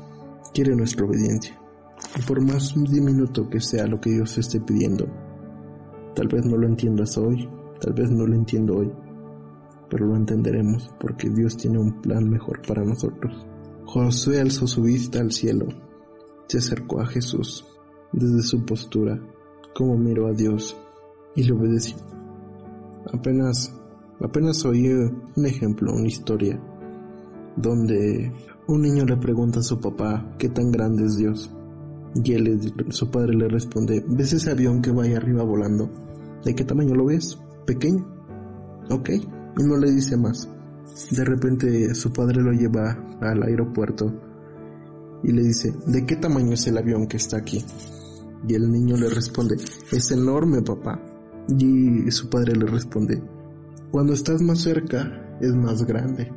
quiere 0.52 0.74
nuestra 0.74 1.06
obediencia. 1.06 1.56
Y 2.18 2.22
por 2.22 2.44
más 2.44 2.74
diminuto 2.74 3.48
que 3.48 3.60
sea 3.60 3.86
lo 3.86 4.00
que 4.00 4.10
Dios 4.10 4.36
esté 4.38 4.60
pidiendo, 4.60 5.06
tal 6.16 6.26
vez 6.26 6.44
no 6.44 6.56
lo 6.56 6.66
entiendas 6.66 7.16
hoy, 7.16 7.48
tal 7.80 7.92
vez 7.92 8.10
no 8.10 8.26
lo 8.26 8.34
entiendo 8.34 8.78
hoy, 8.78 8.92
pero 9.88 10.06
lo 10.06 10.16
entenderemos 10.16 10.92
porque 10.98 11.30
Dios 11.30 11.56
tiene 11.56 11.78
un 11.78 12.00
plan 12.00 12.28
mejor 12.28 12.62
para 12.66 12.84
nosotros. 12.84 13.46
Josué 13.84 14.40
alzó 14.40 14.66
su 14.66 14.82
vista 14.82 15.20
al 15.20 15.32
cielo, 15.32 15.66
se 16.48 16.58
acercó 16.58 17.00
a 17.00 17.06
Jesús 17.06 17.64
desde 18.12 18.42
su 18.42 18.64
postura, 18.64 19.20
como 19.74 19.96
miró 19.96 20.26
a 20.26 20.32
Dios 20.32 20.76
y 21.34 21.44
le 21.44 21.52
obedeció. 21.52 21.96
Apenas, 23.12 23.74
apenas 24.20 24.64
oí 24.64 24.88
un 24.88 25.46
ejemplo, 25.46 25.92
una 25.92 26.08
historia, 26.08 26.60
donde 27.56 28.32
un 28.66 28.82
niño 28.82 29.04
le 29.04 29.16
pregunta 29.16 29.60
a 29.60 29.62
su 29.62 29.80
papá 29.80 30.34
qué 30.38 30.48
tan 30.48 30.70
grande 30.72 31.04
es 31.04 31.16
Dios. 31.16 31.54
Y 32.14 32.32
él, 32.32 32.72
su 32.90 33.10
padre 33.10 33.34
le 33.34 33.48
responde, 33.48 34.04
¿ves 34.08 34.32
ese 34.32 34.50
avión 34.50 34.80
que 34.80 34.92
va 34.92 35.02
ahí 35.02 35.14
arriba 35.14 35.42
volando? 35.42 35.90
¿De 36.44 36.54
qué 36.54 36.64
tamaño 36.64 36.94
lo 36.94 37.06
ves? 37.06 37.38
Pequeño. 37.66 38.06
Ok. 38.90 39.10
Y 39.56 39.62
no 39.62 39.76
le 39.76 39.90
dice 39.90 40.16
más. 40.16 40.48
De 41.10 41.24
repente 41.24 41.94
su 41.94 42.12
padre 42.12 42.40
lo 42.40 42.52
lleva 42.52 42.96
al 43.20 43.42
aeropuerto 43.42 44.12
y 45.22 45.32
le 45.32 45.42
dice, 45.42 45.72
¿de 45.86 46.04
qué 46.04 46.16
tamaño 46.16 46.52
es 46.52 46.66
el 46.66 46.78
avión 46.78 47.06
que 47.06 47.16
está 47.16 47.38
aquí? 47.38 47.64
Y 48.46 48.54
el 48.54 48.70
niño 48.70 48.96
le 48.96 49.08
responde, 49.08 49.56
es 49.90 50.10
enorme 50.10 50.62
papá. 50.62 51.00
Y 51.48 52.10
su 52.10 52.28
padre 52.28 52.54
le 52.54 52.66
responde, 52.66 53.22
cuando 53.90 54.12
estás 54.12 54.42
más 54.42 54.60
cerca 54.60 55.36
es 55.40 55.54
más 55.54 55.84
grande. 55.84 56.30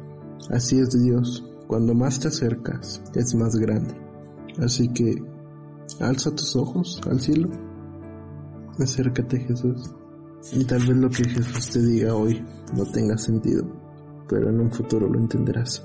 Así 0.49 0.80
es 0.80 0.89
Dios, 0.89 1.43
cuando 1.68 1.93
más 1.93 2.20
te 2.20 2.30
acercas 2.30 3.01
es 3.15 3.36
más 3.36 3.55
grande. 3.55 3.93
Así 4.59 4.88
que 4.89 5.22
alza 5.99 6.32
tus 6.32 6.55
ojos 6.55 7.01
al 7.09 7.20
cielo, 7.20 7.49
acércate 8.80 9.39
Jesús. 9.39 9.91
Y 10.53 10.63
tal 10.65 10.79
vez 10.79 10.97
lo 10.97 11.09
que 11.09 11.27
Jesús 11.27 11.69
te 11.69 11.81
diga 11.81 12.15
hoy 12.15 12.43
no 12.75 12.85
tenga 12.85 13.17
sentido, 13.17 13.65
pero 14.29 14.49
en 14.49 14.59
un 14.59 14.71
futuro 14.71 15.07
lo 15.07 15.19
entenderás. 15.19 15.83